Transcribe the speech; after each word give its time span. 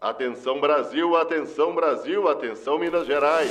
Atenção 0.00 0.60
Brasil, 0.60 1.16
atenção 1.16 1.74
Brasil, 1.74 2.28
atenção 2.28 2.78
Minas 2.78 3.04
Gerais. 3.04 3.50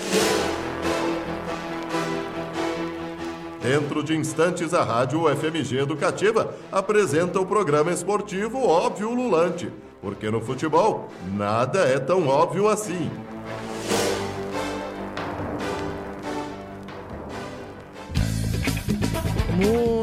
Dentro 3.62 4.02
de 4.02 4.16
instantes, 4.16 4.74
a 4.74 4.82
Rádio 4.82 5.28
FMG 5.36 5.80
Educativa 5.80 6.56
apresenta 6.72 7.38
o 7.38 7.46
programa 7.46 7.92
esportivo 7.92 8.66
Óbvio 8.66 9.14
Lulante, 9.14 9.70
porque 10.02 10.32
no 10.32 10.40
futebol 10.40 11.10
nada 11.36 11.80
é 11.80 12.00
tão 12.00 12.30
óbvio 12.30 12.70
assim. 12.70 13.12
Muito 19.54 19.97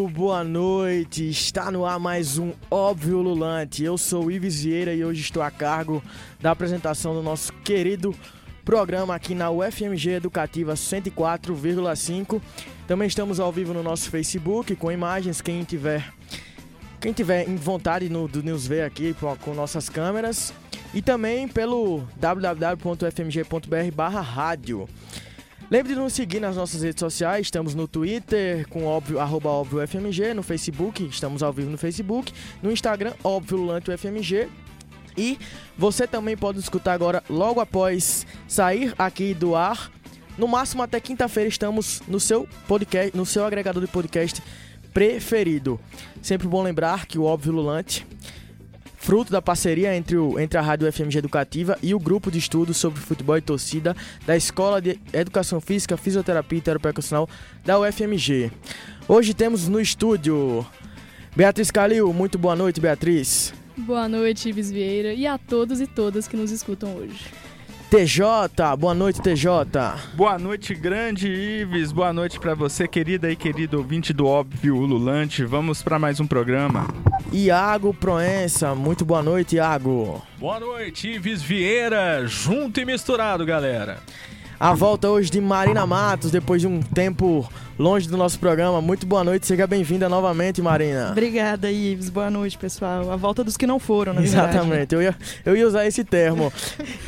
boa 0.00 0.42
noite, 0.42 1.28
está 1.28 1.70
no 1.70 1.84
ar 1.84 2.00
mais 2.00 2.38
um 2.38 2.54
Óbvio 2.70 3.20
Lulante. 3.20 3.84
Eu 3.84 3.98
sou 3.98 4.30
Ives 4.30 4.62
Vieira 4.62 4.94
e 4.94 5.04
hoje 5.04 5.20
estou 5.20 5.42
a 5.42 5.50
cargo 5.50 6.02
da 6.40 6.50
apresentação 6.50 7.12
do 7.12 7.22
nosso 7.22 7.52
querido 7.62 8.14
programa 8.64 9.14
aqui 9.14 9.34
na 9.34 9.50
UFMG 9.50 10.12
Educativa 10.12 10.72
104,5. 10.72 12.40
Também 12.86 13.06
estamos 13.06 13.38
ao 13.38 13.52
vivo 13.52 13.74
no 13.74 13.82
nosso 13.82 14.08
Facebook 14.08 14.74
com 14.76 14.90
imagens, 14.90 15.42
quem 15.42 15.62
tiver 15.62 16.10
quem 16.98 17.12
tiver 17.12 17.44
vontade 17.56 18.08
no, 18.08 18.26
do 18.26 18.42
nos 18.42 18.66
ver 18.66 18.84
aqui 18.84 19.14
com 19.42 19.52
nossas 19.52 19.90
câmeras 19.90 20.54
e 20.94 21.02
também 21.02 21.46
pelo 21.46 22.02
www.fmg.br/rádio. 22.16 24.88
Lembre 25.72 25.94
de 25.94 25.98
nos 25.98 26.12
seguir 26.12 26.38
nas 26.38 26.54
nossas 26.54 26.82
redes 26.82 27.00
sociais, 27.00 27.46
estamos 27.46 27.74
no 27.74 27.88
Twitter 27.88 28.68
com 28.68 28.84
óbvio, 28.84 29.18
arroba 29.18 29.48
óbvio 29.48 29.80
FMG, 29.80 30.34
no 30.34 30.42
Facebook, 30.42 31.02
estamos 31.06 31.42
ao 31.42 31.50
vivo 31.50 31.70
no 31.70 31.78
Facebook, 31.78 32.30
no 32.62 32.70
Instagram, 32.70 33.14
óbvio 33.24 33.68
UFMG. 33.78 34.48
E 35.16 35.38
você 35.78 36.06
também 36.06 36.36
pode 36.36 36.58
escutar 36.58 36.92
agora, 36.92 37.24
logo 37.26 37.58
após 37.58 38.26
sair 38.46 38.94
aqui 38.98 39.32
do 39.32 39.56
ar. 39.56 39.90
No 40.36 40.46
máximo 40.46 40.82
até 40.82 41.00
quinta-feira 41.00 41.48
estamos 41.48 42.02
no 42.06 42.20
seu 42.20 42.46
podcast, 42.68 43.16
no 43.16 43.24
seu 43.24 43.42
agregador 43.42 43.82
de 43.82 43.90
podcast 43.90 44.42
preferido. 44.92 45.80
Sempre 46.20 46.48
bom 46.48 46.62
lembrar 46.62 47.06
que 47.06 47.18
o 47.18 47.24
Óbvio 47.24 47.50
Lulante 47.50 48.06
fruto 49.02 49.32
da 49.32 49.42
parceria 49.42 49.96
entre, 49.96 50.16
o, 50.16 50.38
entre 50.38 50.56
a 50.56 50.62
Rádio 50.62 50.90
FMG 50.90 51.18
Educativa 51.18 51.76
e 51.82 51.92
o 51.92 51.98
grupo 51.98 52.30
de 52.30 52.38
estudos 52.38 52.76
sobre 52.76 53.00
futebol 53.00 53.36
e 53.36 53.40
torcida 53.40 53.96
da 54.24 54.36
Escola 54.36 54.80
de 54.80 54.98
Educação 55.12 55.60
Física, 55.60 55.96
Fisioterapia 55.96 56.58
e 56.58 56.62
Terapia 56.62 56.92
da 57.64 57.80
UFMG. 57.80 58.52
Hoje 59.08 59.34
temos 59.34 59.66
no 59.66 59.80
estúdio 59.80 60.64
Beatriz 61.34 61.72
Calil. 61.72 62.12
Muito 62.12 62.38
boa 62.38 62.54
noite, 62.54 62.80
Beatriz. 62.80 63.52
Boa 63.76 64.08
noite, 64.08 64.48
Ives 64.48 64.70
Vieira, 64.70 65.12
e 65.12 65.26
a 65.26 65.36
todos 65.36 65.80
e 65.80 65.86
todas 65.88 66.28
que 66.28 66.36
nos 66.36 66.52
escutam 66.52 66.94
hoje. 66.94 67.41
TJ, 67.92 68.24
boa 68.78 68.94
noite, 68.94 69.20
TJ. 69.20 69.50
Boa 70.14 70.38
noite, 70.38 70.74
grande 70.74 71.28
Ives. 71.28 71.92
Boa 71.92 72.10
noite 72.10 72.40
para 72.40 72.54
você, 72.54 72.88
querida 72.88 73.30
e 73.30 73.36
querido 73.36 73.76
ouvinte 73.76 74.14
do 74.14 74.24
Óbvio 74.24 74.76
Ululante. 74.76 75.44
Vamos 75.44 75.82
para 75.82 75.98
mais 75.98 76.18
um 76.18 76.26
programa. 76.26 76.88
Iago 77.30 77.92
Proença, 77.92 78.74
muito 78.74 79.04
boa 79.04 79.22
noite, 79.22 79.56
Iago. 79.56 80.22
Boa 80.38 80.58
noite, 80.58 81.06
Ives 81.06 81.42
Vieira, 81.42 82.26
junto 82.26 82.80
e 82.80 82.86
misturado, 82.86 83.44
galera. 83.44 83.98
A 84.62 84.74
volta 84.74 85.10
hoje 85.10 85.28
de 85.28 85.40
Marina 85.40 85.84
Matos, 85.84 86.30
depois 86.30 86.60
de 86.60 86.68
um 86.68 86.80
tempo 86.80 87.50
longe 87.76 88.08
do 88.08 88.16
nosso 88.16 88.38
programa. 88.38 88.80
Muito 88.80 89.04
boa 89.04 89.24
noite, 89.24 89.44
seja 89.44 89.66
bem-vinda 89.66 90.08
novamente, 90.08 90.62
Marina. 90.62 91.10
Obrigada, 91.10 91.68
Ives. 91.68 92.08
Boa 92.08 92.30
noite, 92.30 92.56
pessoal. 92.56 93.10
A 93.10 93.16
volta 93.16 93.42
dos 93.42 93.56
que 93.56 93.66
não 93.66 93.80
foram, 93.80 94.12
na 94.12 94.22
Exatamente, 94.22 94.94
eu 94.94 95.02
ia, 95.02 95.16
eu 95.44 95.56
ia 95.56 95.66
usar 95.66 95.84
esse 95.84 96.04
termo. 96.04 96.52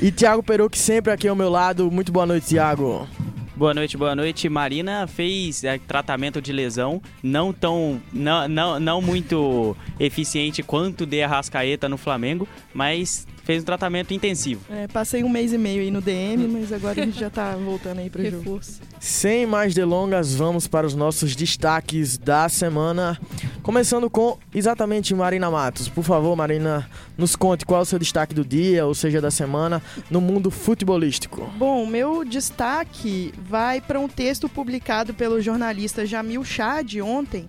E 0.03 0.11
Tiago 0.11 0.43
Peruque 0.43 0.77
sempre 0.77 1.13
aqui 1.13 1.29
ao 1.29 1.37
meu 1.37 1.49
lado. 1.49 1.89
Muito 1.93 2.11
boa 2.11 2.27
noite, 2.27 2.49
Tiago. 2.49 3.07
Boa 3.55 3.73
noite, 3.73 3.97
boa 3.97 4.17
noite. 4.17 4.49
Marina 4.49 5.07
fez 5.07 5.63
é, 5.63 5.79
tratamento 5.79 6.43
de 6.43 6.53
lesão 6.53 7.01
não 7.23 7.53
tão 7.53 8.03
não, 8.13 8.49
não, 8.49 8.81
não 8.81 9.01
muito 9.01 9.77
eficiente 10.01 10.61
quanto 10.61 11.07
de 11.07 11.23
Arrascaeta 11.23 11.89
no 11.89 11.97
Flamengo, 11.97 12.49
mas 12.75 13.29
fez 13.45 13.63
um 13.63 13.67
tratamento 13.67 14.13
intensivo. 14.13 14.63
É, 14.71 14.89
passei 14.89 15.23
um 15.23 15.29
mês 15.29 15.53
e 15.53 15.59
meio 15.59 15.83
aí 15.83 15.91
no 15.91 16.01
DM, 16.01 16.49
mas 16.49 16.73
agora 16.73 17.01
a 17.01 17.05
gente 17.05 17.19
já 17.21 17.31
tá 17.31 17.55
voltando 17.57 17.99
aí 18.01 18.11
pro 18.11 18.23
Reforço. 18.23 18.73
jogo. 18.73 18.85
Sem 18.99 19.47
mais 19.47 19.75
delongas, 19.75 20.35
vamos 20.35 20.67
para 20.67 20.87
os 20.87 20.95
nossos 20.95 21.37
destaques 21.37 22.17
da 22.17 22.49
semana. 22.49 23.21
Começando 23.63 24.09
com 24.09 24.39
exatamente 24.55 25.15
Marina 25.15 25.51
Matos. 25.51 25.89
Por 25.89 26.03
favor, 26.03 26.35
Marina, 26.35 26.89
nos 27.17 27.37
conte 27.37 27.67
qual 27.67 27.81
é 27.81 27.83
o 27.83 27.87
seu 27.87 27.99
destaque 27.99 28.35
do 28.35 28.45
dia, 28.45 28.87
ou 28.87 28.95
seja, 28.95 29.21
da 29.21 29.31
semana, 29.31 29.83
no 30.11 30.21
mundo 30.21 30.51
futebolístico. 30.51 31.51
Bom, 31.59 31.87
meu 31.87 32.25
destaque 32.25 33.33
vai 33.47 33.81
para 33.81 34.01
um 34.01 34.09
texto 34.09 34.49
publicado 34.49 35.13
pelo 35.13 35.41
jornalista 35.41 36.07
Jamil 36.07 36.43
Chad 36.45 36.95
ontem, 37.03 37.47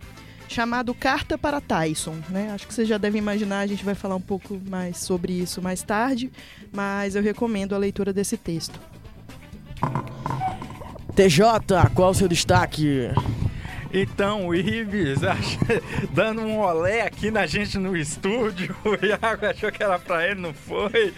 chamado 0.47 0.93
Carta 0.93 1.37
para 1.37 1.59
Tyson, 1.59 2.15
né? 2.29 2.51
Acho 2.53 2.67
que 2.67 2.73
você 2.73 2.85
já 2.85 2.97
deve 2.97 3.17
imaginar, 3.17 3.59
a 3.59 3.67
gente 3.67 3.83
vai 3.83 3.95
falar 3.95 4.15
um 4.15 4.21
pouco 4.21 4.59
mais 4.69 4.97
sobre 4.97 5.33
isso 5.33 5.61
mais 5.61 5.81
tarde, 5.81 6.31
mas 6.71 7.15
eu 7.15 7.23
recomendo 7.23 7.73
a 7.73 7.77
leitura 7.77 8.13
desse 8.13 8.37
texto. 8.37 8.79
TJ, 11.15 11.91
qual 11.93 12.11
o 12.11 12.13
seu 12.13 12.27
destaque? 12.27 13.09
Então, 13.93 14.47
o 14.47 14.53
Ives, 14.53 15.21
dando 16.11 16.41
um 16.41 16.59
olé 16.59 17.03
aqui 17.03 17.31
na 17.31 17.45
gente 17.45 17.77
no 17.77 17.95
estúdio, 17.95 18.75
o 18.83 19.05
Iago 19.05 19.45
achou 19.45 19.71
que 19.71 19.81
era 19.81 19.97
pra 19.97 20.27
ele, 20.27 20.41
não 20.41 20.53
foi? 20.53 21.13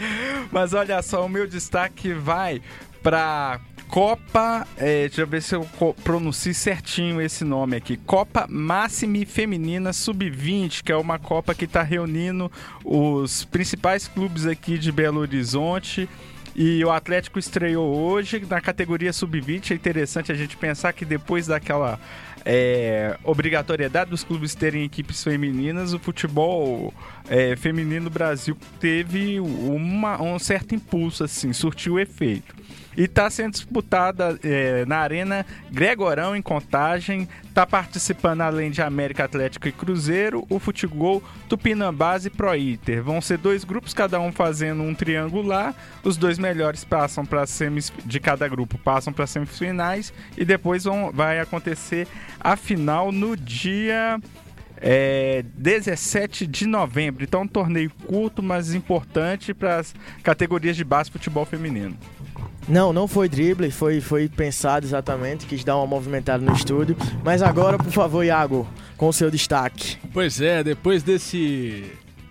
Mas 0.51 0.73
olha 0.73 1.01
só, 1.01 1.25
o 1.25 1.29
meu 1.29 1.47
destaque 1.47 2.13
vai 2.13 2.61
pra 3.01 3.59
Copa, 3.89 4.67
é, 4.77 5.07
deixa 5.07 5.21
eu 5.21 5.27
ver 5.27 5.41
se 5.41 5.55
eu 5.55 5.67
pronuncio 6.03 6.53
certinho 6.53 7.21
esse 7.21 7.43
nome 7.43 7.77
aqui. 7.77 7.97
Copa 7.97 8.45
Máxime 8.49 9.25
Feminina 9.25 9.93
Sub-20, 9.93 10.83
que 10.83 10.91
é 10.91 10.95
uma 10.95 11.17
Copa 11.17 11.55
que 11.55 11.65
está 11.65 11.81
reunindo 11.83 12.51
os 12.83 13.45
principais 13.45 14.07
clubes 14.07 14.45
aqui 14.45 14.77
de 14.77 14.91
Belo 14.91 15.19
Horizonte. 15.19 16.07
E 16.55 16.83
o 16.83 16.89
Atlético 16.89 17.37
estreou 17.37 17.95
hoje 17.95 18.43
na 18.49 18.59
categoria 18.59 19.13
sub-20. 19.13 19.71
É 19.71 19.73
interessante 19.75 20.31
a 20.31 20.35
gente 20.35 20.57
pensar 20.57 20.91
que 20.91 21.05
depois 21.05 21.45
daquela 21.45 21.99
é, 22.43 23.15
obrigatoriedade 23.23 24.09
dos 24.09 24.23
clubes 24.23 24.55
terem 24.55 24.83
equipes 24.83 25.23
femininas, 25.23 25.93
o 25.93 25.99
futebol 25.99 26.91
é, 27.29 27.55
feminino 27.55 28.05
no 28.05 28.09
Brasil 28.09 28.57
teve 28.79 29.39
uma, 29.39 30.21
um 30.21 30.39
certo 30.39 30.73
impulso, 30.73 31.23
assim, 31.23 31.53
surtiu 31.53 31.99
efeito. 31.99 32.56
E 32.97 33.03
está 33.03 33.29
sendo 33.29 33.51
disputada 33.51 34.39
é, 34.43 34.83
na 34.85 34.97
Arena 34.97 35.45
Gregorão, 35.71 36.35
em 36.35 36.41
Contagem. 36.41 37.29
Está 37.47 37.63
participando, 37.63 38.41
além 38.41 38.71
de 38.71 38.81
América 38.81 39.23
Atlético 39.23 39.67
e 39.67 39.71
Cruzeiro, 39.71 40.43
o 40.49 40.57
Futebol 40.57 41.21
Tupinambás 41.47 42.25
e 42.25 42.31
Proíter. 42.31 43.03
Vão 43.03 43.21
ser 43.21 43.37
dois 43.37 43.63
grupos, 43.63 43.93
cada 43.93 44.19
um 44.19 44.31
fazendo 44.31 44.81
um 44.81 44.95
triangular. 44.95 45.75
Os 46.03 46.17
dois 46.17 46.39
melhores 46.39 46.83
passam 46.83 47.23
para 47.23 47.45
semis 47.45 47.93
de 48.03 48.19
cada 48.19 48.47
grupo 48.47 48.77
passam 48.79 49.13
para 49.13 49.27
semifinais 49.27 50.11
e 50.35 50.43
depois 50.43 50.85
vão, 50.85 51.11
vai 51.11 51.39
acontecer 51.39 52.07
a 52.39 52.55
final 52.55 53.11
no 53.11 53.37
dia 53.37 54.19
é, 54.79 55.43
17 55.55 56.47
de 56.47 56.65
novembro. 56.65 57.23
Então, 57.23 57.41
um 57.41 57.47
torneio 57.47 57.91
curto, 58.05 58.41
mas 58.41 58.73
importante 58.73 59.53
para 59.53 59.77
as 59.77 59.93
categorias 60.23 60.75
de 60.75 60.83
base 60.83 61.11
futebol 61.11 61.45
feminino. 61.45 61.97
Não, 62.67 62.91
não 62.91 63.07
foi 63.07 63.29
drible, 63.29 63.71
foi, 63.71 64.01
foi 64.01 64.27
pensado 64.27 64.85
exatamente, 64.85 65.45
quis 65.45 65.63
dar 65.63 65.77
uma 65.77 65.87
movimentada 65.87 66.43
no 66.43 66.53
estúdio. 66.53 66.97
Mas 67.23 67.41
agora, 67.41 67.77
por 67.77 67.91
favor, 67.91 68.23
Iago, 68.23 68.67
com 68.97 69.07
o 69.07 69.13
seu 69.13 69.31
destaque. 69.31 69.97
Pois 70.13 70.41
é, 70.41 70.63
depois 70.63 71.01
desse 71.01 71.85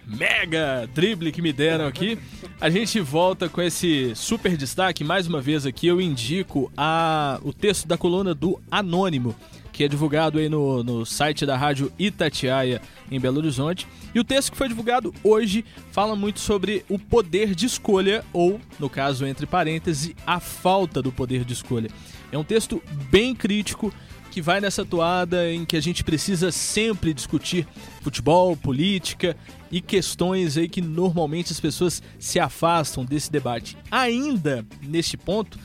mega 0.06 0.88
drible 0.94 1.32
que 1.32 1.42
me 1.42 1.52
deram 1.52 1.86
aqui, 1.86 2.18
a 2.60 2.70
gente 2.70 3.00
volta 3.00 3.48
com 3.48 3.62
esse 3.62 4.14
super 4.14 4.56
destaque. 4.56 5.02
Mais 5.02 5.26
uma 5.26 5.40
vez 5.40 5.64
aqui 5.64 5.86
eu 5.86 6.00
indico 6.00 6.70
a, 6.76 7.40
o 7.42 7.52
texto 7.52 7.88
da 7.88 7.96
coluna 7.96 8.34
do 8.34 8.60
Anônimo 8.70 9.34
que 9.76 9.84
é 9.84 9.88
divulgado 9.88 10.38
aí 10.38 10.48
no, 10.48 10.82
no 10.82 11.04
site 11.04 11.44
da 11.44 11.54
rádio 11.54 11.92
Itatiaia 11.98 12.80
em 13.10 13.20
Belo 13.20 13.36
Horizonte. 13.36 13.86
E 14.14 14.18
o 14.18 14.24
texto 14.24 14.52
que 14.52 14.56
foi 14.56 14.68
divulgado 14.68 15.12
hoje 15.22 15.66
fala 15.92 16.16
muito 16.16 16.40
sobre 16.40 16.82
o 16.88 16.98
poder 16.98 17.54
de 17.54 17.66
escolha, 17.66 18.24
ou, 18.32 18.58
no 18.80 18.88
caso, 18.88 19.26
entre 19.26 19.44
parênteses, 19.44 20.14
a 20.26 20.40
falta 20.40 21.02
do 21.02 21.12
poder 21.12 21.44
de 21.44 21.52
escolha. 21.52 21.90
É 22.32 22.38
um 22.38 22.42
texto 22.42 22.82
bem 23.10 23.34
crítico 23.34 23.92
que 24.30 24.40
vai 24.40 24.62
nessa 24.62 24.82
toada 24.82 25.52
em 25.52 25.66
que 25.66 25.76
a 25.76 25.82
gente 25.82 26.02
precisa 26.02 26.50
sempre 26.50 27.12
discutir 27.12 27.68
futebol, 28.00 28.56
política 28.56 29.36
e 29.70 29.82
questões 29.82 30.56
aí 30.56 30.70
que 30.70 30.80
normalmente 30.80 31.52
as 31.52 31.60
pessoas 31.60 32.02
se 32.18 32.40
afastam 32.40 33.04
desse 33.04 33.30
debate. 33.30 33.76
Ainda 33.90 34.64
neste 34.80 35.18
ponto, 35.18 35.58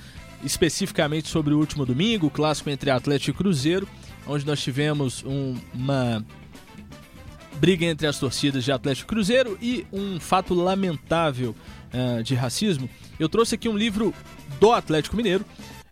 especificamente 0.43 1.29
sobre 1.29 1.53
o 1.53 1.59
último 1.59 1.85
domingo, 1.85 2.27
o 2.27 2.31
clássico 2.31 2.69
entre 2.69 2.91
Atlético 2.91 3.31
e 3.31 3.37
Cruzeiro, 3.37 3.87
onde 4.27 4.45
nós 4.45 4.61
tivemos 4.61 5.23
um, 5.25 5.55
uma 5.73 6.25
briga 7.55 7.85
entre 7.85 8.07
as 8.07 8.17
torcidas 8.17 8.63
de 8.63 8.71
Atlético 8.71 9.09
Cruzeiro 9.09 9.57
e 9.61 9.85
um 9.91 10.19
fato 10.19 10.53
lamentável 10.53 11.55
uh, 11.93 12.23
de 12.23 12.33
racismo, 12.33 12.89
eu 13.19 13.29
trouxe 13.29 13.55
aqui 13.55 13.69
um 13.69 13.77
livro 13.77 14.13
do 14.59 14.71
Atlético 14.71 15.15
Mineiro, 15.15 15.45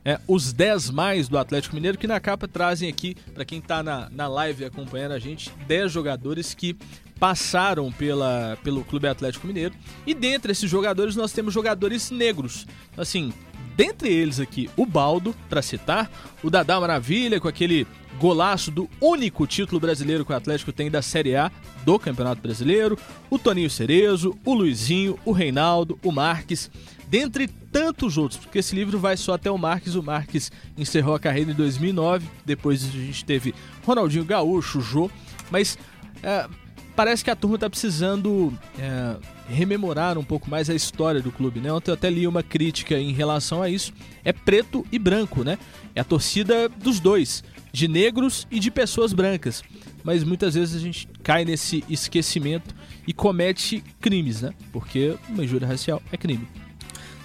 é, 0.04 0.20
os 0.28 0.54
10 0.54 0.90
mais 0.92 1.28
do 1.28 1.38
Atlético 1.38 1.76
Mineiro, 1.76 1.98
que 1.98 2.08
na 2.08 2.20
capa 2.20 2.48
trazem 2.48 2.90
aqui, 2.90 3.16
para 3.34 3.46
quem 3.46 3.60
está 3.60 3.84
na, 3.84 4.10
na 4.10 4.28
live 4.28 4.66
acompanhando 4.66 5.12
a 5.12 5.20
gente, 5.20 5.52
10 5.68 5.92
jogadores 5.92 6.54
que 6.54 6.76
passaram 7.20 7.92
pela, 7.92 8.58
pelo 8.64 8.84
Clube 8.84 9.08
Atlético 9.08 9.46
Mineiro. 9.46 9.76
E 10.08 10.14
dentre 10.14 10.54
esses 10.54 10.70
jogadores 10.70 11.16
nós 11.16 11.34
temos 11.34 11.54
jogadores 11.54 12.10
negros. 12.10 12.66
Assim, 12.98 13.34
dentre 13.76 14.10
eles 14.10 14.40
aqui, 14.40 14.70
o 14.78 14.86
Baldo, 14.86 15.36
para 15.50 15.62
citar, 15.62 16.10
o 16.42 16.50
Dadá 16.50 16.80
Maravilha, 16.80 17.40
com 17.40 17.48
aquele 17.48 17.86
golaço 18.18 18.72
do 18.72 18.90
único 19.00 19.46
título 19.46 19.80
brasileiro 19.80 20.26
que 20.26 20.32
o 20.32 20.36
Atlético 20.36 20.72
tem 20.72 20.90
da 20.90 21.02
Série 21.02 21.36
A 21.36 21.52
do 21.86 21.98
Campeonato 22.00 22.42
Brasileiro, 22.42 22.98
o 23.30 23.38
Toninho 23.38 23.70
Cerezo, 23.70 24.38
o 24.44 24.54
Luizinho, 24.54 25.18
o 25.24 25.32
Reinaldo, 25.32 26.00
o 26.04 26.12
Marques, 26.12 26.70
dentre 27.08 27.48
tantos 27.48 28.18
outros, 28.18 28.40
porque 28.40 28.60
esse 28.60 28.76
livro 28.76 29.00
vai 29.00 29.18
só 29.18 29.34
até 29.34 29.50
o 29.50 29.58
Marques. 29.58 29.96
O 29.96 30.04
Marques 30.04 30.52
encerrou 30.78 31.16
a 31.16 31.20
carreira 31.20 31.52
em 31.52 31.56
2009, 31.56 32.28
depois 32.46 32.84
a 32.84 32.92
gente 32.92 33.26
teve 33.26 33.54
Ronaldinho 33.86 34.26
Gaúcho, 34.26 34.82
Jô, 34.82 35.10
mas 35.50 35.78
é, 36.22 36.48
parece 36.96 37.24
que 37.24 37.32
a 37.32 37.36
turma 37.36 37.56
está 37.56 37.70
precisando 37.70 38.54
é, 38.78 39.16
rememorar 39.48 40.18
um 40.18 40.24
pouco 40.24 40.50
mais 40.50 40.70
a 40.70 40.76
história 40.76 41.22
do 41.22 41.32
clube, 41.32 41.60
né? 41.60 41.72
Ontem 41.72 41.92
eu 41.92 41.96
até 41.96 42.10
li 42.10 42.28
uma 42.28 42.44
crítica 42.44 43.00
em 43.00 43.14
relação 43.14 43.62
a 43.62 43.70
isso. 43.70 43.94
É 44.24 44.34
preto 44.34 44.86
e 44.92 45.00
branco, 45.00 45.44
né? 45.44 45.58
É 45.96 46.02
a 46.02 46.04
torcida 46.04 46.68
dos 46.68 47.00
dois, 47.00 47.44
de 47.72 47.88
negros 47.88 48.48
e 48.50 48.60
de 48.60 48.72
pessoas 48.72 49.14
brancas. 49.14 49.64
Mas 50.04 50.24
muitas 50.24 50.56
vezes 50.56 50.76
a 50.76 50.80
gente 50.80 51.08
cai 51.24 51.46
nesse 51.46 51.84
esquecimento 51.90 52.74
e 53.06 53.14
comete 53.14 53.84
crimes, 54.00 54.42
né? 54.42 54.54
Porque 54.72 55.16
uma 55.28 55.44
injúria 55.44 55.68
racial 55.68 56.02
é 56.12 56.18
crime. 56.18 56.48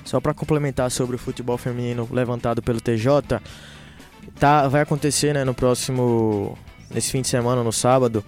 Só 0.05 0.21
para 0.21 0.35
complementar 0.35 0.91
sobre 0.91 1.17
o 1.17 1.19
futebol 1.19 1.57
feminino 1.57 2.09
levantado 2.13 2.63
pelo 2.63 2.81
TJ, 2.81 3.41
tá, 4.39 4.69
vai 4.69 4.83
acontecer, 4.83 5.33
né, 5.33 5.45
no 5.45 5.55
próximo 5.55 6.59
nesse 6.91 7.11
fim 7.11 7.23
de 7.23 7.29
semana, 7.29 7.63
no 7.63 7.73
sábado, 7.73 8.25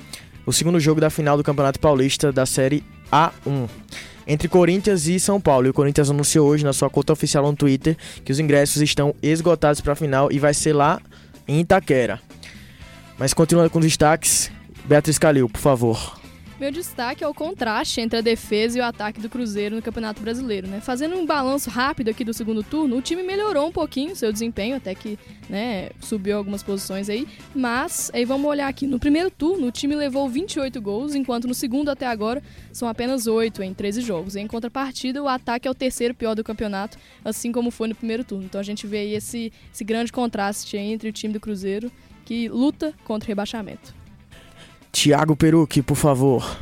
o 0.46 0.52
segundo 0.52 0.80
jogo 0.80 1.00
da 1.00 1.10
final 1.10 1.36
do 1.36 1.44
Campeonato 1.44 1.78
Paulista 1.78 2.32
da 2.32 2.46
Série 2.46 2.82
A1 3.12 3.68
entre 4.26 4.48
Corinthians 4.48 5.06
e 5.06 5.20
São 5.20 5.40
Paulo. 5.40 5.66
E 5.66 5.70
o 5.70 5.74
Corinthians 5.74 6.10
anunciou 6.10 6.48
hoje 6.48 6.64
na 6.64 6.72
sua 6.72 6.90
conta 6.90 7.12
oficial 7.12 7.44
no 7.44 7.56
Twitter 7.56 7.96
que 8.24 8.32
os 8.32 8.40
ingressos 8.40 8.82
estão 8.82 9.14
esgotados 9.22 9.80
para 9.80 9.92
a 9.92 9.96
final 9.96 10.30
e 10.32 10.38
vai 10.38 10.52
ser 10.52 10.72
lá 10.72 11.00
em 11.46 11.60
Itaquera. 11.60 12.20
Mas 13.18 13.32
continuando 13.32 13.70
com 13.70 13.78
os 13.78 13.84
destaques, 13.84 14.50
Beatriz 14.84 15.18
Calil, 15.18 15.48
por 15.48 15.60
favor. 15.60 16.18
Meu 16.58 16.72
destaque 16.72 17.22
é 17.22 17.28
o 17.28 17.34
contraste 17.34 18.00
entre 18.00 18.18
a 18.18 18.22
defesa 18.22 18.78
e 18.78 18.80
o 18.80 18.84
ataque 18.84 19.20
do 19.20 19.28
Cruzeiro 19.28 19.76
no 19.76 19.82
Campeonato 19.82 20.22
Brasileiro, 20.22 20.66
né? 20.66 20.80
Fazendo 20.80 21.14
um 21.14 21.26
balanço 21.26 21.68
rápido 21.68 22.08
aqui 22.08 22.24
do 22.24 22.32
segundo 22.32 22.62
turno, 22.62 22.96
o 22.96 23.02
time 23.02 23.22
melhorou 23.22 23.68
um 23.68 23.72
pouquinho 23.72 24.16
seu 24.16 24.32
desempenho, 24.32 24.74
até 24.74 24.94
que, 24.94 25.18
né, 25.50 25.90
subiu 26.00 26.38
algumas 26.38 26.62
posições 26.62 27.10
aí, 27.10 27.28
mas 27.54 28.10
aí 28.14 28.24
vamos 28.24 28.48
olhar 28.48 28.68
aqui, 28.68 28.86
no 28.86 28.98
primeiro 28.98 29.30
turno 29.30 29.66
o 29.66 29.70
time 29.70 29.94
levou 29.94 30.26
28 30.30 30.80
gols, 30.80 31.14
enquanto 31.14 31.46
no 31.46 31.52
segundo 31.52 31.90
até 31.90 32.06
agora 32.06 32.42
são 32.72 32.88
apenas 32.88 33.26
8 33.26 33.62
em 33.62 33.74
13 33.74 34.00
jogos. 34.00 34.34
Em 34.34 34.46
contrapartida, 34.46 35.22
o 35.22 35.28
ataque 35.28 35.68
é 35.68 35.70
o 35.70 35.74
terceiro 35.74 36.14
pior 36.14 36.34
do 36.34 36.42
campeonato, 36.42 36.96
assim 37.22 37.52
como 37.52 37.70
foi 37.70 37.88
no 37.88 37.94
primeiro 37.94 38.24
turno. 38.24 38.46
Então 38.46 38.58
a 38.58 38.64
gente 38.64 38.86
vê 38.86 39.00
aí 39.00 39.14
esse, 39.14 39.52
esse 39.70 39.84
grande 39.84 40.10
contraste 40.10 40.78
entre 40.78 41.10
o 41.10 41.12
time 41.12 41.34
do 41.34 41.40
Cruzeiro 41.40 41.92
que 42.24 42.48
luta 42.48 42.94
contra 43.04 43.26
o 43.26 43.28
rebaixamento. 43.28 43.95
Tiago 44.96 45.36
Perucci, 45.36 45.82
por 45.82 45.94
favor. 45.94 46.56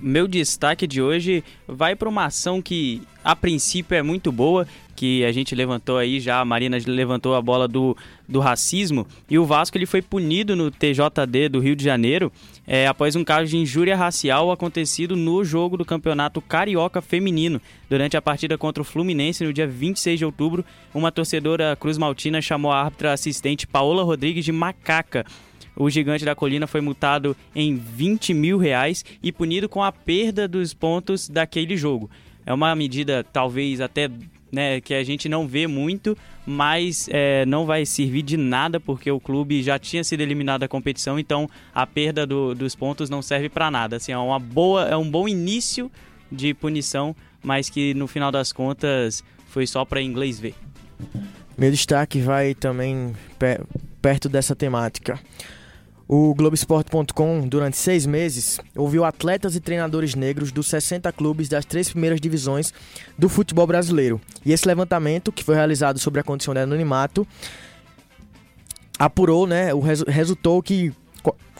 Meu 0.00 0.26
destaque 0.26 0.88
de 0.88 1.00
hoje 1.00 1.44
vai 1.68 1.94
para 1.94 2.08
uma 2.08 2.24
ação 2.24 2.60
que 2.60 3.00
a 3.22 3.36
princípio 3.36 3.94
é 3.94 4.02
muito 4.02 4.32
boa, 4.32 4.66
que 4.96 5.24
a 5.24 5.30
gente 5.30 5.54
levantou 5.54 5.96
aí 5.96 6.18
já, 6.18 6.40
a 6.40 6.44
Marina 6.44 6.76
levantou 6.84 7.36
a 7.36 7.40
bola 7.40 7.68
do, 7.68 7.96
do 8.28 8.40
racismo, 8.40 9.06
e 9.30 9.38
o 9.38 9.44
Vasco 9.44 9.78
ele 9.78 9.86
foi 9.86 10.02
punido 10.02 10.56
no 10.56 10.68
TJD 10.68 11.48
do 11.48 11.60
Rio 11.60 11.76
de 11.76 11.84
Janeiro 11.84 12.32
é, 12.66 12.88
após 12.88 13.14
um 13.14 13.22
caso 13.22 13.48
de 13.48 13.56
injúria 13.56 13.94
racial 13.94 14.50
acontecido 14.50 15.14
no 15.14 15.44
jogo 15.44 15.76
do 15.76 15.84
Campeonato 15.84 16.40
Carioca 16.40 17.00
Feminino. 17.00 17.62
Durante 17.88 18.16
a 18.16 18.22
partida 18.22 18.58
contra 18.58 18.82
o 18.82 18.84
Fluminense 18.84 19.44
no 19.44 19.52
dia 19.52 19.68
26 19.68 20.18
de 20.18 20.24
outubro, 20.24 20.64
uma 20.92 21.12
torcedora 21.12 21.76
Cruz 21.76 21.96
Maltina 21.96 22.42
chamou 22.42 22.72
a 22.72 22.82
árbitra 22.82 23.12
assistente 23.12 23.64
Paola 23.64 24.02
Rodrigues 24.02 24.44
de 24.44 24.50
macaca 24.50 25.24
o 25.80 25.88
gigante 25.88 26.26
da 26.26 26.34
colina 26.34 26.66
foi 26.66 26.82
multado 26.82 27.34
em 27.54 27.74
20 27.74 28.34
mil 28.34 28.58
reais 28.58 29.02
e 29.22 29.32
punido 29.32 29.66
com 29.66 29.82
a 29.82 29.90
perda 29.90 30.46
dos 30.46 30.74
pontos 30.74 31.26
daquele 31.26 31.74
jogo. 31.74 32.10
É 32.44 32.52
uma 32.52 32.74
medida 32.76 33.24
talvez 33.24 33.80
até 33.80 34.10
né, 34.52 34.78
que 34.82 34.92
a 34.92 35.02
gente 35.02 35.26
não 35.26 35.48
vê 35.48 35.66
muito, 35.66 36.14
mas 36.44 37.08
é, 37.10 37.46
não 37.46 37.64
vai 37.64 37.86
servir 37.86 38.20
de 38.20 38.36
nada 38.36 38.78
porque 38.78 39.10
o 39.10 39.18
clube 39.18 39.62
já 39.62 39.78
tinha 39.78 40.04
sido 40.04 40.20
eliminado 40.20 40.60
da 40.60 40.68
competição, 40.68 41.18
então 41.18 41.48
a 41.74 41.86
perda 41.86 42.26
do, 42.26 42.54
dos 42.54 42.74
pontos 42.74 43.08
não 43.08 43.22
serve 43.22 43.48
para 43.48 43.70
nada. 43.70 43.96
Assim, 43.96 44.12
é, 44.12 44.18
uma 44.18 44.38
boa, 44.38 44.86
é 44.86 44.96
um 44.98 45.10
bom 45.10 45.26
início 45.26 45.90
de 46.30 46.52
punição, 46.52 47.16
mas 47.42 47.70
que 47.70 47.94
no 47.94 48.06
final 48.06 48.30
das 48.30 48.52
contas 48.52 49.24
foi 49.46 49.66
só 49.66 49.86
para 49.86 50.02
inglês 50.02 50.38
ver. 50.38 50.54
Meu 51.56 51.70
destaque 51.70 52.20
vai 52.20 52.54
também 52.54 53.14
perto 54.02 54.28
dessa 54.28 54.54
temática. 54.54 55.18
O 56.12 56.34
Globoesporte.com, 56.34 57.46
durante 57.46 57.76
seis 57.76 58.04
meses, 58.04 58.58
ouviu 58.74 59.04
atletas 59.04 59.54
e 59.54 59.60
treinadores 59.60 60.16
negros 60.16 60.50
dos 60.50 60.66
60 60.66 61.12
clubes 61.12 61.48
das 61.48 61.64
três 61.64 61.88
primeiras 61.88 62.20
divisões 62.20 62.74
do 63.16 63.28
futebol 63.28 63.64
brasileiro. 63.64 64.20
E 64.44 64.52
esse 64.52 64.66
levantamento, 64.66 65.30
que 65.30 65.44
foi 65.44 65.54
realizado 65.54 66.00
sobre 66.00 66.18
a 66.18 66.24
condição 66.24 66.52
de 66.52 66.58
anonimato, 66.58 67.24
apurou, 68.98 69.46
né, 69.46 69.72
o 69.72 69.78
resu 69.78 70.04
resultou 70.08 70.60
que 70.60 70.92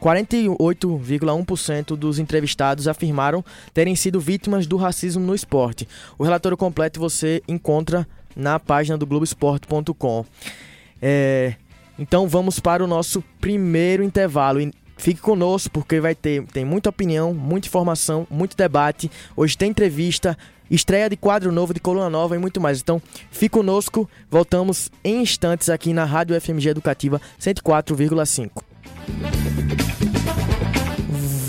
48,1% 0.01 1.95
dos 1.95 2.19
entrevistados 2.19 2.89
afirmaram 2.89 3.45
terem 3.73 3.95
sido 3.95 4.19
vítimas 4.19 4.67
do 4.67 4.77
racismo 4.77 5.25
no 5.25 5.33
esporte. 5.33 5.87
O 6.19 6.25
relatório 6.25 6.57
completo 6.57 6.99
você 6.99 7.41
encontra 7.47 8.05
na 8.35 8.59
página 8.59 8.99
do 8.99 9.07
Globoesporte.com. 9.07 10.25
É, 11.01 11.55
então 12.01 12.27
vamos 12.27 12.59
para 12.59 12.83
o 12.83 12.87
nosso 12.87 13.23
primeiro 13.39 14.03
intervalo. 14.03 14.59
Fique 14.97 15.21
conosco 15.21 15.71
porque 15.71 16.01
vai 16.01 16.15
ter 16.15 16.43
tem 16.45 16.65
muita 16.65 16.89
opinião, 16.89 17.35
muita 17.35 17.69
informação, 17.69 18.27
muito 18.31 18.57
debate. 18.57 19.11
Hoje 19.37 19.57
tem 19.57 19.71
entrevista, 19.71 20.37
estreia 20.71 21.11
de 21.11 21.17
quadro 21.17 21.53
novo, 21.53 21.75
de 21.75 21.81
coluna 21.81 22.09
nova 22.09 22.35
e 22.35 22.39
muito 22.39 22.59
mais. 22.59 22.81
Então 22.81 23.03
fique 23.31 23.51
conosco, 23.51 24.09
voltamos 24.31 24.91
em 25.05 25.21
instantes 25.21 25.69
aqui 25.69 25.93
na 25.93 26.07
Rádio 26.07 26.41
FMG 26.41 26.71
Educativa 26.71 27.21
104,5. 27.39 28.63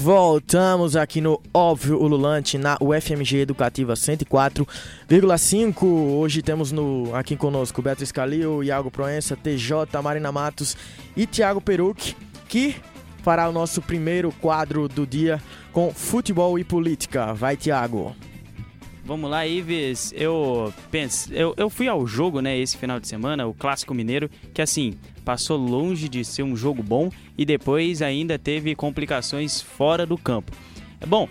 Voltamos 0.01 0.95
aqui 0.95 1.21
no 1.21 1.39
Óbvio 1.53 2.01
Ululante 2.01 2.57
na 2.57 2.75
UFMG 2.81 3.41
Educativa 3.41 3.93
104,5. 3.93 5.83
Hoje 6.17 6.41
temos 6.41 6.71
no, 6.71 7.13
aqui 7.13 7.37
conosco 7.37 7.83
Beatriz 7.83 8.11
Calil, 8.11 8.63
Iago 8.63 8.89
Proença, 8.89 9.37
TJ, 9.37 10.01
Marina 10.03 10.31
Matos 10.31 10.75
e 11.15 11.27
Thiago 11.27 11.61
Peruc, 11.61 12.15
que 12.49 12.77
fará 13.21 13.47
o 13.47 13.51
nosso 13.51 13.79
primeiro 13.79 14.31
quadro 14.41 14.87
do 14.87 15.05
dia 15.05 15.39
com 15.71 15.93
futebol 15.93 16.57
e 16.57 16.63
política. 16.63 17.31
Vai, 17.35 17.55
Thiago. 17.55 18.15
Vamos 19.11 19.29
lá, 19.29 19.45
Ives. 19.45 20.13
Eu 20.15 20.73
penso, 20.89 21.33
eu, 21.33 21.53
eu 21.57 21.69
fui 21.69 21.85
ao 21.85 22.07
jogo, 22.07 22.39
né, 22.39 22.57
esse 22.57 22.77
final 22.77 22.97
de 22.97 23.09
semana, 23.09 23.45
o 23.45 23.53
Clássico 23.53 23.93
Mineiro, 23.93 24.29
que 24.53 24.61
assim, 24.61 24.93
passou 25.25 25.57
longe 25.57 26.07
de 26.07 26.23
ser 26.23 26.43
um 26.43 26.55
jogo 26.55 26.81
bom 26.81 27.09
e 27.37 27.43
depois 27.43 28.01
ainda 28.01 28.39
teve 28.39 28.73
complicações 28.73 29.61
fora 29.61 30.05
do 30.05 30.17
campo. 30.17 30.53
Bom, 31.05 31.27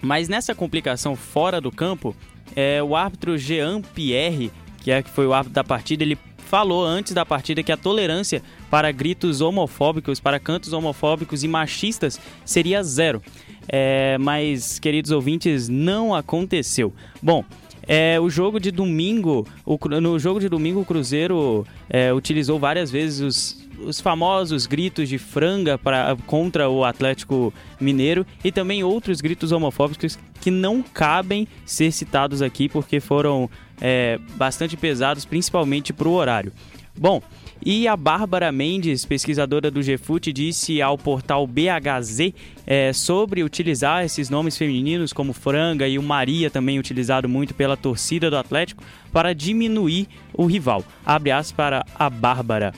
mas 0.00 0.26
nessa 0.26 0.54
complicação 0.54 1.14
fora 1.14 1.60
do 1.60 1.70
campo, 1.70 2.16
é, 2.56 2.82
o 2.82 2.96
árbitro 2.96 3.36
Jean 3.36 3.82
Pierre, 3.82 4.50
que, 4.78 4.90
é, 4.90 5.02
que 5.02 5.10
foi 5.10 5.26
o 5.26 5.34
árbitro 5.34 5.52
da 5.52 5.62
partida, 5.62 6.02
ele 6.02 6.16
falou 6.38 6.82
antes 6.82 7.12
da 7.12 7.26
partida 7.26 7.62
que 7.62 7.72
a 7.72 7.76
tolerância 7.76 8.42
para 8.72 8.90
gritos 8.90 9.42
homofóbicos, 9.42 10.18
para 10.18 10.40
cantos 10.40 10.72
homofóbicos 10.72 11.44
e 11.44 11.48
machistas 11.48 12.18
seria 12.42 12.82
zero. 12.82 13.20
É, 13.68 14.16
mas, 14.16 14.78
queridos 14.78 15.10
ouvintes, 15.10 15.68
não 15.68 16.14
aconteceu. 16.14 16.90
Bom, 17.20 17.44
é, 17.86 18.18
o 18.18 18.30
jogo 18.30 18.58
de 18.58 18.70
domingo, 18.70 19.46
o, 19.66 19.78
no 20.00 20.18
jogo 20.18 20.40
de 20.40 20.48
domingo 20.48 20.80
o 20.80 20.86
Cruzeiro 20.86 21.66
é, 21.86 22.14
utilizou 22.14 22.58
várias 22.58 22.90
vezes 22.90 23.20
os, 23.20 23.68
os 23.86 24.00
famosos 24.00 24.64
gritos 24.64 25.06
de 25.06 25.18
franga 25.18 25.76
pra, 25.76 26.16
contra 26.26 26.70
o 26.70 26.82
Atlético 26.82 27.52
Mineiro 27.78 28.26
e 28.42 28.50
também 28.50 28.82
outros 28.82 29.20
gritos 29.20 29.52
homofóbicos 29.52 30.18
que 30.40 30.50
não 30.50 30.82
cabem 30.82 31.46
ser 31.66 31.92
citados 31.92 32.40
aqui 32.40 32.70
porque 32.70 33.00
foram 33.00 33.50
é, 33.82 34.18
bastante 34.36 34.78
pesados, 34.78 35.26
principalmente 35.26 35.92
para 35.92 36.08
o 36.08 36.12
horário. 36.12 36.54
Bom, 36.96 37.22
e 37.64 37.86
a 37.86 37.96
Bárbara 37.96 38.50
Mendes, 38.50 39.04
pesquisadora 39.04 39.70
do 39.70 39.80
GFUT, 39.80 40.32
disse 40.32 40.82
ao 40.82 40.98
portal 40.98 41.46
BHZ 41.46 42.32
é, 42.66 42.92
sobre 42.92 43.44
utilizar 43.44 44.04
esses 44.04 44.28
nomes 44.28 44.58
femininos 44.58 45.12
como 45.12 45.32
Franga 45.32 45.86
e 45.86 45.98
o 45.98 46.02
Maria, 46.02 46.50
também 46.50 46.78
utilizado 46.78 47.28
muito 47.28 47.54
pela 47.54 47.76
torcida 47.76 48.28
do 48.28 48.36
Atlético, 48.36 48.82
para 49.12 49.32
diminuir 49.32 50.08
o 50.32 50.44
rival. 50.44 50.84
Abre 51.06 51.30
aspas 51.30 51.52
para 51.52 51.86
a 51.94 52.10
Bárbara. 52.10 52.72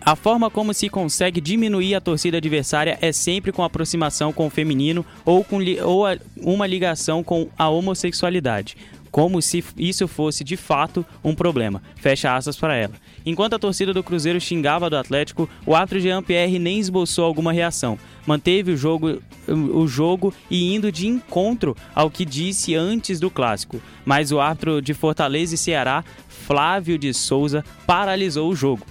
A 0.00 0.16
forma 0.16 0.50
como 0.50 0.72
se 0.72 0.88
consegue 0.88 1.40
diminuir 1.40 1.94
a 1.94 2.00
torcida 2.00 2.38
adversária 2.38 2.98
é 3.02 3.12
sempre 3.12 3.52
com 3.52 3.62
aproximação 3.62 4.32
com 4.32 4.46
o 4.46 4.50
feminino 4.50 5.04
ou 5.26 5.44
com 5.44 5.60
li 5.60 5.78
ou 5.80 6.04
uma 6.38 6.66
ligação 6.66 7.22
com 7.22 7.48
a 7.58 7.68
homossexualidade, 7.68 8.76
como 9.10 9.42
se 9.42 9.64
isso 9.76 10.06
fosse 10.06 10.44
de 10.44 10.56
fato 10.56 11.04
um 11.22 11.34
problema. 11.34 11.82
Fecha 11.96 12.34
aspas 12.34 12.56
para 12.56 12.76
ela. 12.76 12.94
Enquanto 13.24 13.54
a 13.54 13.58
torcida 13.58 13.92
do 13.92 14.02
Cruzeiro 14.02 14.40
xingava 14.40 14.88
do 14.88 14.96
Atlético, 14.96 15.48
o 15.66 15.74
árbitro 15.74 16.00
Jean-Pierre 16.00 16.58
nem 16.58 16.78
esboçou 16.78 17.24
alguma 17.24 17.52
reação. 17.52 17.98
Manteve 18.26 18.72
o 18.72 18.76
jogo, 18.76 19.20
o 19.48 19.86
jogo 19.86 20.32
e 20.50 20.74
indo 20.74 20.92
de 20.92 21.06
encontro 21.06 21.76
ao 21.94 22.10
que 22.10 22.24
disse 22.24 22.74
antes 22.74 23.18
do 23.18 23.30
clássico. 23.30 23.80
Mas 24.04 24.32
o 24.32 24.40
árbitro 24.40 24.80
de 24.80 24.94
Fortaleza 24.94 25.54
e 25.54 25.58
Ceará, 25.58 26.04
Flávio 26.28 26.98
de 26.98 27.12
Souza, 27.12 27.64
paralisou 27.86 28.50
o 28.50 28.54
jogo 28.54 28.84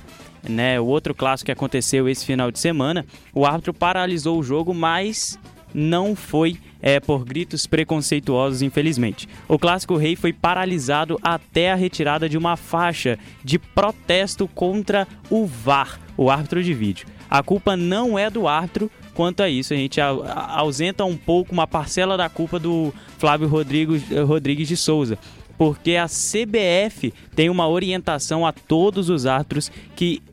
né, 0.47 0.79
o 0.79 0.85
outro 0.85 1.13
clássico 1.13 1.47
que 1.47 1.51
aconteceu 1.51 2.07
esse 2.07 2.25
final 2.25 2.51
de 2.51 2.59
semana, 2.59 3.05
o 3.33 3.45
árbitro 3.45 3.73
paralisou 3.73 4.39
o 4.39 4.43
jogo, 4.43 4.73
mas 4.73 5.37
não 5.73 6.15
foi 6.15 6.57
é, 6.81 6.99
por 6.99 7.25
gritos 7.25 7.67
preconceituosos, 7.67 8.61
infelizmente. 8.61 9.27
O 9.47 9.59
clássico 9.59 9.95
rei 9.97 10.15
foi 10.15 10.33
paralisado 10.33 11.19
até 11.21 11.71
a 11.71 11.75
retirada 11.75 12.29
de 12.29 12.37
uma 12.37 12.55
faixa 12.55 13.17
de 13.43 13.59
protesto 13.59 14.47
contra 14.47 15.07
o 15.29 15.45
VAR, 15.45 15.99
o 16.17 16.29
árbitro 16.29 16.63
de 16.63 16.73
vídeo. 16.73 17.07
A 17.29 17.43
culpa 17.43 17.77
não 17.77 18.17
é 18.17 18.29
do 18.29 18.47
árbitro 18.47 18.89
quanto 19.13 19.43
a 19.43 19.49
isso. 19.49 19.73
A 19.73 19.77
gente 19.77 19.99
ausenta 20.01 21.05
um 21.05 21.15
pouco 21.15 21.53
uma 21.53 21.67
parcela 21.67 22.17
da 22.17 22.27
culpa 22.27 22.57
do 22.57 22.93
Flávio 23.17 23.47
Rodrigues, 23.47 24.03
Rodrigues 24.25 24.67
de 24.67 24.75
Souza. 24.75 25.17
Porque 25.57 25.97
a 25.97 26.07
CBF 26.07 27.13
tem 27.35 27.49
uma 27.49 27.67
orientação 27.67 28.47
a 28.47 28.53
todos 28.53 29.09
os 29.09 29.25
árbitros 29.25 29.69
que 29.95 30.23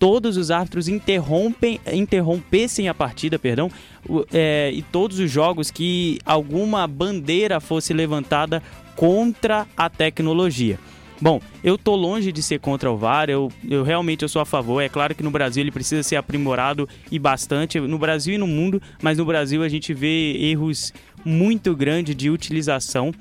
todos 0.00 0.38
os 0.38 0.50
árbitros 0.50 0.88
interrompem, 0.88 1.78
interrompessem 1.92 2.88
a 2.88 2.94
partida, 2.94 3.38
perdão, 3.38 3.70
é, 4.32 4.70
e 4.72 4.82
todos 4.82 5.18
os 5.18 5.30
jogos 5.30 5.70
que 5.70 6.18
alguma 6.24 6.86
bandeira 6.86 7.60
fosse 7.60 7.92
levantada 7.92 8.62
contra 8.96 9.66
a 9.76 9.88
tecnologia. 9.88 10.78
Bom, 11.20 11.38
eu 11.62 11.76
tô 11.76 11.94
longe 11.94 12.32
de 12.32 12.42
ser 12.42 12.60
contra 12.60 12.90
o 12.90 12.96
VAR, 12.96 13.28
eu, 13.28 13.52
eu 13.68 13.82
realmente 13.82 14.22
eu 14.22 14.28
sou 14.28 14.40
a 14.40 14.46
favor. 14.46 14.80
É 14.80 14.88
claro 14.88 15.14
que 15.14 15.22
no 15.22 15.30
Brasil 15.30 15.62
ele 15.62 15.70
precisa 15.70 16.02
ser 16.02 16.16
aprimorado 16.16 16.88
e 17.10 17.18
bastante, 17.18 17.78
no 17.78 17.98
Brasil 17.98 18.34
e 18.34 18.38
no 18.38 18.46
mundo, 18.46 18.80
mas 19.02 19.18
no 19.18 19.24
Brasil 19.26 19.62
a 19.62 19.68
gente 19.68 19.92
vê 19.92 20.34
erros 20.38 20.94
muito 21.22 21.76
grandes 21.76 22.16
de 22.16 22.30
utilização 22.30 23.12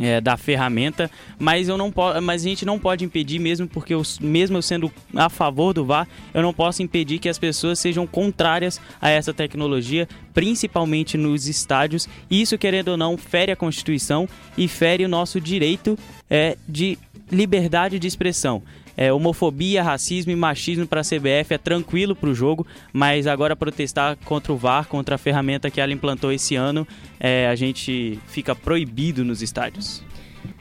é, 0.00 0.20
da 0.20 0.36
ferramenta, 0.36 1.10
mas 1.38 1.68
eu 1.68 1.76
não 1.76 1.92
mas 2.22 2.42
a 2.42 2.48
gente 2.48 2.64
não 2.64 2.78
pode 2.78 3.04
impedir 3.04 3.38
mesmo 3.38 3.68
porque 3.68 3.92
eu, 3.92 4.02
mesmo 4.20 4.56
eu 4.56 4.62
sendo 4.62 4.90
a 5.14 5.28
favor 5.28 5.74
do 5.74 5.84
VAR, 5.84 6.08
eu 6.32 6.42
não 6.42 6.54
posso 6.54 6.82
impedir 6.82 7.18
que 7.18 7.28
as 7.28 7.38
pessoas 7.38 7.78
sejam 7.78 8.06
contrárias 8.06 8.80
a 9.00 9.10
essa 9.10 9.34
tecnologia, 9.34 10.08
principalmente 10.32 11.18
nos 11.18 11.46
estádios. 11.46 12.08
Isso 12.30 12.56
querendo 12.56 12.88
ou 12.88 12.96
não 12.96 13.16
fere 13.16 13.52
a 13.52 13.56
Constituição 13.56 14.28
e 14.56 14.66
fere 14.66 15.04
o 15.04 15.08
nosso 15.08 15.40
direito 15.40 15.98
é, 16.28 16.56
de 16.66 16.98
liberdade 17.30 17.98
de 17.98 18.08
expressão. 18.08 18.62
É, 19.00 19.10
homofobia, 19.10 19.82
racismo 19.82 20.30
e 20.30 20.36
machismo 20.36 20.86
para 20.86 21.00
a 21.00 21.02
CBF 21.02 21.54
é 21.54 21.56
tranquilo 21.58 22.14
para 22.14 22.28
o 22.28 22.34
jogo, 22.34 22.66
mas 22.92 23.26
agora 23.26 23.56
protestar 23.56 24.14
contra 24.26 24.52
o 24.52 24.58
VAR, 24.58 24.86
contra 24.86 25.14
a 25.14 25.18
ferramenta 25.18 25.70
que 25.70 25.80
ela 25.80 25.90
implantou 25.90 26.30
esse 26.30 26.54
ano, 26.54 26.86
é, 27.18 27.48
a 27.48 27.54
gente 27.54 28.20
fica 28.26 28.54
proibido 28.54 29.24
nos 29.24 29.40
estádios. 29.40 30.04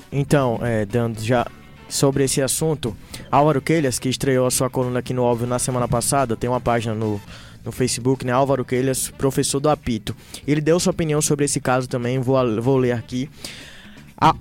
Então, 0.10 0.58
é, 0.64 0.86
dando 0.86 1.22
já 1.22 1.46
sobre 1.90 2.24
esse 2.24 2.42
assunto, 2.42 2.96
Álvaro 3.30 3.62
Quelhas, 3.62 4.00
que 4.00 4.08
estreou 4.08 4.48
a 4.48 4.52
sua 4.52 4.70
coluna 4.70 5.00
aqui 5.00 5.14
no 5.14 5.24
Óbvio 5.24 5.46
na 5.46 5.60
semana 5.60 5.86
passada, 5.86 6.38
tem 6.38 6.50
uma 6.50 6.62
página 6.62 6.96
no, 6.96 7.20
no 7.66 7.74
Facebook, 7.74 8.26
né? 8.26 8.32
Álvaro 8.32 8.64
Quelhas, 8.64 9.10
professor 9.18 9.60
do 9.60 9.70
apito. 9.70 10.16
Ele 10.48 10.62
deu 10.62 10.80
sua 10.80 10.92
opinião 10.92 11.22
sobre 11.22 11.44
esse 11.44 11.60
caso 11.60 11.90
também, 11.90 12.20
vou, 12.20 12.62
vou 12.62 12.78
ler 12.78 12.94
aqui. 12.94 13.30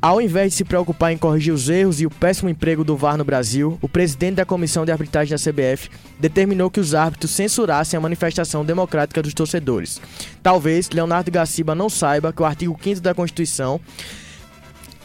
Ao 0.03 0.21
invés 0.21 0.51
de 0.51 0.57
se 0.57 0.65
preocupar 0.65 1.13
em 1.13 1.17
corrigir 1.17 1.55
os 1.55 1.69
erros 1.69 2.01
e 2.01 2.07
o 2.07 2.11
péssimo 2.11 2.51
emprego 2.51 2.83
do 2.83 2.97
VAR 2.97 3.17
no 3.17 3.25
Brasil, 3.25 3.79
o 3.81 3.89
presidente 3.89 4.35
da 4.35 4.45
comissão 4.45 4.85
de 4.85 4.91
arbitragem 4.91 5.31
da 5.31 5.41
CBF 5.41 5.89
determinou 6.19 6.69
que 6.69 6.81
os 6.81 6.97
árbitros 6.97 7.31
censurassem 7.31 7.97
a 7.97 8.01
manifestação 8.01 8.65
democrática 8.65 9.23
dos 9.23 9.33
torcedores. 9.33 10.01
Talvez 10.43 10.91
Leonardo 10.91 11.31
Gaciba 11.31 11.77
não 11.77 11.89
saiba 11.89 12.33
que 12.33 12.43
o 12.43 12.45
artigo 12.45 12.77
5 12.83 13.01
da 13.01 13.15
Constituição 13.15 13.81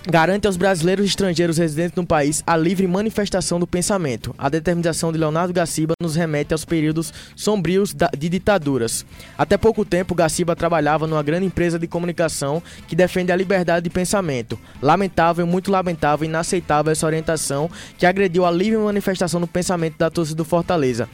garante 0.06 0.48
aos 0.48 0.58
brasileiros 0.58 1.06
e 1.06 1.10
estrangeiros 1.10 1.58
residentes 1.58 1.96
no 1.96 2.06
país 2.06 2.44
a 2.46 2.58
livre 2.58 2.86
manifestação 2.88 3.60
do 3.60 3.66
pensamento. 3.66 4.36
A 4.38 4.50
determinação 4.50 5.12
de 5.12 5.18
Leonardo 5.18 5.54
Gaciba 5.54 5.94
nos 6.02 6.16
remete 6.16 6.54
aos 6.54 6.66
períodos 6.66 7.14
sombrios 7.36 7.94
de 7.94 8.30
ditaduras. 8.30 9.06
Até 9.38 9.58
pouco 9.58 9.86
tempo, 9.86 10.16
Gaciba 10.16 10.56
trabalhava 10.56 11.08
numa 11.08 11.24
grande 11.24 11.46
empresa 11.46 11.80
de 11.80 11.88
comunicação 11.88 12.62
que 12.88 12.96
defende 12.96 13.32
a 13.32 13.36
liberdade 13.36 13.86
de 13.86 13.90
pensamento. 13.90 14.60
Lamentável, 14.82 15.48
muito 15.48 15.72
lamentável 15.72 16.26
e 16.26 16.28
inaceitável 16.28 16.92
essa 16.92 17.06
orientação 17.06 17.70
que 17.98 18.06
agrediu 18.06 18.46
a 18.46 18.52
livre 18.52 18.78
manifestação 18.78 19.40
do 19.40 19.48
pensamento 19.48 19.98
da 19.98 20.10
torcida 20.10 20.38
do 20.38 20.46
Fortaleza. 20.46 21.08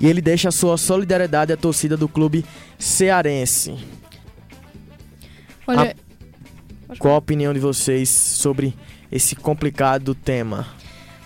E 0.00 0.06
ele 0.06 0.20
deixa 0.20 0.50
a 0.50 0.52
sua 0.52 0.76
solidariedade 0.76 1.52
à 1.52 1.56
torcida 1.56 1.96
do 1.96 2.08
clube 2.08 2.44
cearense. 2.78 3.74
Olha, 5.66 5.96
a... 5.98 6.07
Qual 6.98 7.14
a 7.14 7.18
opinião 7.18 7.52
de 7.52 7.60
vocês 7.60 8.08
sobre 8.08 8.74
esse 9.12 9.36
complicado 9.36 10.14
tema? 10.14 10.66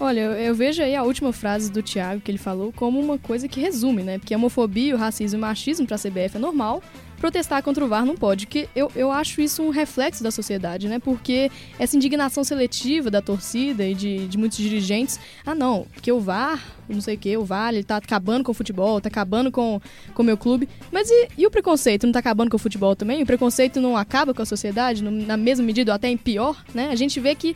Olha, 0.00 0.20
eu 0.20 0.54
vejo 0.54 0.82
aí 0.82 0.96
a 0.96 1.04
última 1.04 1.32
frase 1.32 1.70
do 1.70 1.80
Thiago 1.80 2.20
que 2.20 2.30
ele 2.30 2.38
falou 2.38 2.72
como 2.72 2.98
uma 2.98 3.18
coisa 3.18 3.46
que 3.46 3.60
resume, 3.60 4.02
né? 4.02 4.18
Porque 4.18 4.34
a 4.34 4.36
homofobia, 4.36 4.94
o 4.96 4.98
racismo 4.98 5.38
e 5.38 5.38
o 5.38 5.40
machismo 5.40 5.86
para 5.86 5.94
a 5.94 5.98
CBF 5.98 6.36
é 6.36 6.40
normal, 6.40 6.82
protestar 7.22 7.62
contra 7.62 7.84
o 7.84 7.88
VAR 7.88 8.04
não 8.04 8.16
pode. 8.16 8.48
Que 8.48 8.68
eu, 8.74 8.90
eu 8.96 9.12
acho 9.12 9.40
isso 9.40 9.62
um 9.62 9.70
reflexo 9.70 10.24
da 10.24 10.32
sociedade, 10.32 10.88
né? 10.88 10.98
Porque 10.98 11.48
essa 11.78 11.96
indignação 11.96 12.42
seletiva 12.42 13.12
da 13.12 13.22
torcida 13.22 13.86
e 13.86 13.94
de, 13.94 14.26
de 14.26 14.36
muitos 14.36 14.58
dirigentes, 14.58 15.20
ah 15.46 15.54
não, 15.54 15.86
porque 15.94 16.10
o 16.10 16.18
VAR, 16.18 16.60
não 16.88 17.00
sei 17.00 17.14
o 17.14 17.18
que, 17.18 17.36
o 17.36 17.44
VAR, 17.44 17.72
ele 17.72 17.84
tá 17.84 17.98
acabando 17.98 18.42
com 18.42 18.50
o 18.50 18.54
futebol, 18.54 19.00
tá 19.00 19.08
acabando 19.08 19.52
com 19.52 19.80
o 20.18 20.22
meu 20.24 20.36
clube. 20.36 20.68
Mas 20.90 21.08
e, 21.08 21.28
e, 21.38 21.46
o 21.46 21.50
preconceito? 21.50 22.06
Não 22.06 22.12
tá 22.12 22.18
acabando 22.18 22.50
com 22.50 22.56
o 22.56 22.60
futebol 22.60 22.96
também? 22.96 23.22
O 23.22 23.26
preconceito 23.26 23.80
não 23.80 23.96
acaba 23.96 24.34
com 24.34 24.42
a 24.42 24.46
sociedade, 24.46 25.04
na 25.04 25.36
mesma 25.36 25.64
medida 25.64 25.92
ou 25.92 25.94
até 25.94 26.08
em 26.08 26.16
pior, 26.16 26.60
né? 26.74 26.88
A 26.90 26.96
gente 26.96 27.20
vê 27.20 27.36
que 27.36 27.54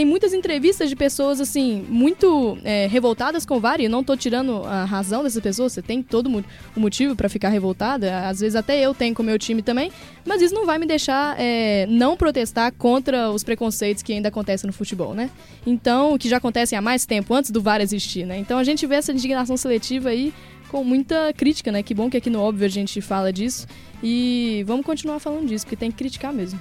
tem 0.00 0.06
muitas 0.06 0.32
entrevistas 0.32 0.88
de 0.88 0.96
pessoas, 0.96 1.42
assim, 1.42 1.84
muito 1.86 2.56
é, 2.64 2.86
revoltadas 2.86 3.44
com 3.44 3.58
o 3.58 3.60
VAR, 3.60 3.82
e 3.82 3.86
não 3.86 4.02
tô 4.02 4.16
tirando 4.16 4.64
a 4.64 4.86
razão 4.86 5.22
dessas 5.22 5.42
pessoas, 5.42 5.74
você 5.74 5.82
tem 5.82 6.02
todo 6.02 6.42
o 6.74 6.80
motivo 6.80 7.14
para 7.14 7.28
ficar 7.28 7.50
revoltada, 7.50 8.26
às 8.26 8.40
vezes 8.40 8.56
até 8.56 8.80
eu 8.80 8.94
tenho 8.94 9.14
com 9.14 9.22
o 9.22 9.26
meu 9.26 9.38
time 9.38 9.60
também, 9.60 9.92
mas 10.24 10.40
isso 10.40 10.54
não 10.54 10.64
vai 10.64 10.78
me 10.78 10.86
deixar 10.86 11.38
é, 11.38 11.86
não 11.86 12.16
protestar 12.16 12.72
contra 12.72 13.30
os 13.30 13.44
preconceitos 13.44 14.02
que 14.02 14.10
ainda 14.10 14.30
acontecem 14.30 14.66
no 14.66 14.72
futebol, 14.72 15.12
né? 15.12 15.28
Então, 15.66 16.16
que 16.16 16.30
já 16.30 16.38
acontecem 16.38 16.78
há 16.78 16.80
mais 16.80 17.04
tempo, 17.04 17.34
antes 17.34 17.50
do 17.50 17.60
VAR 17.60 17.82
existir, 17.82 18.24
né? 18.24 18.38
Então 18.38 18.56
a 18.56 18.64
gente 18.64 18.86
vê 18.86 18.94
essa 18.94 19.12
indignação 19.12 19.58
seletiva 19.58 20.08
aí 20.08 20.32
com 20.70 20.82
muita 20.82 21.30
crítica, 21.34 21.70
né? 21.70 21.82
Que 21.82 21.92
bom 21.92 22.08
que 22.08 22.16
aqui 22.16 22.30
no 22.30 22.40
Óbvio 22.40 22.64
a 22.64 22.70
gente 22.70 23.02
fala 23.02 23.30
disso, 23.30 23.66
e 24.02 24.64
vamos 24.66 24.86
continuar 24.86 25.18
falando 25.18 25.46
disso, 25.46 25.66
porque 25.66 25.76
tem 25.76 25.90
que 25.90 25.98
criticar 25.98 26.32
mesmo. 26.32 26.58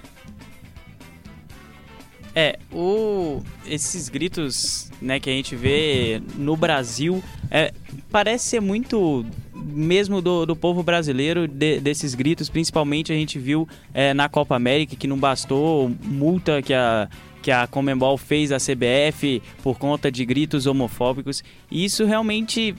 É, 2.36 2.60
o, 2.72 3.42
esses 3.66 4.08
gritos 4.08 4.92
né, 5.02 5.20
que 5.20 5.30
a 5.30 5.34
gente 5.34 5.56
vê 5.56 6.22
no 6.36 6.56
Brasil 6.56 7.24
é, 7.50 7.74
parece 8.12 8.50
ser 8.50 8.62
muito 8.62 9.26
mesmo 9.54 10.22
do, 10.22 10.46
do 10.46 10.56
povo 10.56 10.84
brasileiro 10.84 11.48
de, 11.48 11.80
desses 11.80 12.16
gritos, 12.16 12.50
principalmente 12.50 13.12
a 13.12 13.16
gente 13.16 13.38
viu 13.40 13.68
é, 13.94 14.14
na 14.14 14.30
Copa 14.30 14.56
América 14.56 14.96
que 14.96 15.08
não 15.08 15.18
bastou 15.18 15.92
multa 16.04 16.62
que 16.62 16.74
a 16.74 17.10
que 17.42 17.52
a 17.52 17.66
Comembol 17.68 18.18
fez 18.18 18.52
à 18.52 18.58
CBF 18.58 19.42
por 19.64 19.78
conta 19.78 20.12
de 20.12 20.26
gritos 20.26 20.66
homofóbicos. 20.66 21.42
E 21.72 21.86
isso 21.86 22.04
realmente 22.06 22.76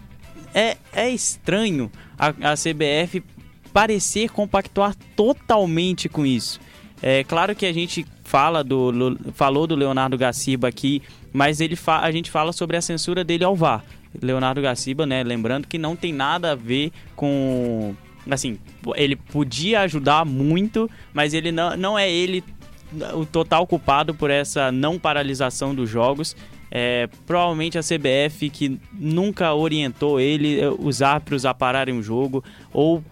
é, 0.54 0.76
é 0.92 1.10
estranho 1.10 1.90
a, 2.18 2.28
a 2.52 2.54
CBF 2.54 3.22
parecer 3.72 4.30
compactuar 4.30 4.94
totalmente 5.16 6.08
com 6.08 6.26
isso. 6.26 6.60
É 7.02 7.24
claro 7.24 7.54
que 7.54 7.64
a 7.64 7.72
gente 7.72 8.04
fala 8.30 8.62
do, 8.62 9.18
falou 9.34 9.66
do 9.66 9.74
Leonardo 9.74 10.16
Gaciba 10.16 10.68
aqui, 10.68 11.02
mas 11.32 11.60
ele 11.60 11.76
a 11.84 12.10
gente 12.12 12.30
fala 12.30 12.52
sobre 12.52 12.76
a 12.76 12.80
censura 12.80 13.24
dele 13.24 13.42
ao 13.42 13.56
VAR. 13.56 13.84
Leonardo 14.22 14.62
Gaciba, 14.62 15.04
né, 15.04 15.24
lembrando 15.24 15.66
que 15.66 15.76
não 15.76 15.96
tem 15.96 16.12
nada 16.12 16.52
a 16.52 16.54
ver 16.54 16.92
com 17.16 17.92
assim, 18.30 18.56
ele 18.94 19.16
podia 19.16 19.80
ajudar 19.80 20.24
muito, 20.24 20.88
mas 21.12 21.34
ele 21.34 21.50
não, 21.50 21.76
não 21.76 21.98
é 21.98 22.08
ele 22.08 22.44
o 23.14 23.26
total 23.26 23.66
culpado 23.66 24.14
por 24.14 24.30
essa 24.30 24.70
não 24.70 24.96
paralisação 24.96 25.74
dos 25.74 25.90
jogos. 25.90 26.36
É, 26.70 27.08
provavelmente 27.26 27.78
a 27.78 27.82
CBF 27.82 28.48
que 28.48 28.78
nunca 28.92 29.52
orientou 29.54 30.20
ele, 30.20 30.60
eh, 30.60 30.70
os 30.78 31.02
árbitros 31.02 31.44
a 31.44 31.52
pararem 31.52 31.98
o 31.98 32.02
jogo, 32.02 32.44
ou 32.72 33.02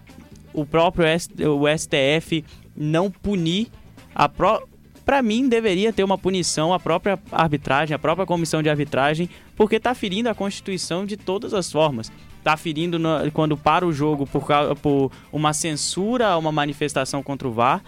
o 0.53 0.65
próprio 0.65 1.05
o 1.05 1.77
STF 1.77 2.45
não 2.73 3.11
punir 3.11 3.67
a 4.15 4.29
pro, 4.29 4.68
para 5.09 5.23
mim 5.23 5.49
deveria 5.49 5.91
ter 5.91 6.03
uma 6.03 6.19
punição 6.19 6.71
a 6.71 6.79
própria 6.79 7.17
arbitragem, 7.31 7.95
a 7.95 7.97
própria 7.97 8.27
comissão 8.27 8.61
de 8.61 8.69
arbitragem, 8.69 9.27
porque 9.55 9.77
está 9.77 9.95
ferindo 9.95 10.29
a 10.29 10.35
Constituição 10.35 11.03
de 11.03 11.17
todas 11.17 11.51
as 11.51 11.71
formas. 11.71 12.11
Está 12.37 12.55
ferindo 12.55 12.99
no, 12.99 13.09
quando 13.31 13.57
para 13.57 13.87
o 13.87 13.91
jogo 13.91 14.27
por, 14.27 14.45
por 14.83 15.11
uma 15.33 15.51
censura 15.51 16.27
a 16.27 16.37
uma 16.37 16.51
manifestação 16.51 17.23
contra 17.23 17.47
o 17.47 17.51
VAR 17.51 17.81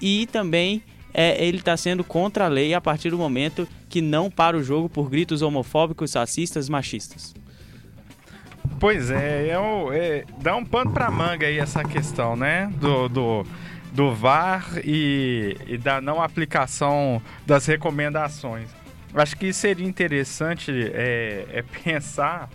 e 0.00 0.28
também 0.28 0.80
é, 1.12 1.44
ele 1.44 1.58
está 1.58 1.76
sendo 1.76 2.04
contra 2.04 2.44
a 2.44 2.48
lei 2.48 2.72
a 2.72 2.80
partir 2.80 3.10
do 3.10 3.18
momento 3.18 3.66
que 3.88 4.00
não 4.00 4.30
para 4.30 4.56
o 4.56 4.62
jogo 4.62 4.88
por 4.88 5.10
gritos 5.10 5.42
homofóbicos, 5.42 6.14
racistas, 6.14 6.68
machistas. 6.68 7.34
Pois 8.78 9.10
é, 9.10 9.48
é, 9.48 9.54
é 9.92 10.24
dá 10.40 10.54
um 10.54 10.64
pano 10.64 10.92
para 10.92 11.10
manga 11.10 11.48
aí 11.48 11.58
essa 11.58 11.82
questão, 11.82 12.36
né? 12.36 12.72
Do, 12.80 13.08
do, 13.08 13.46
do 13.92 14.14
VAR 14.14 14.78
e, 14.84 15.56
e 15.66 15.78
da 15.78 16.00
não 16.00 16.22
aplicação 16.22 17.20
das 17.46 17.66
recomendações. 17.66 18.70
Acho 19.14 19.36
que 19.36 19.52
seria 19.52 19.86
interessante 19.86 20.70
é, 20.94 21.46
é 21.52 21.62
pensar 21.62 22.48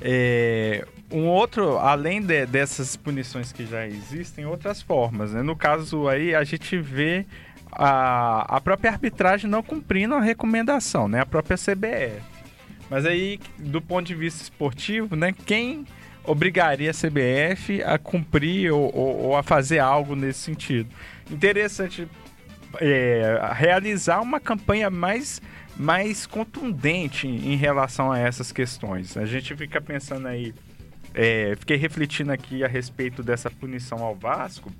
é, 0.00 0.86
um 1.10 1.26
outro, 1.26 1.78
além 1.78 2.22
de, 2.22 2.46
dessas 2.46 2.96
punições 2.96 3.52
que 3.52 3.66
já 3.66 3.86
existem, 3.86 4.46
outras 4.46 4.80
formas. 4.80 5.32
Né? 5.32 5.42
No 5.42 5.56
caso 5.56 6.08
aí, 6.08 6.34
a 6.34 6.44
gente 6.44 6.78
vê 6.78 7.26
a, 7.72 8.56
a 8.56 8.60
própria 8.60 8.90
arbitragem 8.90 9.50
não 9.50 9.62
cumprindo 9.62 10.14
a 10.14 10.20
recomendação, 10.20 11.08
né? 11.08 11.20
A 11.20 11.26
própria 11.26 11.56
CBF. 11.56 12.22
Mas 12.88 13.04
aí, 13.04 13.38
do 13.58 13.80
ponto 13.82 14.06
de 14.06 14.14
vista 14.14 14.42
esportivo, 14.42 15.14
né? 15.14 15.34
Quem 15.44 15.84
obrigaria 16.24 16.90
a 16.90 16.94
CBF 16.94 17.82
a 17.82 17.98
cumprir 17.98 18.72
ou, 18.72 18.94
ou, 18.94 19.16
ou 19.24 19.36
a 19.36 19.42
fazer 19.42 19.78
algo 19.78 20.14
nesse 20.14 20.40
sentido? 20.40 20.88
Interessante 21.30 22.08
é, 22.80 23.40
realizar 23.54 24.20
uma 24.20 24.40
campanha 24.40 24.90
mais 24.90 25.40
mais 25.78 26.26
contundente 26.26 27.28
em 27.28 27.54
relação 27.54 28.10
a 28.10 28.18
essas 28.18 28.50
questões. 28.50 29.16
A 29.16 29.24
gente 29.24 29.54
fica 29.54 29.80
pensando 29.80 30.26
aí, 30.26 30.52
é, 31.14 31.54
fiquei 31.56 31.76
refletindo 31.76 32.32
aqui 32.32 32.64
a 32.64 32.68
respeito 32.68 33.22
dessa 33.22 33.48
punição 33.48 34.02
ao 34.02 34.16
Vasco 34.16 34.72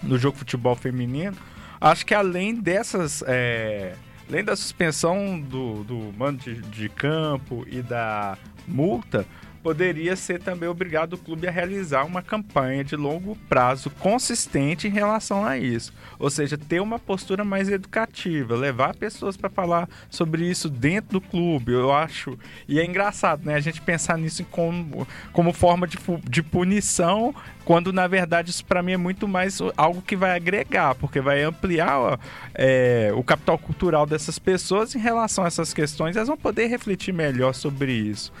no 0.00 0.16
jogo 0.16 0.34
de 0.34 0.38
futebol 0.38 0.76
feminino. 0.76 1.36
Acho 1.80 2.06
que 2.06 2.14
além 2.14 2.54
dessas. 2.54 3.24
É, 3.26 3.94
além 4.28 4.44
da 4.44 4.54
suspensão 4.54 5.40
do, 5.40 5.82
do 5.82 6.14
mando 6.16 6.38
de, 6.38 6.62
de 6.62 6.88
campo 6.88 7.66
e 7.68 7.82
da 7.82 8.38
multa, 8.68 9.26
poderia 9.62 10.16
ser 10.16 10.40
também 10.40 10.68
obrigado 10.68 11.14
o 11.14 11.18
clube 11.18 11.46
a 11.46 11.50
realizar 11.50 12.04
uma 12.04 12.20
campanha 12.20 12.82
de 12.82 12.96
longo 12.96 13.36
prazo 13.48 13.90
consistente 13.90 14.88
em 14.88 14.90
relação 14.90 15.44
a 15.44 15.56
isso. 15.56 15.92
Ou 16.18 16.28
seja, 16.28 16.58
ter 16.58 16.80
uma 16.80 16.98
postura 16.98 17.44
mais 17.44 17.68
educativa, 17.68 18.56
levar 18.56 18.94
pessoas 18.94 19.36
para 19.36 19.48
falar 19.48 19.88
sobre 20.10 20.44
isso 20.44 20.68
dentro 20.68 21.12
do 21.12 21.20
clube, 21.20 21.72
eu 21.72 21.92
acho. 21.92 22.38
E 22.68 22.80
é 22.80 22.84
engraçado, 22.84 23.44
né? 23.44 23.54
A 23.54 23.60
gente 23.60 23.80
pensar 23.80 24.18
nisso 24.18 24.44
como, 24.50 25.06
como 25.32 25.52
forma 25.52 25.86
de, 25.86 25.98
de 26.28 26.42
punição, 26.42 27.34
quando 27.64 27.92
na 27.92 28.08
verdade 28.08 28.50
isso 28.50 28.64
para 28.64 28.82
mim 28.82 28.92
é 28.92 28.96
muito 28.96 29.28
mais 29.28 29.60
algo 29.76 30.02
que 30.02 30.16
vai 30.16 30.34
agregar, 30.34 30.94
porque 30.96 31.20
vai 31.20 31.42
ampliar 31.42 32.18
é, 32.54 33.12
o 33.14 33.22
capital 33.22 33.56
cultural 33.56 34.06
dessas 34.06 34.38
pessoas 34.38 34.94
em 34.94 34.98
relação 34.98 35.44
a 35.44 35.46
essas 35.46 35.72
questões, 35.72 36.16
elas 36.16 36.28
vão 36.28 36.36
poder 36.36 36.66
refletir 36.66 37.12
melhor 37.12 37.54
sobre 37.54 37.92
isso 37.92 38.32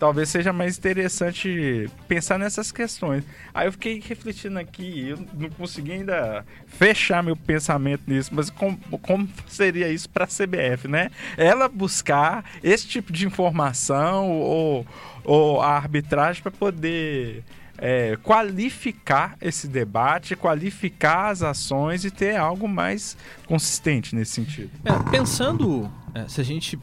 talvez 0.00 0.30
seja 0.30 0.50
mais 0.50 0.78
interessante 0.78 1.88
pensar 2.08 2.38
nessas 2.38 2.72
questões. 2.72 3.22
Aí 3.52 3.68
eu 3.68 3.72
fiquei 3.72 4.00
refletindo 4.00 4.58
aqui, 4.58 5.10
eu 5.10 5.18
não 5.34 5.50
consegui 5.50 5.92
ainda 5.92 6.44
fechar 6.66 7.22
meu 7.22 7.36
pensamento 7.36 8.02
nisso, 8.06 8.30
mas 8.32 8.48
como, 8.48 8.78
como 9.02 9.28
seria 9.46 9.88
isso 9.90 10.08
para 10.08 10.24
a 10.24 10.26
CBF, 10.26 10.88
né? 10.88 11.10
Ela 11.36 11.68
buscar 11.68 12.44
esse 12.64 12.88
tipo 12.88 13.12
de 13.12 13.26
informação 13.26 14.30
ou, 14.30 14.86
ou 15.22 15.60
a 15.60 15.76
arbitragem 15.76 16.42
para 16.42 16.50
poder 16.50 17.44
é, 17.76 18.16
qualificar 18.22 19.36
esse 19.40 19.68
debate, 19.68 20.34
qualificar 20.34 21.28
as 21.28 21.42
ações 21.42 22.06
e 22.06 22.10
ter 22.10 22.36
algo 22.36 22.66
mais 22.66 23.18
consistente 23.46 24.14
nesse 24.14 24.32
sentido. 24.32 24.70
É, 24.82 25.10
pensando, 25.10 25.90
é, 26.14 26.26
se 26.26 26.40
a 26.40 26.44
gente 26.44 26.78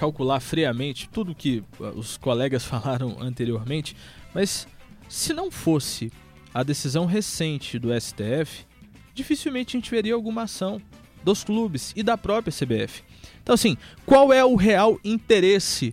calcular 0.00 0.40
friamente 0.40 1.10
tudo 1.10 1.34
que 1.34 1.62
uh, 1.78 1.84
os 1.94 2.16
colegas 2.16 2.64
falaram 2.66 3.18
anteriormente, 3.20 3.94
mas 4.34 4.66
se 5.06 5.34
não 5.34 5.50
fosse 5.50 6.10
a 6.54 6.62
decisão 6.62 7.04
recente 7.04 7.78
do 7.78 7.88
STF, 8.00 8.64
dificilmente 9.12 9.76
a 9.76 9.78
gente 9.78 9.90
veria 9.90 10.14
alguma 10.14 10.44
ação 10.44 10.80
dos 11.22 11.44
clubes 11.44 11.92
e 11.94 12.02
da 12.02 12.16
própria 12.16 12.50
CBF. 12.50 13.02
Então, 13.42 13.54
assim, 13.54 13.76
qual 14.06 14.32
é 14.32 14.42
o 14.42 14.56
real 14.56 14.98
interesse 15.04 15.92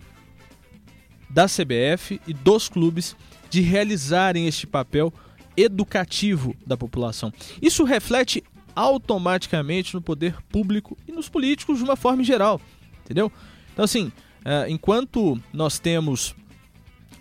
da 1.28 1.44
CBF 1.44 2.18
e 2.26 2.32
dos 2.32 2.66
clubes 2.66 3.14
de 3.50 3.60
realizarem 3.60 4.46
este 4.46 4.66
papel 4.66 5.12
educativo 5.54 6.56
da 6.66 6.78
população? 6.78 7.30
Isso 7.60 7.84
reflete 7.84 8.42
automaticamente 8.74 9.94
no 9.94 10.00
poder 10.00 10.40
público 10.48 10.96
e 11.06 11.12
nos 11.12 11.28
políticos 11.28 11.76
de 11.78 11.84
uma 11.84 11.96
forma 11.96 12.24
geral, 12.24 12.58
entendeu? 13.04 13.30
Então, 13.78 13.84
assim, 13.84 14.10
é, 14.44 14.68
enquanto 14.68 15.40
nós 15.52 15.78
temos 15.78 16.34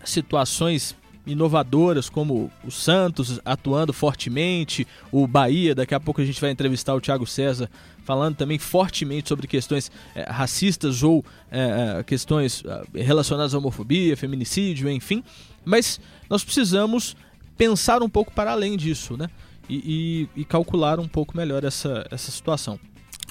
situações 0.03 0.95
inovadoras 1.23 2.09
como 2.09 2.51
o 2.65 2.71
Santos 2.71 3.39
atuando 3.45 3.93
fortemente, 3.93 4.87
o 5.11 5.27
Bahia, 5.27 5.75
daqui 5.75 5.93
a 5.93 5.99
pouco 5.99 6.19
a 6.19 6.25
gente 6.25 6.41
vai 6.41 6.49
entrevistar 6.49 6.95
o 6.95 6.99
Thiago 6.99 7.27
César 7.27 7.69
falando 8.03 8.37
também 8.37 8.57
fortemente 8.57 9.29
sobre 9.29 9.45
questões 9.45 9.91
é, 10.15 10.23
racistas 10.23 11.03
ou 11.03 11.23
é, 11.51 12.03
questões 12.03 12.63
relacionadas 12.91 13.53
à 13.53 13.59
homofobia, 13.59 14.17
feminicídio, 14.17 14.89
enfim. 14.89 15.23
Mas 15.63 16.01
nós 16.27 16.43
precisamos 16.43 17.15
pensar 17.55 18.01
um 18.01 18.09
pouco 18.09 18.31
para 18.31 18.51
além 18.53 18.75
disso, 18.75 19.15
né? 19.15 19.29
E, 19.69 20.27
e, 20.35 20.41
e 20.41 20.43
calcular 20.43 20.99
um 20.99 21.07
pouco 21.07 21.37
melhor 21.37 21.63
essa, 21.63 22.07
essa 22.09 22.31
situação. 22.31 22.79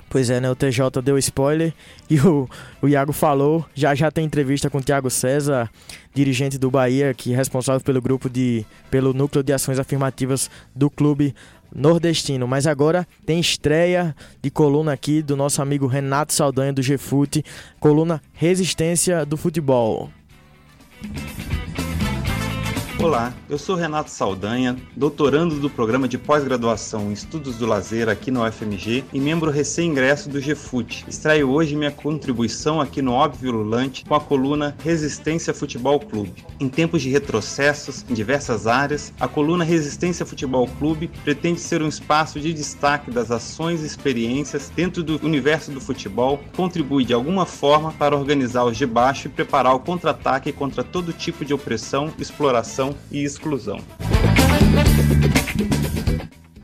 Pois 0.09 0.31
é, 0.31 0.41
né? 0.41 0.51
O 0.51 0.55
TJ 0.55 1.03
deu 1.03 1.19
spoiler 1.19 1.75
e 2.09 2.19
o, 2.21 2.49
o 2.81 2.89
Iago 2.89 3.13
falou. 3.13 3.67
Já 3.75 3.95
já 3.95 4.11
tem 4.11 4.25
entrevista 4.25 4.71
com 4.71 4.79
o 4.79 4.83
Thiago 4.83 5.11
César, 5.11 5.71
dirigente 6.15 6.59
do 6.59 6.71
Bahia, 6.71 7.13
que 7.13 7.33
é 7.33 7.37
responsável 7.37 7.81
pelo 7.81 8.01
grupo 8.01 8.31
de. 8.31 8.65
pelo 8.91 9.13
núcleo 9.13 9.43
de 9.43 9.53
ações 9.53 9.79
afirmativas 9.79 10.51
do 10.75 10.89
clube 10.89 11.35
nordestino. 11.75 12.47
Mas 12.47 12.67
agora 12.67 13.07
tem 13.25 13.41
estreia 13.41 14.15
de 14.41 14.51
coluna 14.51 14.93
aqui 14.93 15.23
do 15.23 15.37
nosso 15.37 15.61
amigo 15.61 15.87
Renato 15.87 16.33
Saldanha 16.33 16.73
do 16.73 16.83
GFUT, 16.83 17.45
coluna 17.81 18.23
Resistência 18.33 19.27
do 19.27 19.37
Futebol. 19.37 20.11
Olá, 23.03 23.33
eu 23.49 23.59
sou 23.59 23.77
Renato 23.77 24.11
Saldanha, 24.11 24.75
doutorando 24.97 25.61
do 25.61 25.69
programa 25.69 26.09
de 26.09 26.17
pós-graduação 26.17 27.11
em 27.11 27.13
Estudos 27.13 27.57
do 27.57 27.67
Lazer 27.67 28.09
aqui 28.09 28.31
no 28.31 28.43
UFMG 28.43 29.05
e 29.13 29.21
membro 29.21 29.51
recém-ingresso 29.51 30.31
do 30.31 30.41
GFUT. 30.41 31.05
Extraio 31.07 31.51
hoje 31.51 31.77
minha 31.77 31.91
contribuição 31.91 32.81
aqui 32.81 33.03
no 33.03 33.13
Óbvio 33.13 33.53
Lulante 33.53 34.03
com 34.07 34.15
a 34.15 34.21
coluna 34.21 34.75
Resistência 34.83 35.53
Futebol 35.53 36.01
Clube. 36.01 36.45
Em 36.59 36.71
tempos 36.71 37.03
de 37.03 37.11
retrocessos 37.11 38.05
em 38.09 38.15
diversas 38.15 38.67
áreas, 38.67 39.13
a 39.21 39.29
coluna 39.29 39.63
Resistência 39.63 40.25
Futebol 40.25 40.67
Clube 40.79 41.11
pretende 41.23 41.61
ser 41.61 41.83
um 41.83 41.89
espaço 41.89 42.41
de 42.41 42.53
destaque 42.53 43.11
das 43.11 43.31
ações 43.31 43.83
e 43.83 43.87
experiências 43.87 44.73
dentro 44.75 45.03
do 45.03 45.25
universo 45.25 45.71
do 45.71 45.83
futebol, 45.83 46.41
contribui 46.57 47.05
de 47.05 47.13
alguma 47.13 47.45
forma 47.45 47.93
para 47.93 48.17
organizar 48.17 48.65
os 48.65 48.77
de 48.77 48.87
baixo 48.87 49.29
e 49.29 49.31
preparar 49.31 49.75
o 49.75 49.81
contra-ataque 49.81 50.51
contra 50.51 50.83
todo 50.83 51.13
tipo 51.13 51.45
de 51.45 51.53
opressão, 51.53 52.11
exploração 52.19 52.86
e 53.11 53.25
exclusão. 53.25 53.81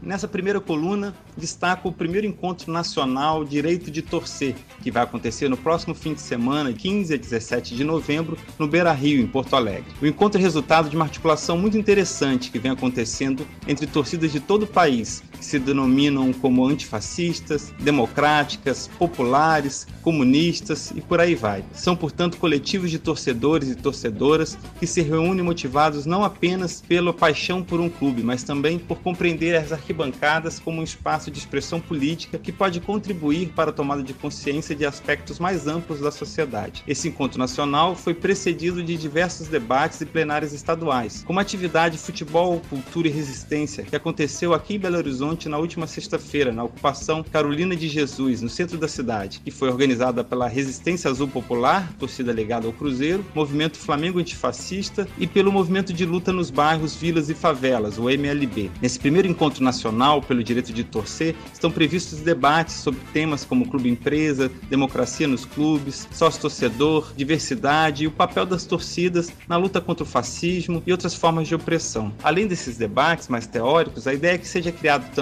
Nessa 0.03 0.27
primeira 0.27 0.61
coluna, 0.61 1.15
destaco 1.37 1.89
o 1.89 1.93
primeiro 1.93 2.27
encontro 2.27 2.73
nacional 2.73 3.45
Direito 3.45 3.89
de 3.89 4.03
Torcer, 4.03 4.57
que 4.83 4.91
vai 4.91 5.05
acontecer 5.05 5.49
no 5.49 5.57
próximo 5.57 5.95
fim 5.95 6.13
de 6.13 6.21
semana, 6.21 6.73
15 6.73 7.15
a 7.15 7.17
17 7.17 7.77
de 7.77 7.85
novembro, 7.85 8.37
no 8.59 8.67
Beira 8.67 8.93
Rio, 8.93 9.23
em 9.23 9.27
Porto 9.29 9.55
Alegre. 9.55 9.93
O 10.03 10.07
encontro 10.07 10.41
é 10.41 10.43
resultado 10.43 10.91
de 10.91 10.97
uma 10.97 11.05
articulação 11.05 11.57
muito 11.57 11.79
interessante 11.79 12.51
que 12.51 12.59
vem 12.59 12.73
acontecendo 12.73 13.47
entre 13.69 13.87
torcidas 13.87 14.33
de 14.33 14.41
todo 14.41 14.65
o 14.65 14.67
país, 14.67 15.23
que 15.43 15.47
se 15.47 15.59
denominam 15.59 16.33
como 16.33 16.65
antifascistas, 16.65 17.75
democráticas, 17.81 18.89
populares, 18.97 19.89
comunistas 20.01 20.93
e 20.95 21.01
por 21.01 21.21
aí 21.21 21.35
vai. 21.35 21.65
São, 21.73 21.97
portanto, 21.97 22.39
coletivos 22.39 22.93
de 22.93 22.99
torcedores 23.01 23.69
e 23.69 23.75
torcedoras 23.75 24.57
que 24.79 24.87
se 24.87 25.03
reúnem 25.03 25.45
motivados 25.45 26.07
não 26.07 26.23
apenas 26.23 26.81
pela 26.81 27.13
paixão 27.13 27.61
por 27.61 27.81
um 27.81 27.89
clube, 27.89 28.23
mas 28.23 28.45
também 28.45 28.79
por 28.79 29.01
compreender 29.01 29.57
as 29.57 29.73
arquibancadas 29.73 30.61
como 30.61 30.81
um 30.81 30.85
espaço 30.85 31.29
de 31.29 31.41
expressão 31.41 31.81
política 31.81 32.39
que 32.39 32.53
pode 32.53 32.81
contribuir 32.81 33.49
para 33.49 33.71
a 33.71 33.73
tomada 33.73 34.03
de 34.03 34.15
consciência 34.15 34.77
de 34.77 34.87
aspectos 34.87 35.41
mais 35.41 35.67
amplos 35.67 35.99
da 35.99 36.13
sociedade. 36.13 36.85
Esse 36.87 37.09
encontro 37.09 37.39
nacional 37.39 37.97
foi 37.97 38.15
precedido 38.15 38.81
de 38.81 38.97
diversos 38.97 39.49
debates 39.49 40.01
e 40.01 40.07
plenárias 40.07 40.53
estaduais, 40.53 41.25
como 41.27 41.41
a 41.41 41.43
atividade 41.43 41.99
Futebol, 41.99 42.63
Cultura 42.71 43.09
e 43.09 43.11
Resistência, 43.11 43.83
que 43.83 43.97
aconteceu 43.97 44.55
aqui 44.55 44.77
em 44.77 44.79
Belo 44.79 44.99
Horizonte 44.99 45.32
na 45.49 45.59
última 45.59 45.87
sexta-feira, 45.87 46.53
na 46.53 46.65
ocupação 46.65 47.23
Carolina 47.23 47.75
de 47.75 47.89
Jesus, 47.89 48.43
no 48.43 48.49
centro 48.49 48.77
da 48.77 48.87
cidade, 48.87 49.41
que 49.45 49.51
foi 49.51 49.69
organizada 49.69 50.23
pela 50.23 50.47
Resistência 50.49 51.11
Azul 51.11 51.29
Popular, 51.29 51.93
torcida 51.99 52.33
ligada 52.33 52.67
ao 52.67 52.73
Cruzeiro, 52.73 53.25
Movimento 53.35 53.79
Flamengo 53.79 54.19
Antifascista 54.19 55.09
e 55.19 55.27
pelo 55.27 55.51
Movimento 55.51 55.93
de 55.93 56.05
Luta 56.05 56.33
nos 56.33 56.51
Bairros, 56.51 56.95
Vilas 56.95 57.31
e 57.31 57.35
Favelas, 57.35 57.99
o 57.99 58.11
MLB. 58.11 58.71
Nesse 58.81 58.99
primeiro 58.99 59.29
encontro 59.29 59.65
nacional 59.65 60.21
pelo 60.21 60.45
direito 60.45 60.73
de 60.73 60.85
torcer, 60.85 61.35
estão 61.53 61.71
previstos 61.71 62.21
debates 62.21 62.75
sobre 62.77 63.01
temas 63.13 63.45
como 63.45 63.69
clube 63.69 63.89
empresa, 63.89 64.51
democracia 64.69 65.27
nos 65.27 65.45
clubes, 65.45 66.09
sócio-torcedor, 66.13 67.13
diversidade 67.17 68.05
e 68.05 68.07
o 68.07 68.11
papel 68.11 68.45
das 68.45 68.65
torcidas 68.65 69.33
na 69.49 69.57
luta 69.57 69.81
contra 69.81 70.05
o 70.05 70.07
fascismo 70.07 70.83
e 70.87 70.93
outras 70.93 71.15
formas 71.15 71.49
de 71.49 71.55
opressão. 71.55 72.13
Além 72.23 72.47
desses 72.47 72.77
debates 72.77 73.29
mais 73.29 73.47
teóricos, 73.47 74.07
a 74.07 74.15
ideia 74.15 74.35
é 74.35 74.39
que 74.39 74.49
seja 74.49 74.73
criado 74.73 75.11
também, 75.15 75.22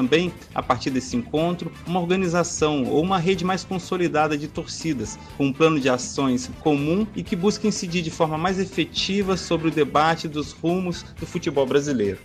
a 0.55 0.63
partir 0.63 0.91
desse 0.91 1.17
encontro, 1.17 1.73
uma 1.87 2.01
organização 2.01 2.85
ou 2.85 3.03
uma 3.03 3.19
rede 3.19 3.45
mais 3.45 3.65
consolidada 3.65 4.37
de 4.37 4.49
torcidas, 4.49 5.19
com 5.37 5.47
um 5.47 5.53
plano 5.53 5.81
de 5.81 5.89
ações 5.89 6.51
comum 6.61 7.07
e 7.15 7.23
que 7.23 7.37
busque 7.37 7.67
incidir 7.67 8.03
de 8.03 8.11
forma 8.11 8.39
mais 8.39 8.59
efetiva 8.59 9.37
sobre 9.37 9.69
o 9.69 9.71
debate 9.71 10.29
dos 10.29 10.53
rumos 10.53 11.05
do 11.19 11.27
futebol 11.27 11.67
brasileiro. 11.67 12.19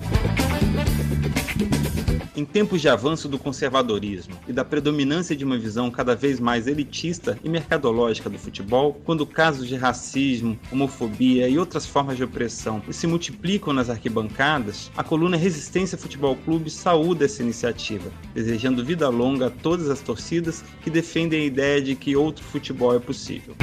Em 2.46 2.48
tempos 2.48 2.80
de 2.80 2.88
avanço 2.88 3.28
do 3.28 3.40
conservadorismo 3.40 4.36
e 4.48 4.54
da 4.54 4.64
predominância 4.64 5.36
de 5.36 5.44
uma 5.44 5.58
visão 5.58 5.90
cada 5.90 6.16
vez 6.16 6.40
mais 6.40 6.68
elitista 6.68 7.40
e 7.44 7.50
mercadológica 7.50 8.30
do 8.30 8.38
futebol, 8.38 9.02
quando 9.04 9.26
casos 9.26 9.68
de 9.68 9.76
racismo, 9.76 10.56
homofobia 10.72 11.50
e 11.50 11.58
outras 11.58 11.88
formas 11.88 12.18
de 12.18 12.24
opressão 12.24 12.84
se 12.92 13.08
multiplicam 13.08 13.74
nas 13.74 13.90
arquibancadas, 13.90 14.92
a 14.96 15.04
coluna 15.04 15.36
Resistência 15.36 15.98
Futebol 15.98 16.36
Clube 16.36 16.70
saúda 16.70 17.26
essa 17.26 17.42
iniciativa, 17.42 18.12
desejando 18.36 18.86
vida 18.86 19.10
longa 19.10 19.48
a 19.48 19.50
todas 19.50 19.90
as 19.90 20.02
torcidas 20.02 20.64
que 20.84 20.92
defendem 20.92 21.42
a 21.42 21.46
ideia 21.46 21.82
de 21.82 21.96
que 21.96 22.16
outro 22.16 22.44
futebol 22.44 22.96
é 22.96 23.00
possível. 23.00 23.56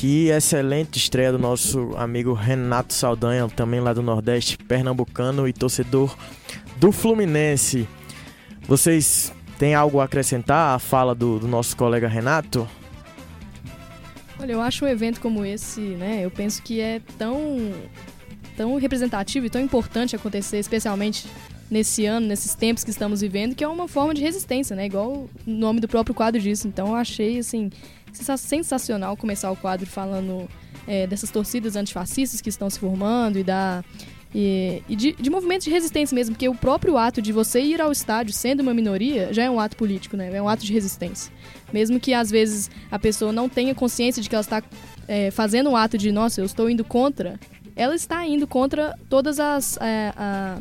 Que 0.00 0.28
excelente 0.28 0.96
estreia 0.96 1.30
do 1.30 1.38
nosso 1.38 1.94
amigo 1.94 2.32
Renato 2.32 2.94
Saldanha, 2.94 3.46
também 3.50 3.80
lá 3.80 3.92
do 3.92 4.00
Nordeste, 4.00 4.56
pernambucano 4.56 5.46
e 5.46 5.52
torcedor 5.52 6.16
do 6.78 6.90
Fluminense. 6.90 7.86
Vocês 8.66 9.30
têm 9.58 9.74
algo 9.74 10.00
a 10.00 10.04
acrescentar 10.04 10.74
à 10.74 10.78
fala 10.78 11.14
do, 11.14 11.38
do 11.38 11.46
nosso 11.46 11.76
colega 11.76 12.08
Renato? 12.08 12.66
Olha, 14.38 14.52
eu 14.52 14.62
acho 14.62 14.86
um 14.86 14.88
evento 14.88 15.20
como 15.20 15.44
esse, 15.44 15.80
né? 15.82 16.24
Eu 16.24 16.30
penso 16.30 16.62
que 16.62 16.80
é 16.80 17.02
tão, 17.18 17.70
tão 18.56 18.76
representativo 18.76 19.44
e 19.44 19.50
tão 19.50 19.60
importante 19.60 20.16
acontecer, 20.16 20.58
especialmente 20.60 21.28
nesse 21.70 22.06
ano, 22.06 22.26
nesses 22.26 22.54
tempos 22.54 22.82
que 22.82 22.90
estamos 22.90 23.20
vivendo, 23.20 23.54
que 23.54 23.62
é 23.62 23.68
uma 23.68 23.86
forma 23.86 24.14
de 24.14 24.22
resistência, 24.22 24.74
né? 24.74 24.86
Igual 24.86 25.12
o 25.12 25.30
nome 25.46 25.78
do 25.78 25.86
próprio 25.86 26.14
quadro 26.14 26.40
disso. 26.40 26.66
Então 26.66 26.88
eu 26.88 26.94
achei, 26.94 27.38
assim, 27.38 27.70
sensacional 28.12 29.16
começar 29.16 29.50
o 29.50 29.56
quadro 29.56 29.86
falando 29.86 30.48
é, 30.86 31.06
dessas 31.06 31.30
torcidas 31.30 31.76
antifascistas 31.76 32.40
que 32.40 32.48
estão 32.48 32.68
se 32.70 32.78
formando 32.78 33.38
e 33.38 33.44
da. 33.44 33.84
E, 34.32 34.82
e 34.88 34.94
de, 34.94 35.12
de 35.12 35.28
movimentos 35.28 35.64
de 35.64 35.72
resistência 35.72 36.14
mesmo, 36.14 36.36
porque 36.36 36.48
o 36.48 36.54
próprio 36.54 36.96
ato 36.96 37.20
de 37.20 37.32
você 37.32 37.60
ir 37.60 37.80
ao 37.80 37.90
estádio 37.90 38.32
sendo 38.32 38.60
uma 38.60 38.72
minoria 38.72 39.32
já 39.32 39.42
é 39.42 39.50
um 39.50 39.58
ato 39.58 39.76
político, 39.76 40.16
né? 40.16 40.30
É 40.32 40.40
um 40.40 40.48
ato 40.48 40.64
de 40.64 40.72
resistência. 40.72 41.32
Mesmo 41.72 41.98
que 41.98 42.14
às 42.14 42.30
vezes 42.30 42.70
a 42.90 42.98
pessoa 42.98 43.32
não 43.32 43.48
tenha 43.48 43.74
consciência 43.74 44.22
de 44.22 44.28
que 44.28 44.34
ela 44.34 44.42
está 44.42 44.62
é, 45.08 45.32
fazendo 45.32 45.70
um 45.70 45.76
ato 45.76 45.98
de, 45.98 46.12
nossa, 46.12 46.40
eu 46.40 46.44
estou 46.44 46.70
indo 46.70 46.84
contra, 46.84 47.40
ela 47.74 47.94
está 47.94 48.24
indo 48.24 48.46
contra 48.46 48.96
todas 49.08 49.40
as. 49.40 49.76
É, 49.78 50.12
a, 50.16 50.58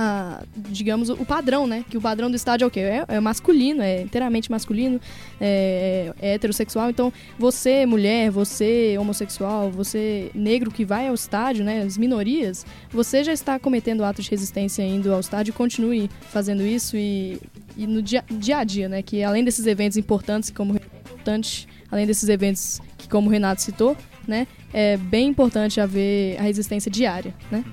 a, 0.00 0.44
digamos, 0.56 1.08
o 1.08 1.26
padrão, 1.26 1.66
né? 1.66 1.84
Que 1.90 1.98
o 1.98 2.00
padrão 2.00 2.30
do 2.30 2.36
estádio 2.36 2.64
é 2.64 2.68
o 2.68 2.70
quê? 2.70 2.78
É, 2.78 3.04
é 3.08 3.20
masculino, 3.20 3.82
é 3.82 4.02
inteiramente 4.02 4.48
masculino, 4.48 5.00
é, 5.40 6.14
é, 6.20 6.34
heterossexual. 6.34 6.88
Então, 6.88 7.12
você, 7.36 7.84
mulher, 7.84 8.30
você, 8.30 8.96
homossexual, 8.96 9.72
você, 9.72 10.30
negro 10.32 10.70
que 10.70 10.84
vai 10.84 11.08
ao 11.08 11.14
estádio, 11.14 11.64
né? 11.64 11.82
As 11.82 11.98
minorias, 11.98 12.64
você 12.92 13.24
já 13.24 13.32
está 13.32 13.58
cometendo 13.58 14.04
atos 14.04 14.24
de 14.24 14.30
resistência 14.30 14.84
indo 14.84 15.12
ao 15.12 15.18
estádio. 15.18 15.52
Continue 15.52 16.08
fazendo 16.30 16.62
isso 16.62 16.96
e, 16.96 17.40
e 17.76 17.84
no 17.84 18.00
dia, 18.00 18.24
dia 18.30 18.58
a 18.58 18.64
dia, 18.64 18.88
né? 18.88 19.02
Que 19.02 19.24
além 19.24 19.42
desses 19.42 19.66
eventos 19.66 19.98
importantes, 19.98 20.50
como 20.50 20.76
importante, 20.76 21.66
além 21.90 22.06
desses 22.06 22.28
eventos 22.28 22.80
que, 22.96 23.08
como 23.08 23.26
o 23.28 23.32
Renato 23.32 23.62
citou, 23.62 23.96
né? 24.28 24.46
É 24.72 24.96
bem 24.96 25.28
importante 25.28 25.80
haver 25.80 26.38
a 26.38 26.42
resistência 26.42 26.90
diária, 26.90 27.34
né? 27.50 27.64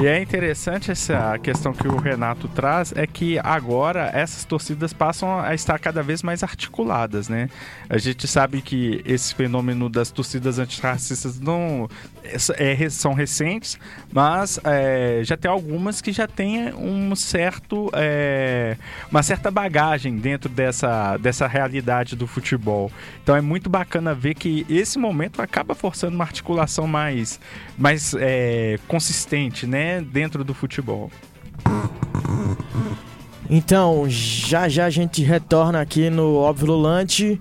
E 0.00 0.06
é 0.06 0.20
interessante 0.20 0.90
essa 0.90 1.38
questão 1.38 1.72
que 1.72 1.86
o 1.86 1.96
Renato 1.96 2.48
traz, 2.48 2.92
é 2.96 3.06
que 3.06 3.38
agora 3.42 4.10
essas 4.12 4.44
torcidas 4.44 4.92
passam 4.92 5.40
a 5.40 5.54
estar 5.54 5.78
cada 5.78 6.02
vez 6.02 6.22
mais 6.22 6.42
articuladas, 6.42 7.28
né? 7.28 7.48
A 7.88 7.98
gente 7.98 8.26
sabe 8.26 8.60
que 8.60 9.02
esse 9.04 9.34
fenômeno 9.34 9.88
das 9.88 10.10
torcidas 10.10 10.58
antirracistas 10.58 11.40
não 11.40 11.88
é, 12.56 12.88
são 12.90 13.12
recentes, 13.12 13.78
mas 14.12 14.58
é, 14.64 15.20
já 15.22 15.36
tem 15.36 15.50
algumas 15.50 16.00
que 16.00 16.12
já 16.12 16.26
têm 16.26 16.72
um 16.74 17.14
certo, 17.14 17.90
é, 17.92 18.76
uma 19.10 19.22
certa 19.22 19.50
bagagem 19.50 20.16
dentro 20.16 20.48
dessa, 20.48 21.16
dessa 21.18 21.46
realidade 21.46 22.16
do 22.16 22.26
futebol. 22.26 22.90
Então 23.22 23.36
é 23.36 23.40
muito 23.40 23.68
bacana 23.68 24.14
ver 24.14 24.34
que 24.34 24.66
esse 24.68 24.98
momento 24.98 25.40
acaba 25.40 25.74
forçando 25.74 26.14
uma 26.14 26.24
articulação 26.24 26.86
mais, 26.86 27.38
mais 27.76 28.14
é, 28.18 28.78
consistente 28.88 29.66
né, 29.66 30.00
dentro 30.00 30.42
do 30.42 30.54
futebol. 30.54 31.10
Então, 33.48 34.06
já 34.08 34.68
já 34.68 34.86
a 34.86 34.90
gente 34.90 35.22
retorna 35.22 35.80
aqui 35.80 36.08
no 36.08 36.36
Óbvio 36.36 36.68
Lulante 36.68 37.40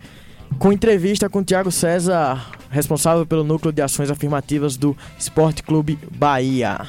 com 0.60 0.72
entrevista 0.72 1.30
com 1.30 1.40
o 1.40 1.44
Thiago 1.44 1.72
César, 1.72 2.52
responsável 2.70 3.26
pelo 3.26 3.44
núcleo 3.44 3.72
de 3.72 3.82
ações 3.82 4.10
afirmativas 4.10 4.78
do 4.78 4.96
Esporte 5.18 5.64
Clube 5.64 5.98
Bahia. 6.16 6.80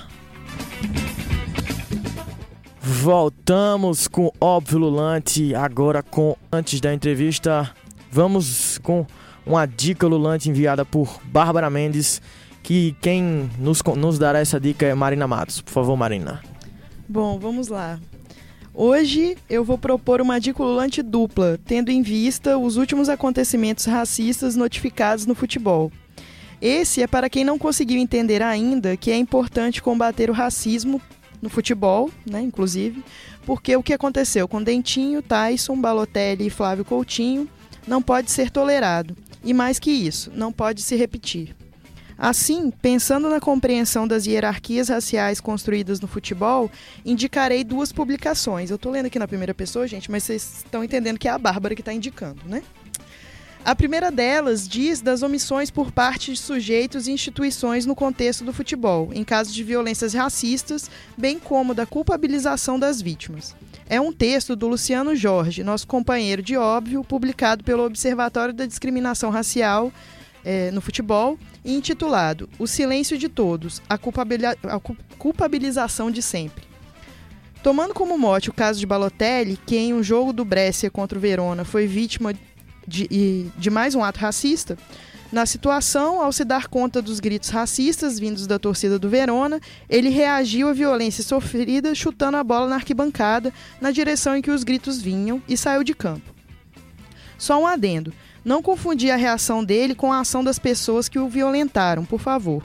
Voltamos 2.81 4.07
com 4.09 4.31
Óbvio 4.41 4.79
Lulante, 4.79 5.55
agora 5.55 6.03
com 6.03 6.37
antes 6.53 6.81
da 6.81 6.93
entrevista, 6.93 7.71
vamos 8.11 8.79
com 8.79 9.07
uma 9.47 9.67
dica 9.67 10.07
lulante 10.07 10.49
enviada 10.49 10.85
por 10.85 11.21
Bárbara 11.25 11.69
Mendes, 11.69 12.21
que 12.63 12.97
quem 13.01 13.51
nos, 13.59 13.83
nos 13.97 14.19
dará 14.19 14.39
essa 14.39 14.59
dica 14.59 14.87
é 14.87 14.95
Marina 14.95 15.27
Matos. 15.27 15.61
Por 15.61 15.71
favor, 15.71 15.97
Marina. 15.97 16.41
Bom, 17.09 17.39
vamos 17.39 17.69
lá. 17.69 17.99
Hoje 18.77 19.37
eu 19.49 19.63
vou 19.63 19.79
propor 19.79 20.21
uma 20.21 20.41
dica 20.41 20.61
lulante 20.61 21.01
dupla, 21.01 21.61
tendo 21.65 21.93
em 21.93 22.03
vista 22.03 22.59
os 22.59 22.77
últimos 22.77 23.09
acontecimentos 23.09 23.85
racistas 23.85 24.57
notificados 24.57 25.27
no 25.27 25.35
futebol. 25.35 25.93
Esse 26.61 27.01
é 27.01 27.07
para 27.07 27.31
quem 27.31 27.45
não 27.45 27.57
conseguiu 27.57 28.01
entender 28.01 28.43
ainda 28.43 28.97
que 28.97 29.13
é 29.13 29.17
importante 29.17 29.81
combater 29.81 30.29
o 30.29 30.33
racismo 30.33 31.01
no 31.41 31.49
futebol, 31.49 32.11
né, 32.29 32.41
inclusive, 32.41 33.05
porque 33.47 33.77
o 33.77 33.83
que 33.83 33.93
aconteceu 33.93 34.49
com 34.49 34.61
Dentinho, 34.61 35.23
Tyson, 35.23 35.81
Balotelli 35.81 36.49
e 36.49 36.51
Flávio 36.51 36.85
Coutinho 36.85 37.49
não 37.87 38.03
pode 38.03 38.33
ser 38.33 38.51
tolerado. 38.51 39.17
E 39.45 39.55
mais 39.55 39.79
que 39.79 39.93
isso, 39.93 40.33
não 40.35 40.51
pode 40.51 40.83
se 40.83 40.97
repetir. 40.97 41.55
Assim, 42.17 42.71
pensando 42.71 43.29
na 43.29 43.41
compreensão 43.41 44.07
das 44.07 44.27
hierarquias 44.27 44.89
raciais 44.89 45.41
construídas 45.41 46.01
no 46.01 46.07
futebol, 46.07 46.71
indicarei 47.05 47.65
duas 47.65 47.93
publicações. 47.93 48.71
Eu 48.71 48.77
estou 48.77 48.93
lendo 48.93 49.07
aqui 49.07 49.19
na 49.19 49.29
primeira 49.29 49.53
pessoa, 49.53 49.87
gente, 49.87 50.11
mas 50.11 50.23
vocês 50.23 50.63
estão 50.65 50.85
entendendo 50.85 51.19
que 51.19 51.29
é 51.29 51.31
a 51.31 51.39
Bárbara 51.39 51.75
que 51.75 51.81
está 51.81 51.93
indicando, 51.93 52.41
né? 52.47 52.63
A 53.65 53.75
primeira 53.75 54.11
delas 54.11 54.69
diz 54.69 55.01
das 55.01 55.23
omissões 55.23 55.71
por 55.71 55.91
parte 55.91 56.33
de 56.33 56.37
sujeitos 56.37 57.09
e 57.09 57.13
instituições 57.13 57.87
no 57.87 57.95
contexto 57.95 58.45
do 58.45 58.53
futebol, 58.53 59.11
em 59.15 59.25
caso 59.25 59.55
de 59.55 59.65
violências 59.65 60.13
racistas, 60.13 60.91
bem 61.17 61.39
como 61.39 61.73
da 61.73 61.87
culpabilização 61.87 62.79
das 62.79 63.01
vítimas. 63.01 63.57
É 63.89 63.99
um 63.99 64.13
texto 64.13 64.55
do 64.55 64.69
Luciano 64.69 65.17
Jorge, 65.17 65.65
nosso 65.65 65.87
companheiro 65.87 66.43
de 66.43 66.59
óbvio, 66.59 67.03
publicado 67.03 67.65
pelo 67.65 67.85
Observatório 67.85 68.53
da 68.53 68.67
Discriminação 68.67 69.31
Racial 69.31 69.91
é, 70.45 70.71
no 70.71 70.83
futebol 70.83 71.39
intitulado 71.65 72.49
O 72.59 72.67
Silêncio 72.67 73.17
de 73.17 73.29
Todos, 73.29 73.81
a, 73.89 73.95
a 73.95 74.79
cu- 74.81 74.97
culpabilização 75.19 76.11
de 76.11 76.21
sempre. 76.21 76.65
Tomando 77.63 77.95
como 77.95 78.19
mote 78.19 78.51
o 78.51 78.53
caso 78.53 78.79
de 78.79 78.87
Balotelli, 78.87 79.59
que 79.65 79.77
em 79.77 79.95
um 79.95 80.03
jogo 80.03 80.33
do 80.33 80.45
Brescia 80.45 80.91
contra 80.91 81.17
o 81.17 81.21
Verona 81.21 81.65
foi 81.65 81.87
vítima 81.87 82.35
de, 82.87 83.51
de 83.57 83.71
mais 83.71 83.95
um 83.95 84.05
ato 84.05 84.21
racista, 84.21 84.77
na 85.33 85.47
situação, 85.47 86.23
ao 86.23 86.31
se 86.31 86.45
dar 86.45 86.69
conta 86.69 87.03
dos 87.03 87.19
gritos 87.19 87.49
racistas 87.49 88.21
vindos 88.21 88.47
da 88.47 88.57
torcida 88.59 89.01
do 89.01 89.09
Verona, 89.09 89.61
ele 89.89 90.09
reagiu 90.09 90.69
à 90.69 90.73
violência 90.73 91.25
sofrida 91.25 91.93
chutando 91.93 92.37
a 92.37 92.45
bola 92.45 92.69
na 92.69 92.77
arquibancada 92.77 93.53
na 93.81 93.91
direção 93.91 94.37
em 94.37 94.43
que 94.43 94.51
os 94.51 94.63
gritos 94.63 95.03
vinham 95.03 95.43
e 95.49 95.57
saiu 95.57 95.83
de 95.83 95.93
campo. 95.93 96.33
Só 97.37 97.61
um 97.61 97.67
adendo. 97.67 98.13
Não 98.45 98.63
confundir 98.63 99.11
a 99.11 99.17
reação 99.17 99.65
dele 99.65 99.95
com 99.95 100.13
a 100.13 100.21
ação 100.21 100.45
das 100.45 100.59
pessoas 100.59 101.09
que 101.09 101.19
o 101.19 101.29
violentaram, 101.29 102.05
por 102.05 102.21
favor. 102.21 102.63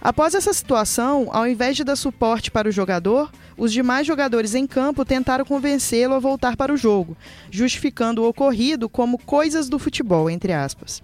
Após 0.00 0.34
essa 0.34 0.52
situação, 0.52 1.28
ao 1.30 1.46
invés 1.46 1.76
de 1.76 1.84
dar 1.84 1.94
suporte 1.94 2.50
para 2.50 2.68
o 2.68 2.72
jogador, 2.72 3.30
os 3.56 3.72
demais 3.72 4.04
jogadores 4.04 4.52
em 4.52 4.66
campo 4.66 5.04
tentaram 5.04 5.44
convencê-lo 5.44 6.14
a 6.14 6.18
voltar 6.18 6.56
para 6.56 6.74
o 6.74 6.76
jogo, 6.76 7.16
justificando 7.52 8.22
o 8.22 8.28
ocorrido 8.28 8.88
como 8.88 9.16
coisas 9.16 9.68
do 9.68 9.78
futebol, 9.78 10.28
entre 10.28 10.52
aspas. 10.52 11.00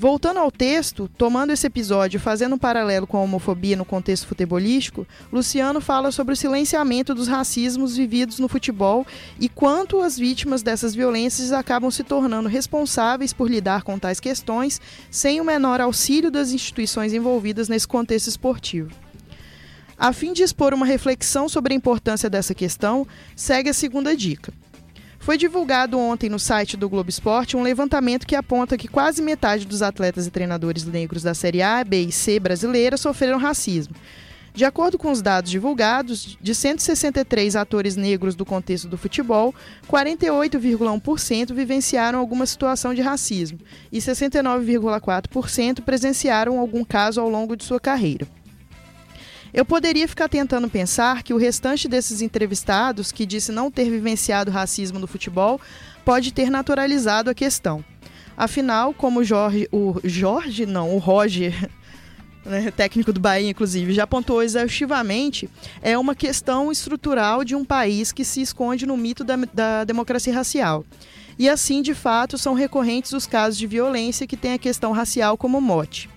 Voltando 0.00 0.38
ao 0.38 0.50
texto, 0.50 1.10
tomando 1.18 1.52
esse 1.52 1.66
episódio 1.66 2.16
e 2.16 2.20
fazendo 2.20 2.54
um 2.54 2.58
paralelo 2.58 3.06
com 3.06 3.18
a 3.18 3.20
homofobia 3.20 3.76
no 3.76 3.84
contexto 3.84 4.26
futebolístico, 4.26 5.06
Luciano 5.30 5.78
fala 5.78 6.10
sobre 6.10 6.32
o 6.32 6.36
silenciamento 6.38 7.14
dos 7.14 7.28
racismos 7.28 7.98
vividos 7.98 8.38
no 8.38 8.48
futebol 8.48 9.06
e 9.38 9.46
quanto 9.46 10.00
as 10.00 10.16
vítimas 10.18 10.62
dessas 10.62 10.94
violências 10.94 11.52
acabam 11.52 11.90
se 11.90 12.02
tornando 12.02 12.48
responsáveis 12.48 13.34
por 13.34 13.50
lidar 13.50 13.82
com 13.82 13.98
tais 13.98 14.18
questões 14.18 14.80
sem 15.10 15.38
o 15.38 15.44
menor 15.44 15.82
auxílio 15.82 16.30
das 16.30 16.50
instituições 16.50 17.12
envolvidas 17.12 17.68
nesse 17.68 17.86
contexto 17.86 18.28
esportivo. 18.28 18.88
A 19.98 20.14
fim 20.14 20.32
de 20.32 20.42
expor 20.42 20.72
uma 20.72 20.86
reflexão 20.86 21.46
sobre 21.46 21.74
a 21.74 21.76
importância 21.76 22.30
dessa 22.30 22.54
questão, 22.54 23.06
segue 23.36 23.68
a 23.68 23.74
segunda 23.74 24.16
dica. 24.16 24.50
Foi 25.20 25.36
divulgado 25.36 25.98
ontem 25.98 26.30
no 26.30 26.38
site 26.38 26.78
do 26.78 26.88
Globo 26.88 27.10
Esporte 27.10 27.54
um 27.54 27.62
levantamento 27.62 28.26
que 28.26 28.34
aponta 28.34 28.78
que 28.78 28.88
quase 28.88 29.20
metade 29.20 29.66
dos 29.66 29.82
atletas 29.82 30.26
e 30.26 30.30
treinadores 30.30 30.86
negros 30.86 31.22
da 31.22 31.34
Série 31.34 31.60
A, 31.60 31.84
B 31.84 32.04
e 32.04 32.10
C 32.10 32.40
brasileira 32.40 32.96
sofreram 32.96 33.36
racismo. 33.36 33.94
De 34.54 34.64
acordo 34.64 34.98
com 34.98 35.12
os 35.12 35.20
dados 35.20 35.50
divulgados, 35.50 36.38
de 36.40 36.54
163 36.54 37.54
atores 37.54 37.96
negros 37.96 38.34
do 38.34 38.46
contexto 38.46 38.88
do 38.88 38.96
futebol, 38.96 39.54
48,1% 39.88 41.52
vivenciaram 41.52 42.18
alguma 42.18 42.46
situação 42.46 42.94
de 42.94 43.02
racismo 43.02 43.58
e 43.92 43.98
69,4% 43.98 45.82
presenciaram 45.82 46.58
algum 46.58 46.82
caso 46.82 47.20
ao 47.20 47.28
longo 47.28 47.54
de 47.54 47.62
sua 47.62 47.78
carreira. 47.78 48.26
Eu 49.52 49.64
poderia 49.64 50.06
ficar 50.06 50.28
tentando 50.28 50.68
pensar 50.68 51.22
que 51.22 51.34
o 51.34 51.36
restante 51.36 51.88
desses 51.88 52.22
entrevistados, 52.22 53.10
que 53.10 53.26
disse 53.26 53.50
não 53.50 53.70
ter 53.70 53.90
vivenciado 53.90 54.50
racismo 54.50 54.98
no 54.98 55.06
futebol, 55.06 55.60
pode 56.04 56.32
ter 56.32 56.50
naturalizado 56.50 57.30
a 57.30 57.34
questão. 57.34 57.84
Afinal, 58.36 58.94
como 58.94 59.20
o 59.20 59.24
Jorge, 59.24 59.68
o 59.72 60.00
Jorge 60.04 60.66
não, 60.66 60.94
o 60.94 60.98
Roger, 60.98 61.68
né, 62.44 62.70
técnico 62.70 63.12
do 63.12 63.20
Bahia, 63.20 63.50
inclusive, 63.50 63.92
já 63.92 64.04
apontou 64.04 64.42
exaustivamente, 64.42 65.48
é 65.82 65.98
uma 65.98 66.14
questão 66.14 66.70
estrutural 66.70 67.44
de 67.44 67.54
um 67.54 67.64
país 67.64 68.12
que 68.12 68.24
se 68.24 68.40
esconde 68.40 68.86
no 68.86 68.96
mito 68.96 69.24
da, 69.24 69.36
da 69.52 69.84
democracia 69.84 70.34
racial. 70.34 70.84
E 71.40 71.48
assim, 71.48 71.80
de 71.80 71.94
fato, 71.94 72.36
são 72.36 72.52
recorrentes 72.52 73.14
os 73.14 73.26
casos 73.26 73.58
de 73.58 73.66
violência 73.66 74.26
que 74.26 74.36
têm 74.36 74.52
a 74.52 74.58
questão 74.58 74.92
racial 74.92 75.38
como 75.38 75.58
mote. 75.58 76.09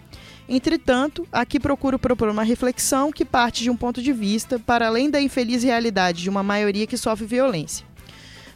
Entretanto, 0.48 1.28
aqui 1.32 1.60
procuro 1.60 1.98
propor 1.98 2.30
uma 2.30 2.44
reflexão 2.44 3.12
que 3.12 3.24
parte 3.24 3.64
de 3.64 3.70
um 3.70 3.76
ponto 3.76 4.02
de 4.02 4.12
vista 4.12 4.60
para 4.60 4.88
além 4.88 5.10
da 5.10 5.22
infeliz 5.22 5.64
realidade 5.64 6.22
de 6.22 6.30
uma 6.30 6.44
maioria 6.44 6.86
que 6.86 6.98
sofre 6.98 7.26
violência. 7.26 7.86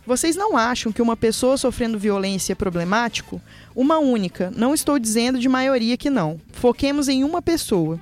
Vocês 0.06 0.36
não 0.36 0.56
acham 0.56 0.91
que 0.91 1.02
uma 1.02 1.17
pessoa 1.17 1.58
sofrendo 1.58 2.00
violência 2.00 2.54
é 2.54 2.56
problemático? 2.56 3.41
Uma 3.76 4.00
única, 4.00 4.52
não 4.56 4.73
estou 4.73 4.97
dizendo 4.97 5.38
de 5.38 5.50
maioria 5.50 5.97
que 5.97 6.10
não. 6.10 6.39
Foquemos 6.54 7.10
em 7.10 7.23
uma 7.23 7.41
pessoa. 7.41 8.00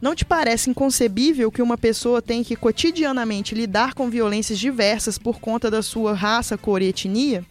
Não 0.00 0.14
te 0.14 0.24
parece 0.24 0.70
inconcebível 0.70 1.50
que 1.50 1.62
uma 1.62 1.78
pessoa 1.78 2.20
tenha 2.20 2.44
que 2.44 2.56
cotidianamente 2.56 3.54
lidar 3.54 3.94
com 3.94 4.10
violências 4.10 4.58
diversas 4.58 5.18
por 5.18 5.40
conta 5.40 5.70
da 5.70 5.82
sua 5.82 6.12
raça, 6.12 6.58
cor 6.58 6.82
e 6.82 6.88
etnia? 6.88 7.44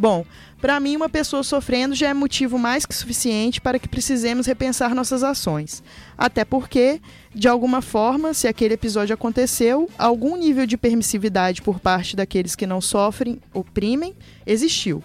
Bom, 0.00 0.24
para 0.62 0.80
mim, 0.80 0.96
uma 0.96 1.10
pessoa 1.10 1.42
sofrendo 1.42 1.94
já 1.94 2.08
é 2.08 2.14
motivo 2.14 2.58
mais 2.58 2.86
que 2.86 2.94
suficiente 2.94 3.60
para 3.60 3.78
que 3.78 3.86
precisemos 3.86 4.46
repensar 4.46 4.94
nossas 4.94 5.22
ações. 5.22 5.82
Até 6.16 6.42
porque, 6.42 7.02
de 7.34 7.46
alguma 7.46 7.82
forma, 7.82 8.32
se 8.32 8.48
aquele 8.48 8.72
episódio 8.72 9.12
aconteceu, 9.12 9.90
algum 9.98 10.38
nível 10.38 10.64
de 10.64 10.78
permissividade 10.78 11.60
por 11.60 11.80
parte 11.80 12.16
daqueles 12.16 12.56
que 12.56 12.66
não 12.66 12.80
sofrem, 12.80 13.38
oprimem, 13.52 14.16
existiu. 14.46 15.04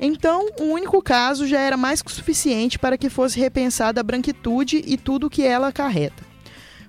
Então, 0.00 0.46
um 0.60 0.70
único 0.70 1.02
caso 1.02 1.44
já 1.44 1.58
era 1.58 1.76
mais 1.76 2.00
que 2.00 2.12
suficiente 2.12 2.78
para 2.78 2.96
que 2.96 3.10
fosse 3.10 3.40
repensada 3.40 4.00
a 4.00 4.04
branquitude 4.04 4.84
e 4.86 4.96
tudo 4.96 5.26
o 5.26 5.30
que 5.30 5.42
ela 5.42 5.66
acarreta. 5.66 6.22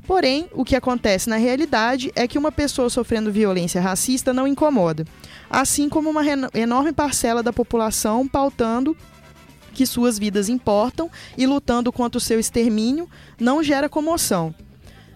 Porém, 0.05 0.49
o 0.51 0.65
que 0.65 0.75
acontece 0.75 1.29
na 1.29 1.37
realidade 1.37 2.11
é 2.15 2.27
que 2.27 2.37
uma 2.37 2.51
pessoa 2.51 2.89
sofrendo 2.89 3.31
violência 3.31 3.79
racista 3.79 4.33
não 4.33 4.45
incomoda, 4.45 5.05
assim 5.53 5.87
como 5.87 6.09
uma 6.09 6.23
enorme 6.55 6.91
parcela 6.91 7.43
da 7.43 7.53
população 7.53 8.27
pautando 8.27 8.97
que 9.71 9.85
suas 9.85 10.17
vidas 10.17 10.49
importam 10.49 11.11
e 11.37 11.45
lutando 11.45 11.91
contra 11.91 12.17
o 12.17 12.21
seu 12.21 12.39
extermínio 12.39 13.07
não 13.39 13.61
gera 13.61 13.87
comoção. 13.87 14.53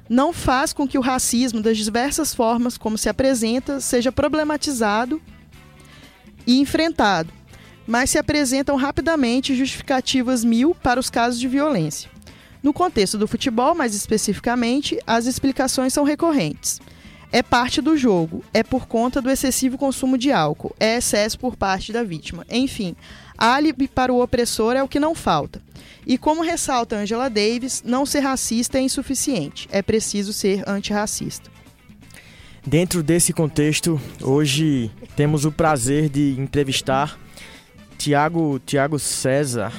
Não 0.07 0.31
faz 0.31 0.73
com 0.73 0.87
que 0.87 0.97
o 0.97 1.01
racismo, 1.01 1.59
das 1.59 1.75
diversas 1.75 2.35
formas 2.35 2.77
como 2.77 2.99
se 2.99 3.09
apresenta, 3.09 3.81
seja 3.81 4.11
problematizado 4.11 5.19
e 6.45 6.59
enfrentado, 6.59 7.33
mas 7.87 8.11
se 8.11 8.19
apresentam 8.19 8.75
rapidamente 8.75 9.55
justificativas 9.55 10.43
mil 10.43 10.75
para 10.75 10.99
os 10.99 11.09
casos 11.09 11.39
de 11.39 11.47
violência. 11.47 12.11
No 12.61 12.73
contexto 12.73 13.17
do 13.17 13.27
futebol, 13.27 13.73
mais 13.73 13.95
especificamente, 13.95 14.99
as 15.05 15.25
explicações 15.25 15.93
são 15.93 16.03
recorrentes. 16.03 16.79
É 17.31 17.43
parte 17.43 17.81
do 17.81 17.97
jogo, 17.97 18.43
é 18.53 18.63
por 18.63 18.87
conta 18.87 19.21
do 19.21 19.29
excessivo 19.29 19.77
consumo 19.77 20.17
de 20.17 20.31
álcool, 20.31 20.73
é 20.79 20.97
excesso 20.97 21.37
por 21.37 21.57
parte 21.57 21.91
da 21.91 22.03
vítima. 22.03 22.45
Enfim, 22.49 22.95
álibi 23.37 23.87
para 23.87 24.13
o 24.13 24.23
opressor 24.23 24.75
é 24.75 24.83
o 24.83 24.87
que 24.87 24.99
não 24.99 25.13
falta. 25.13 25.61
E 26.05 26.17
como 26.17 26.41
ressalta 26.41 26.95
Angela 26.95 27.29
Davis, 27.29 27.83
não 27.85 28.05
ser 28.05 28.21
racista 28.21 28.77
é 28.77 28.81
insuficiente, 28.81 29.67
é 29.71 29.81
preciso 29.81 30.31
ser 30.31 30.63
antirracista. 30.67 31.51
Dentro 32.65 33.03
desse 33.03 33.33
contexto, 33.33 33.99
hoje 34.21 34.89
temos 35.15 35.43
o 35.43 35.51
prazer 35.51 36.09
de 36.09 36.35
entrevistar 36.39 37.17
Tiago 37.97 38.59
Tiago 38.65 38.99
César, 38.99 39.73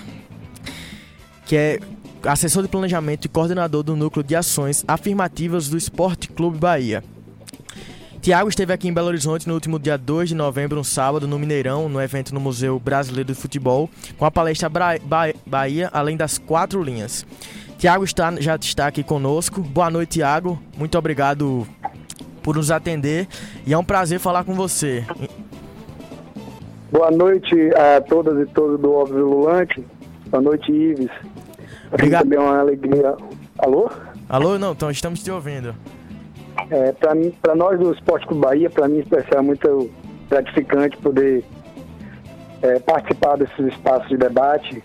que 1.47 1.57
é 1.57 1.79
assessor 2.25 2.63
de 2.63 2.69
planejamento 2.69 3.25
e 3.25 3.29
coordenador 3.29 3.83
do 3.83 3.97
núcleo 3.97 4.25
de 4.25 4.37
ações 4.37 4.85
afirmativas 4.87 5.69
do 5.69 5.79
Esporte 5.79 6.29
Clube 6.29 6.59
Bahia. 6.59 7.03
Tiago 8.29 8.51
esteve 8.51 8.75
aqui 8.75 8.87
em 8.87 8.93
Belo 8.93 9.07
Horizonte 9.09 9.49
no 9.49 9.55
último 9.55 9.79
dia 9.79 9.97
2 9.97 10.29
de 10.29 10.35
novembro, 10.35 10.79
um 10.79 10.85
sábado, 10.85 11.27
no 11.27 11.39
Mineirão, 11.39 11.89
no 11.89 11.99
evento 11.99 12.35
no 12.35 12.39
Museu 12.39 12.79
Brasileiro 12.79 13.33
de 13.33 13.35
Futebol, 13.35 13.89
com 14.19 14.27
a 14.27 14.31
palestra 14.31 14.69
Bra 14.69 14.99
ba 15.03 15.33
Bahia, 15.47 15.89
além 15.95 16.15
das 16.15 16.37
quatro 16.37 16.83
linhas. 16.83 17.25
Tiago 17.79 18.05
está, 18.05 18.31
já 18.39 18.57
está 18.57 18.87
aqui 18.87 19.03
conosco. 19.03 19.63
Boa 19.63 19.89
noite, 19.89 20.19
Tiago. 20.19 20.61
Muito 20.77 20.99
obrigado 20.99 21.67
por 22.43 22.55
nos 22.55 22.71
atender 22.71 23.27
e 23.67 23.73
é 23.73 23.79
um 23.79 23.83
prazer 23.83 24.21
falar 24.21 24.45
com 24.45 24.53
você. 24.53 25.07
Boa 26.93 27.11
noite 27.11 27.55
a 27.77 28.03
todas 28.03 28.47
e 28.47 28.53
todos 28.53 28.79
do 28.79 28.93
Óbvio 28.93 29.27
Lulante. 29.27 29.83
Boa 30.27 30.43
noite, 30.43 30.71
Ives. 30.71 31.11
Obrigado. 31.91 32.25
Também 32.25 32.39
é 32.39 32.43
uma 32.43 32.61
alegria. 32.61 33.17
Alô? 33.59 33.91
Alô, 34.29 34.59
não, 34.59 34.73
então 34.73 34.91
estamos 34.91 35.23
te 35.23 35.31
ouvindo. 35.31 35.75
É, 36.71 36.93
para 37.41 37.55
nós 37.55 37.79
do 37.79 37.93
Esporte 37.93 38.27
Clube 38.27 38.43
Bahia, 38.43 38.71
para 38.71 38.89
mim, 38.89 38.99
especial, 38.99 39.41
é 39.41 39.43
muito 39.43 39.91
gratificante 40.29 40.97
poder 40.99 41.45
é, 42.63 42.79
participar 42.81 43.37
desses 43.37 43.67
espaços 43.67 44.09
de 44.09 44.17
debate 44.17 44.83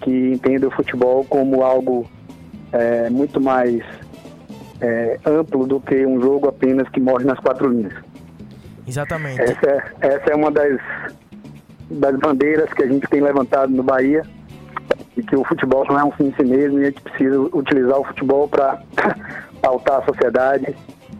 que 0.00 0.32
entendem 0.32 0.68
o 0.68 0.70
futebol 0.70 1.24
como 1.24 1.62
algo 1.62 2.06
é, 2.72 3.08
muito 3.08 3.40
mais 3.40 3.82
é, 4.80 5.18
amplo 5.24 5.66
do 5.66 5.80
que 5.80 6.04
um 6.04 6.20
jogo 6.20 6.48
apenas 6.48 6.88
que 6.90 7.00
morre 7.00 7.24
nas 7.24 7.38
quatro 7.40 7.68
linhas. 7.68 7.94
Exatamente. 8.86 9.40
Essa 9.40 9.66
é, 9.66 9.82
essa 10.00 10.30
é 10.30 10.34
uma 10.34 10.50
das, 10.50 10.78
das 11.90 12.16
bandeiras 12.18 12.72
que 12.72 12.82
a 12.82 12.86
gente 12.86 13.06
tem 13.08 13.20
levantado 13.20 13.72
no 13.72 13.82
Bahia 13.82 14.22
e 15.16 15.22
que 15.22 15.36
o 15.36 15.44
futebol 15.44 15.86
não 15.88 15.98
é 15.98 16.04
um 16.04 16.10
fim 16.12 16.26
em 16.26 16.34
si 16.34 16.44
mesmo 16.44 16.78
e 16.78 16.82
a 16.82 16.90
gente 16.90 17.00
precisa 17.00 17.40
utilizar 17.40 17.98
o 17.98 18.04
futebol 18.04 18.48
para 18.48 18.82
pautar 19.62 20.02
a 20.02 20.04
sociedade 20.04 20.76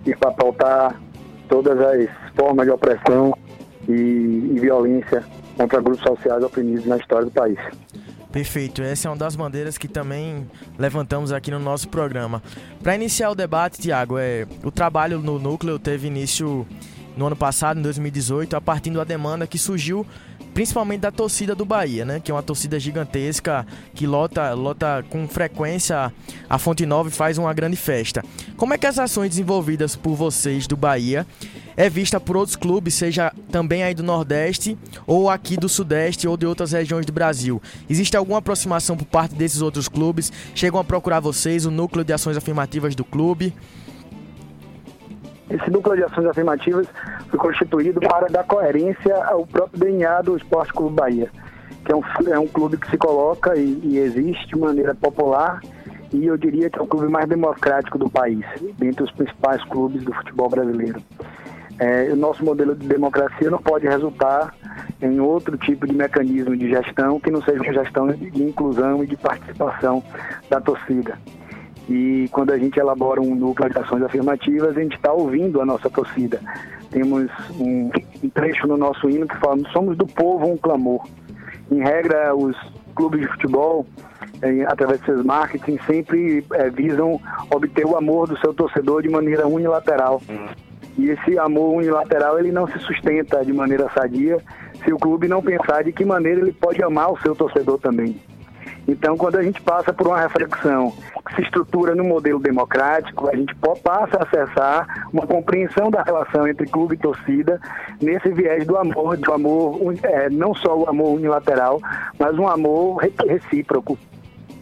e 0.07 0.15
pautar 0.17 1.01
todas 1.49 1.79
as 1.79 2.09
formas 2.37 2.67
de 2.67 2.73
opressão 2.73 3.37
e, 3.89 3.93
e, 3.93 4.59
violência 4.61 5.23
contra 5.57 5.81
grupos 5.81 6.03
sociais 6.03 6.43
oprimidos 6.43 6.87
na 6.87 6.97
história 6.97 7.27
do 7.27 7.31
país. 7.31 7.59
Perfeito, 8.33 8.83
essa 8.83 9.07
é 9.07 9.11
uma 9.11 9.17
das 9.17 9.37
bandeiras 9.37 9.79
que 9.79 9.87
também 9.87 10.49
levantamos 10.77 11.31
aqui 11.31 11.51
no 11.51 11.61
nosso 11.61 11.89
programa. 11.89 12.43
Para 12.83 12.97
iniciar 12.97 13.31
o 13.31 13.35
debate, 13.35 13.81
Tiago, 13.81 14.19
é, 14.19 14.47
o 14.65 14.73
trabalho 14.73 15.21
no 15.21 15.39
núcleo 15.39 15.79
teve 15.79 16.09
início 16.09 16.67
no 17.17 17.27
ano 17.27 17.37
passado, 17.37 17.79
em 17.79 17.83
2018, 17.83 18.57
a 18.57 18.61
partir 18.61 18.91
da 18.91 19.05
demanda 19.05 19.47
que 19.47 19.57
surgiu 19.57 20.05
principalmente 20.55 21.01
da 21.01 21.11
torcida 21.11 21.55
do 21.55 21.65
Bahia, 21.65 22.05
né? 22.05 22.21
Que 22.21 22.31
é 22.31 22.35
uma 22.35 22.43
torcida 22.43 22.79
gigantesca 22.79 23.67
que 23.93 24.07
lota, 24.07 24.55
lota 24.55 25.05
com 25.11 25.27
frequência 25.29 26.13
a 26.49 26.59
Fonte 26.59 26.87
Nova 26.87 27.09
e 27.09 27.13
faz 27.13 27.37
uma 27.37 27.53
grande 27.53 27.77
festa. 27.77 28.25
Como 28.57 28.73
é 28.73 28.79
que 28.79 28.87
as 28.87 28.99
ações 28.99 29.31
desenvolvidas 29.31 29.97
por 29.97 30.15
vocês 30.15 30.69
do 30.69 30.77
Bahia 30.77 31.27
é 31.77 31.91
vista 31.91 32.21
por 32.21 32.37
outros 32.37 32.55
clubes, 32.55 32.95
seja 32.95 33.33
também 33.51 33.83
aí 33.83 33.95
do 33.95 34.05
Nordeste 34.05 34.79
ou 35.07 35.29
aqui 35.29 35.57
do 35.57 35.69
Sudeste 35.69 36.29
ou 36.29 36.37
de 36.37 36.47
outras 36.47 36.71
regiões 36.71 37.05
do 37.05 37.13
Brasil? 37.13 37.61
Existe 37.91 38.17
alguma 38.17 38.39
aproximação 38.39 38.97
por 38.97 39.07
parte 39.07 39.35
desses 39.35 39.61
outros 39.61 39.89
clubes? 39.89 40.33
Chegam 40.55 40.79
a 40.79 40.85
procurar 40.85 41.19
vocês, 41.19 41.67
o 41.67 41.71
núcleo 41.71 42.05
de 42.05 42.13
ações 42.13 42.37
afirmativas 42.37 42.95
do 42.95 43.05
clube? 43.05 43.53
Esse 45.51 45.71
núcleo 45.71 45.97
de 45.97 46.05
ações 46.05 46.27
afirmativas 46.27 46.87
foi 47.29 47.39
constituído 47.39 48.01
para 48.01 48.29
dar 48.29 48.45
coerência 48.45 49.15
ao 49.25 49.47
próprio 49.47 49.79
DNA 49.79 50.23
do 50.23 50.37
Esporte 50.37 50.73
Clube 50.73 50.97
Bahia, 50.97 51.31
que 51.85 51.93
é 51.93 51.97
um, 51.97 52.03
é 52.33 52.39
um 52.39 52.47
clube 52.47 52.77
que 52.77 52.91
se 52.91 52.97
coloca 52.97 53.55
e, 53.57 53.81
e 53.83 53.99
existe 53.99 54.49
de 54.49 54.59
maneira 54.59 54.95
popular 54.95 55.61
e 56.15 56.27
eu 56.27 56.37
diria 56.37 56.71
que 56.71 56.79
é 56.79 56.83
o 56.83 56.87
clube 56.87 57.09
mais 57.09 57.29
democrático 57.29 57.99
do 57.99 58.09
país, 58.09 58.45
dentre 58.79 59.03
os 59.03 59.11
principais 59.11 59.63
clubes 59.65 60.03
do 60.05 60.13
futebol 60.15 60.49
brasileiro. 60.49 61.03
É, 61.79 62.09
o 62.13 62.17
nosso 62.17 62.45
modelo 62.45 62.75
de 62.75 62.87
democracia 62.87 63.51
não 63.51 63.59
pode 63.59 63.87
resultar 63.87 64.55
em 65.03 65.19
outro 65.19 65.59
tipo 65.59 65.89
de 65.89 65.93
mecanismo 65.93 66.57
de 66.57 66.69
gestão 66.69 67.19
que 67.19 67.33
não 67.33 67.43
seja 67.43 67.61
uma 67.61 67.73
gestão 67.73 68.07
de 68.07 68.43
inclusão 68.43 69.03
e 69.03 69.09
de 69.09 69.17
participação 69.17 70.03
da 70.49 70.61
torcida. 70.61 71.19
E 71.89 72.29
quando 72.33 72.53
a 72.53 72.59
gente 72.59 72.79
elabora 72.79 73.21
um 73.21 73.35
núcleo 73.35 73.71
de 73.71 73.79
ações 73.79 74.03
afirmativas, 74.03 74.77
a 74.77 74.81
gente 74.81 74.97
está 74.97 75.13
ouvindo 75.13 75.61
a 75.61 75.67
nossa 75.67 75.91
torcida. 75.91 76.41
Temos 76.91 77.31
um, 77.59 77.91
um 78.23 78.29
trecho 78.31 78.67
no 78.67 78.77
nosso 78.77 79.09
hino 79.11 79.27
que 79.27 79.37
fala: 79.37 79.59
somos 79.73 79.97
do 79.97 80.07
povo 80.07 80.47
um 80.47 80.57
clamor. 80.57 81.07
Em 81.71 81.83
regra, 81.83 82.35
os 82.35 82.57
clubes 82.95 83.21
de 83.21 83.27
futebol, 83.29 83.87
através 84.67 85.01
de 85.01 85.07
seus 85.07 85.25
marketing, 85.25 85.79
sempre 85.87 86.45
eh, 86.53 86.71
visam 86.71 87.21
obter 87.51 87.85
o 87.85 87.97
amor 87.97 88.29
do 88.29 88.39
seu 88.39 88.55
torcedor 88.55 89.03
de 89.03 89.09
maneira 89.09 89.47
unilateral. 89.47 90.23
E 90.97 91.11
esse 91.11 91.39
amor 91.39 91.75
unilateral 91.75 92.39
ele 92.39 92.53
não 92.53 92.69
se 92.69 92.79
sustenta 92.79 93.45
de 93.45 93.53
maneira 93.53 93.91
sadia 93.93 94.39
se 94.85 94.93
o 94.93 94.99
clube 94.99 95.27
não 95.27 95.43
pensar 95.43 95.83
de 95.83 95.93
que 95.93 96.05
maneira 96.05 96.41
ele 96.41 96.53
pode 96.53 96.83
amar 96.83 97.11
o 97.11 97.19
seu 97.21 97.35
torcedor 97.35 97.79
também. 97.79 98.21
Então, 98.87 99.17
quando 99.17 99.37
a 99.37 99.43
gente 99.43 99.61
passa 99.63 99.93
por 99.93 100.07
uma 100.07 100.21
reflexão 100.21 100.93
que 101.27 101.37
se 101.37 101.43
estrutura 101.43 101.95
no 101.95 102.05
modelo 102.05 102.39
democrático, 102.39 103.29
a 103.29 103.35
gente 103.35 103.55
passa 103.83 104.19
a 104.19 104.23
acessar 104.25 105.09
uma 105.13 105.27
compreensão 105.27 105.91
da 105.91 106.03
relação 106.03 106.47
entre 106.47 106.67
clube 106.67 106.95
e 106.95 106.99
torcida 106.99 107.61
nesse 108.01 108.31
viés 108.31 108.67
do 108.67 108.77
amor, 108.77 109.17
do 109.17 109.33
amor 109.33 109.81
é, 110.03 110.29
não 110.29 110.55
só 110.55 110.77
o 110.77 110.89
amor 110.89 111.17
unilateral, 111.17 111.81
mas 112.19 112.39
um 112.39 112.47
amor 112.47 113.03
recíproco. 113.27 113.99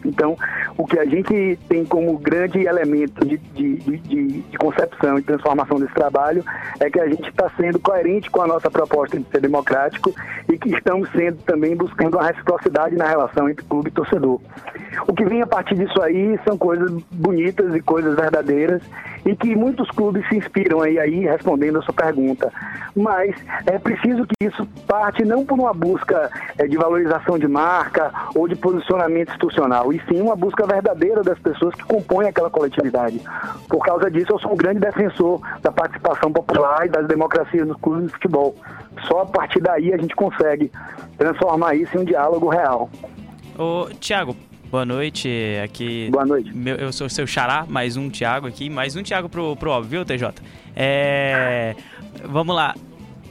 Então, 0.05 0.37
o 0.77 0.85
que 0.85 0.99
a 0.99 1.05
gente 1.05 1.57
tem 1.67 1.85
como 1.85 2.17
grande 2.17 2.65
elemento 2.65 3.25
de, 3.25 3.37
de, 3.37 3.75
de, 3.77 3.97
de 4.41 4.57
concepção 4.57 5.17
e 5.17 5.21
transformação 5.21 5.79
desse 5.79 5.93
trabalho 5.93 6.43
é 6.79 6.89
que 6.89 6.99
a 6.99 7.07
gente 7.07 7.27
está 7.29 7.49
sendo 7.57 7.79
coerente 7.79 8.29
com 8.29 8.41
a 8.41 8.47
nossa 8.47 8.69
proposta 8.69 9.19
de 9.19 9.25
ser 9.29 9.41
democrático 9.41 10.13
e 10.51 10.57
que 10.57 10.69
estamos 10.69 11.09
sendo 11.11 11.37
também 11.43 11.75
buscando 11.75 12.17
uma 12.17 12.27
reciprocidade 12.27 12.95
na 12.95 13.07
relação 13.07 13.49
entre 13.49 13.65
clube 13.65 13.89
e 13.89 13.91
torcedor. 13.91 14.39
O 15.07 15.13
que 15.13 15.25
vem 15.25 15.41
a 15.41 15.47
partir 15.47 15.75
disso 15.75 16.01
aí 16.01 16.39
são 16.47 16.57
coisas 16.57 16.91
bonitas 17.11 17.73
e 17.75 17.81
coisas 17.81 18.15
verdadeiras 18.15 18.81
e 19.25 19.35
que 19.35 19.55
muitos 19.55 19.89
clubes 19.91 20.27
se 20.27 20.35
inspiram 20.35 20.81
aí, 20.81 20.99
aí 20.99 21.25
respondendo 21.25 21.79
a 21.79 21.81
sua 21.81 21.93
pergunta. 21.93 22.51
Mas 22.95 23.35
é 23.65 23.77
preciso 23.77 24.25
que 24.25 24.47
isso 24.47 24.65
parte 24.87 25.23
não 25.23 25.45
por 25.45 25.59
uma 25.59 25.73
busca 25.73 26.29
é, 26.57 26.67
de 26.67 26.77
valorização 26.77 27.39
de 27.39 27.47
marca 27.47 28.11
ou 28.35 28.47
de 28.47 28.55
posicionamento 28.55 29.29
institucional, 29.29 29.91
e 29.93 30.01
sim 30.07 30.21
uma 30.21 30.35
busca 30.35 30.65
verdadeira 30.65 31.23
das 31.23 31.39
pessoas 31.39 31.73
que 31.75 31.83
compõem 31.83 32.27
aquela 32.27 32.49
coletividade. 32.49 33.21
Por 33.67 33.83
causa 33.83 34.09
disso, 34.11 34.33
eu 34.33 34.39
sou 34.39 34.53
um 34.53 34.57
grande 34.57 34.79
defensor 34.79 35.41
da 35.61 35.71
participação 35.71 36.31
popular 36.31 36.85
e 36.85 36.89
das 36.89 37.07
democracias 37.07 37.67
nos 37.67 37.77
clubes 37.77 38.07
de 38.07 38.13
futebol. 38.13 38.55
Só 39.07 39.21
a 39.21 39.25
partir 39.25 39.59
daí 39.61 39.93
a 39.93 39.97
gente 39.97 40.15
consegue 40.15 40.71
transformar 41.17 41.75
isso 41.75 41.97
em 41.97 42.01
um 42.01 42.05
diálogo 42.05 42.49
real. 42.49 42.89
Ô, 43.57 43.87
Tiago, 43.99 44.35
Boa 44.73 44.87
noite, 44.87 45.29
aqui. 45.63 46.09
Boa 46.09 46.25
noite. 46.25 46.51
Meu, 46.51 46.75
eu 46.75 46.91
sou 46.91 47.07
seu 47.07 47.27
xará, 47.27 47.63
mais 47.69 47.95
um 47.95 48.09
Thiago 48.09 48.47
aqui, 48.47 48.71
mais 48.71 48.95
um 48.95 49.03
Thiago 49.03 49.29
pro, 49.29 49.55
pro 49.55 49.69
óbvio, 49.69 50.03
viu, 50.03 50.03
TJ? 50.03 50.33
É. 50.75 51.75
Vamos 52.25 52.55
lá. 52.55 52.73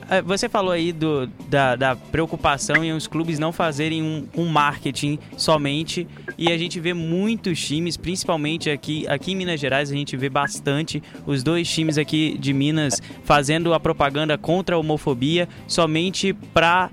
É, 0.08 0.22
você 0.22 0.48
falou 0.48 0.70
aí 0.70 0.92
do, 0.92 1.26
da, 1.48 1.74
da, 1.74 1.96
preocupação 1.96 2.84
em 2.84 2.92
os 2.92 3.08
clubes 3.08 3.40
não 3.40 3.50
fazerem 3.50 4.04
um, 4.04 4.28
um, 4.36 4.46
marketing 4.46 5.18
somente 5.36 6.06
e 6.38 6.52
a 6.52 6.56
gente 6.56 6.78
vê 6.78 6.94
muitos 6.94 7.60
times, 7.60 7.96
principalmente 7.96 8.70
aqui, 8.70 9.04
aqui 9.08 9.32
em 9.32 9.34
Minas 9.34 9.58
Gerais, 9.58 9.90
a 9.90 9.96
gente 9.96 10.16
vê 10.16 10.28
bastante 10.28 11.02
os 11.26 11.42
dois 11.42 11.68
times 11.68 11.98
aqui 11.98 12.38
de 12.38 12.52
Minas 12.52 13.02
fazendo 13.24 13.74
a 13.74 13.80
propaganda 13.80 14.38
contra 14.38 14.76
a 14.76 14.78
homofobia 14.78 15.48
somente 15.66 16.32
para 16.32 16.88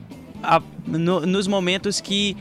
no, 0.87 1.25
nos 1.25 1.47
momentos 1.47 2.01
que 2.01 2.35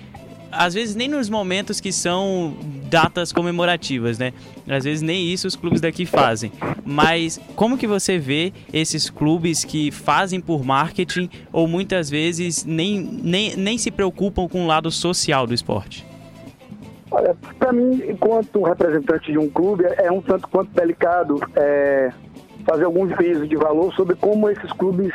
às 0.50 0.74
vezes 0.74 0.94
nem 0.94 1.08
nos 1.08 1.28
momentos 1.28 1.80
que 1.80 1.92
são 1.92 2.56
datas 2.90 3.32
comemorativas, 3.32 4.18
né? 4.18 4.32
Às 4.68 4.84
vezes 4.84 5.02
nem 5.02 5.32
isso 5.32 5.46
os 5.46 5.56
clubes 5.56 5.80
daqui 5.80 6.06
fazem. 6.06 6.52
Mas 6.84 7.40
como 7.54 7.76
que 7.76 7.87
você 7.87 8.18
vê 8.18 8.52
esses 8.72 9.11
clubes 9.11 9.64
que 9.64 9.90
fazem 9.90 10.40
por 10.40 10.64
marketing 10.64 11.28
ou 11.52 11.68
muitas 11.68 12.08
vezes 12.08 12.64
nem, 12.64 13.00
nem, 13.00 13.56
nem 13.56 13.78
se 13.78 13.90
preocupam 13.90 14.48
com 14.48 14.64
o 14.64 14.66
lado 14.66 14.90
social 14.90 15.46
do 15.46 15.54
esporte? 15.54 16.06
Olha, 17.11 17.34
para 17.58 17.72
mim, 17.72 18.02
enquanto 18.06 18.62
representante 18.62 19.32
de 19.32 19.38
um 19.38 19.48
clube, 19.48 19.84
é 19.96 20.12
um 20.12 20.20
tanto 20.20 20.46
quanto 20.48 20.70
delicado 20.72 21.40
é, 21.56 22.12
fazer 22.68 22.85
algum 22.85 23.09
juízo 23.09 23.46
de 23.46 23.57
valor 23.57 23.92
sobre 23.94 24.14
como 24.16 24.50
esses 24.50 24.70
clubes 24.72 25.12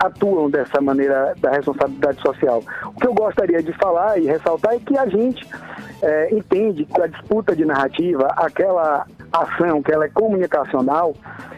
atuam 0.00 0.50
dessa 0.50 0.80
maneira 0.80 1.34
da 1.38 1.52
responsabilidade 1.52 2.20
social. 2.20 2.62
O 2.84 3.00
que 3.00 3.06
eu 3.06 3.14
gostaria 3.14 3.62
de 3.62 3.72
falar 3.74 4.18
e 4.18 4.26
ressaltar 4.26 4.74
é 4.74 4.78
que 4.80 4.98
a 4.98 5.06
gente 5.06 5.46
é, 6.02 6.34
entende 6.34 6.84
que 6.84 7.00
a 7.00 7.06
disputa 7.06 7.54
de 7.54 7.64
narrativa, 7.64 8.26
aquela 8.36 9.06
ação 9.32 9.82
que 9.82 9.92
ela 9.92 10.06
é 10.06 10.08
comunicacional, 10.08 11.14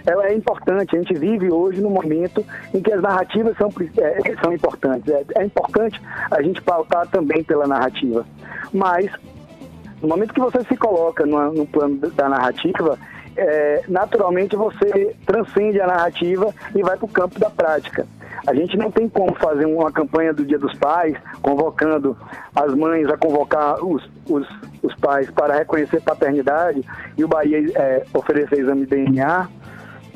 ela 0.06 0.26
é 0.26 0.34
importante. 0.34 0.96
A 0.96 0.98
gente 0.98 1.14
vive 1.14 1.50
hoje 1.50 1.80
num 1.80 1.90
momento 1.90 2.44
em 2.74 2.80
que 2.82 2.92
as 2.92 3.00
narrativas 3.00 3.56
são, 3.56 3.70
é, 3.98 4.34
são 4.42 4.52
importantes. 4.52 5.12
É, 5.12 5.24
é 5.36 5.44
importante 5.44 6.00
a 6.30 6.42
gente 6.42 6.60
pautar 6.60 7.06
também 7.08 7.42
pela 7.42 7.66
narrativa. 7.66 8.26
Mas, 8.72 9.10
no 10.02 10.08
momento 10.08 10.34
que 10.34 10.40
você 10.40 10.62
se 10.64 10.76
coloca 10.76 11.24
no, 11.24 11.52
no 11.52 11.66
plano 11.66 11.96
da 11.96 12.28
narrativa, 12.28 12.98
é, 13.38 13.82
naturalmente 13.88 14.56
você 14.56 15.14
transcende 15.24 15.80
a 15.80 15.86
narrativa 15.86 16.52
e 16.74 16.82
vai 16.82 16.96
para 16.96 17.06
o 17.06 17.08
campo 17.08 17.38
da 17.38 17.48
prática. 17.48 18.06
A 18.46 18.54
gente 18.54 18.76
não 18.76 18.90
tem 18.90 19.08
como 19.08 19.34
fazer 19.34 19.66
uma 19.66 19.90
campanha 19.92 20.32
do 20.32 20.44
Dia 20.44 20.58
dos 20.58 20.74
Pais, 20.78 21.16
convocando 21.42 22.16
as 22.54 22.74
mães 22.74 23.08
a 23.08 23.16
convocar 23.16 23.84
os, 23.84 24.08
os, 24.28 24.46
os 24.82 24.94
pais 24.96 25.30
para 25.30 25.54
reconhecer 25.54 26.00
paternidade 26.00 26.82
e 27.16 27.24
o 27.24 27.28
Bahia 27.28 27.58
é, 27.74 28.04
oferecer 28.14 28.60
exame 28.60 28.86
de 28.86 28.96
DNA 28.96 29.48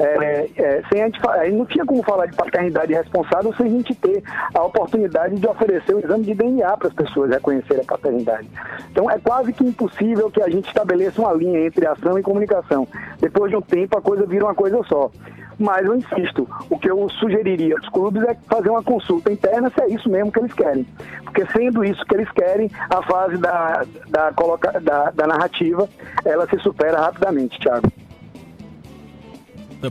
é, 0.03 0.51
é, 0.57 0.83
sem 0.91 1.03
a 1.03 1.07
gente, 1.07 1.21
não 1.53 1.67
tinha 1.67 1.85
como 1.85 2.03
falar 2.03 2.27
de 2.27 2.37
paternidade 2.37 2.93
responsável 2.93 3.55
sem 3.55 3.67
a 3.67 3.71
gente 3.71 3.95
ter 3.95 4.23
a 4.55 4.62
oportunidade 4.62 5.37
de 5.37 5.47
oferecer 5.47 5.95
o 5.95 6.01
exame 6.01 6.25
de 6.25 6.35
DNA 6.35 6.77
para 6.77 6.88
as 6.88 6.95
pessoas 6.95 7.31
reconhecerem 7.31 7.83
a 7.83 7.87
paternidade. 7.87 8.49
Então 8.91 9.11
é 9.11 9.19
quase 9.19 9.53
que 9.53 9.65
impossível 9.65 10.31
que 10.31 10.43
a 10.43 10.49
gente 10.49 10.67
estabeleça 10.67 11.21
uma 11.21 11.33
linha 11.33 11.67
entre 11.67 11.87
ação 11.87 12.19
e 12.19 12.23
comunicação. 12.23 12.87
Depois 13.21 13.51
de 13.51 13.57
um 13.57 13.62
tempo 13.62 13.97
a 13.97 14.03
coisa 14.03 14.27
vira 14.27 14.45
uma 14.45 14.55
coisa 14.55 14.83
só. 14.85 15.11
Mas 15.59 15.87
eu 15.87 15.95
insisto, 15.95 16.49
o 16.69 16.79
que 16.79 16.91
eu 16.91 17.09
sugeriria 17.11 17.77
aos 17.77 17.88
clubes 17.91 18.23
é 18.25 18.35
fazer 18.49 18.71
uma 18.71 18.83
consulta 18.83 19.31
interna 19.31 19.71
se 19.71 19.81
é 19.83 19.88
isso 19.88 20.09
mesmo 20.09 20.33
que 20.33 20.41
eles 20.41 20.53
querem. 20.53 20.87
Porque 21.25 21.47
sendo 21.53 21.85
isso 21.85 22.05
que 22.05 22.15
eles 22.15 22.31
querem, 22.33 22.71
a 22.91 23.03
fase 23.03 23.37
da, 23.37 23.85
da, 24.09 24.33
coloca, 24.33 24.81
da, 24.81 25.11
da 25.11 25.27
narrativa 25.27 25.88
ela 26.25 26.49
se 26.49 26.59
supera 26.59 26.99
rapidamente, 26.99 27.61
Thiago. 27.61 27.88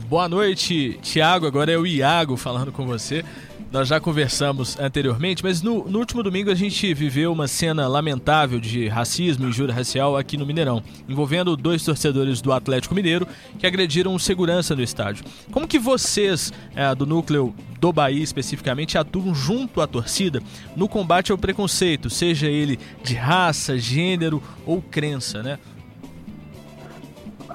Boa 0.00 0.26
noite, 0.26 0.98
Tiago. 1.02 1.46
Agora 1.46 1.70
é 1.70 1.76
o 1.76 1.86
Iago 1.86 2.34
falando 2.38 2.72
com 2.72 2.86
você. 2.86 3.22
nós 3.70 3.88
já 3.88 4.00
conversamos 4.00 4.78
anteriormente, 4.78 5.42
mas 5.42 5.60
no, 5.60 5.88
no, 5.88 5.98
último 5.98 6.22
domingo 6.22 6.50
a 6.50 6.54
gente 6.54 6.94
viveu 6.94 7.30
uma 7.30 7.46
cena 7.46 7.86
lamentável 7.86 8.58
de 8.58 8.88
racismo 8.88 9.44
e 9.44 9.48
injúria 9.48 9.74
racial 9.74 10.16
aqui 10.16 10.36
no 10.36 10.46
Mineirão, 10.46 10.82
envolvendo 11.06 11.56
dois 11.56 11.84
torcedores 11.84 12.40
do 12.40 12.52
Atlético 12.52 12.94
Mineiro 12.94 13.26
que 13.58 13.66
agrediram 13.66 14.18
segurança 14.18 14.74
no 14.74 14.82
estádio. 14.82 15.24
Como 15.50 15.68
que 15.68 15.78
vocês, 15.78 16.52
é, 16.74 16.94
do 16.94 17.06
núcleo 17.06 17.54
do 17.78 17.92
Bahia 17.92 18.22
especificamente, 18.22 18.96
atuam 18.96 19.34
junto 19.34 19.80
à 19.80 19.86
torcida 19.86 20.42
no 20.74 20.88
combate 20.88 21.32
ao 21.32 21.38
preconceito, 21.38 22.08
seja 22.08 22.46
ele 22.46 22.78
de 23.02 23.14
raça, 23.14 23.78
gênero 23.78 24.42
ou 24.64 24.80
crença, 24.80 25.42
né? 25.42 25.58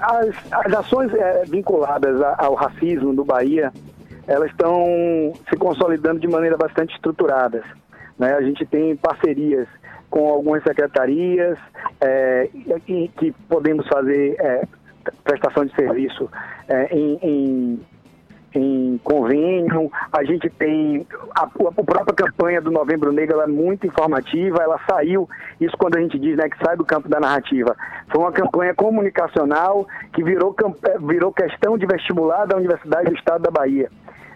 As, 0.00 0.52
as 0.52 0.72
ações 0.72 1.12
é, 1.14 1.44
vinculadas 1.46 2.20
ao 2.38 2.54
racismo 2.54 3.12
no 3.12 3.24
Bahia 3.24 3.72
elas 4.28 4.50
estão 4.50 5.32
se 5.48 5.56
consolidando 5.56 6.20
de 6.20 6.28
maneira 6.28 6.56
bastante 6.56 6.94
estruturadas. 6.94 7.64
Né? 8.18 8.34
A 8.34 8.42
gente 8.42 8.64
tem 8.66 8.94
parcerias 8.94 9.66
com 10.10 10.28
algumas 10.28 10.62
secretarias 10.62 11.58
é, 12.00 12.48
que, 12.84 13.08
que 13.16 13.32
podemos 13.48 13.86
fazer 13.88 14.36
é, 14.38 14.62
prestação 15.24 15.64
de 15.64 15.74
serviço 15.74 16.30
é, 16.68 16.94
em, 16.94 17.18
em 17.22 17.80
em 18.54 18.98
convênio, 19.04 19.90
a 20.12 20.24
gente 20.24 20.48
tem 20.50 21.06
a, 21.34 21.42
a, 21.42 21.46
própria 21.46 22.14
campanha 22.14 22.60
do 22.60 22.70
Novembro 22.70 23.12
Negro, 23.12 23.40
é 23.40 23.46
muito 23.46 23.86
informativa, 23.86 24.62
ela 24.62 24.80
saiu, 24.88 25.28
isso 25.60 25.76
quando 25.76 25.96
a 25.96 26.00
gente 26.00 26.18
diz 26.18 26.36
né, 26.36 26.48
que 26.48 26.64
sai 26.64 26.76
do 26.76 26.84
campo 26.84 27.08
da 27.08 27.20
narrativa, 27.20 27.76
foi 28.10 28.20
uma 28.20 28.32
campanha 28.32 28.74
comunicacional 28.74 29.86
que 30.12 30.24
virou, 30.24 30.54
virou 31.06 31.32
questão 31.32 31.76
de 31.76 31.86
vestibular 31.86 32.46
da 32.46 32.56
Universidade 32.56 33.10
do 33.10 33.16
Estado 33.16 33.42
da 33.42 33.50
Bahia. 33.50 33.90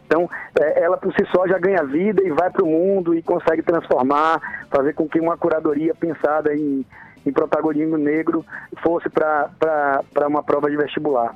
Então, 0.04 0.28
é, 0.60 0.84
ela 0.84 0.98
por 0.98 1.10
si 1.14 1.24
só 1.34 1.46
já 1.46 1.58
ganha 1.58 1.82
vida 1.84 2.22
e 2.22 2.30
vai 2.30 2.50
para 2.50 2.62
o 2.62 2.66
mundo 2.66 3.14
e 3.14 3.22
consegue 3.22 3.62
transformar, 3.62 4.66
fazer 4.70 4.92
com 4.92 5.08
que 5.08 5.18
uma 5.18 5.38
curadoria 5.38 5.94
pensada 5.94 6.54
em, 6.54 6.84
em 7.24 7.32
protagonismo 7.32 7.96
negro 7.96 8.44
fosse 8.82 9.08
para 9.08 10.28
uma 10.28 10.42
prova 10.42 10.70
de 10.70 10.76
vestibular. 10.76 11.34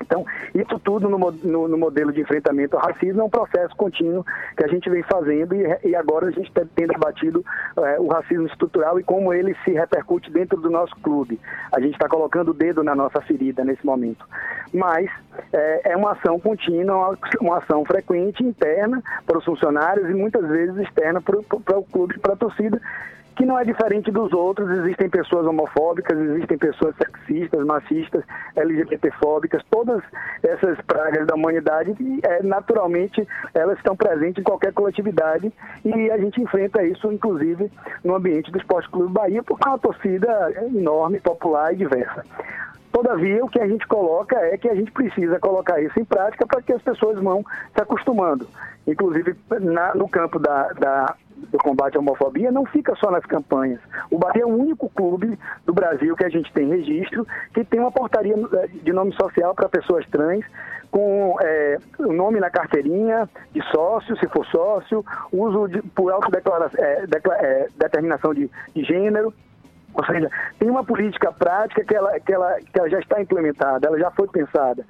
Então, 0.00 0.24
isso 0.54 0.78
tudo 0.80 1.08
no, 1.08 1.18
no, 1.18 1.68
no, 1.68 1.78
modelo 1.78 2.12
de 2.12 2.20
enfrentamento 2.20 2.76
ao 2.76 2.82
racismo 2.82 3.22
é 3.22 3.24
um 3.24 3.30
processo 3.30 3.74
contínuo 3.76 4.24
que 4.56 4.64
a 4.64 4.68
gente 4.68 4.88
vem 4.88 5.02
fazendo 5.02 5.54
e, 5.54 5.78
e 5.84 5.96
agora 5.96 6.28
a 6.28 6.30
gente 6.30 6.50
tá, 6.52 6.62
tem 6.74 6.86
debatido 6.86 7.44
é, 7.76 7.98
o 7.98 8.08
racismo 8.08 8.46
estrutural 8.46 8.98
e 9.00 9.02
como 9.02 9.32
ele 9.32 9.56
se 9.64 9.72
repercute 9.72 10.30
dentro 10.30 10.60
do 10.60 10.70
nosso 10.70 10.94
clube. 10.96 11.40
A 11.72 11.80
gente 11.80 11.94
está 11.94 12.08
colocando 12.08 12.50
o 12.50 12.54
dedo 12.54 12.82
na 12.82 12.94
nossa 12.94 13.20
ferida 13.20 13.64
nesse 13.64 13.84
momento. 13.84 14.26
Mas 14.72 15.10
é, 15.52 15.92
é 15.92 15.96
uma 15.96 16.12
ação 16.12 16.38
contínua, 16.38 17.16
uma 17.40 17.58
ação 17.58 17.84
frequente, 17.84 18.42
interna 18.42 19.02
para 19.26 19.38
os 19.38 19.44
funcionários 19.44 20.08
e 20.08 20.14
muitas 20.14 20.46
vezes 20.48 20.76
externa 20.76 21.20
para 21.20 21.38
o 21.38 21.84
clube, 21.84 22.18
para 22.18 22.34
a 22.34 22.36
torcida, 22.36 22.80
que 23.36 23.44
não 23.44 23.58
é 23.58 23.64
diferente 23.64 24.10
dos 24.10 24.32
outros. 24.32 24.70
Existem 24.78 25.08
pessoas 25.08 25.46
homofóbicas, 25.46 26.18
existem 26.18 26.58
pessoas 26.58 26.94
sexistas, 26.96 27.64
machistas, 27.64 28.24
LGBTfóbicas, 28.56 29.62
todas 29.70 30.02
essas 30.42 30.80
pragas 30.82 31.26
da 31.26 31.34
humanidade, 31.34 31.94
é, 32.22 32.42
naturalmente, 32.42 33.26
elas 33.54 33.76
estão 33.76 33.94
presentes 33.94 34.40
em 34.40 34.44
qualquer 34.44 34.72
coletividade 34.72 35.52
e 35.84 36.10
a 36.10 36.18
gente 36.18 36.40
enfrenta 36.40 36.82
isso, 36.82 37.12
inclusive, 37.12 37.70
no 38.02 38.14
ambiente 38.14 38.50
do 38.50 38.58
Esporte 38.58 38.88
Clube 38.90 39.12
Bahia, 39.12 39.42
porque 39.42 39.66
é 39.66 39.70
uma 39.70 39.78
torcida 39.78 40.52
enorme, 40.74 41.20
popular 41.20 41.72
e 41.72 41.76
diversa. 41.76 42.24
Todavia, 42.90 43.44
o 43.44 43.48
que 43.48 43.60
a 43.60 43.68
gente 43.68 43.86
coloca 43.86 44.36
é 44.36 44.56
que 44.56 44.68
a 44.68 44.74
gente 44.74 44.90
precisa 44.90 45.38
colocar 45.38 45.78
isso 45.82 46.00
em 46.00 46.04
prática 46.04 46.46
para 46.46 46.62
que 46.62 46.72
as 46.72 46.80
pessoas 46.80 47.22
vão 47.22 47.44
se 47.74 47.82
acostumando. 47.82 48.48
Inclusive, 48.86 49.36
na, 49.60 49.94
no 49.94 50.08
campo 50.08 50.38
da, 50.38 50.72
da, 50.72 51.14
do 51.36 51.58
combate 51.58 51.96
à 51.96 52.00
homofobia, 52.00 52.50
não 52.50 52.64
fica 52.66 52.94
só 52.96 53.10
nas 53.10 53.24
campanhas. 53.26 53.80
O 54.10 54.18
Bahia 54.18 54.42
é 54.42 54.46
o 54.46 54.48
único 54.48 54.88
clube 54.90 55.38
do 55.64 55.72
Brasil 55.72 56.16
que 56.16 56.24
a 56.24 56.28
gente 56.28 56.52
tem 56.52 56.68
registro 56.68 57.26
que 57.52 57.64
tem 57.64 57.80
uma 57.80 57.92
portaria 57.92 58.34
eh, 58.34 58.68
de 58.82 58.92
nome 58.92 59.12
social 59.14 59.54
para 59.54 59.68
pessoas 59.68 60.06
trans, 60.06 60.44
com 60.90 61.36
é, 61.42 61.78
o 61.98 62.12
nome 62.12 62.40
na 62.40 62.50
carteirinha 62.50 63.28
de 63.52 63.62
sócio, 63.70 64.16
se 64.18 64.26
for 64.28 64.46
sócio, 64.46 65.04
uso 65.32 65.68
de, 65.68 65.82
por 65.82 66.10
autodeterminação 66.12 66.80
é, 66.82 67.04
é, 67.42 67.68
determinação 67.76 68.32
de, 68.32 68.50
de 68.74 68.84
gênero, 68.84 69.34
ou 69.92 70.04
seja, 70.04 70.30
tem 70.58 70.70
uma 70.70 70.84
política 70.84 71.32
prática 71.32 71.84
que 71.84 71.94
ela, 71.94 72.20
que 72.20 72.32
ela, 72.32 72.56
que 72.60 72.78
ela 72.78 72.88
já 72.88 72.98
está 72.98 73.20
implementada, 73.20 73.86
ela 73.86 73.98
já 73.98 74.10
foi 74.10 74.28
pensada. 74.28 74.84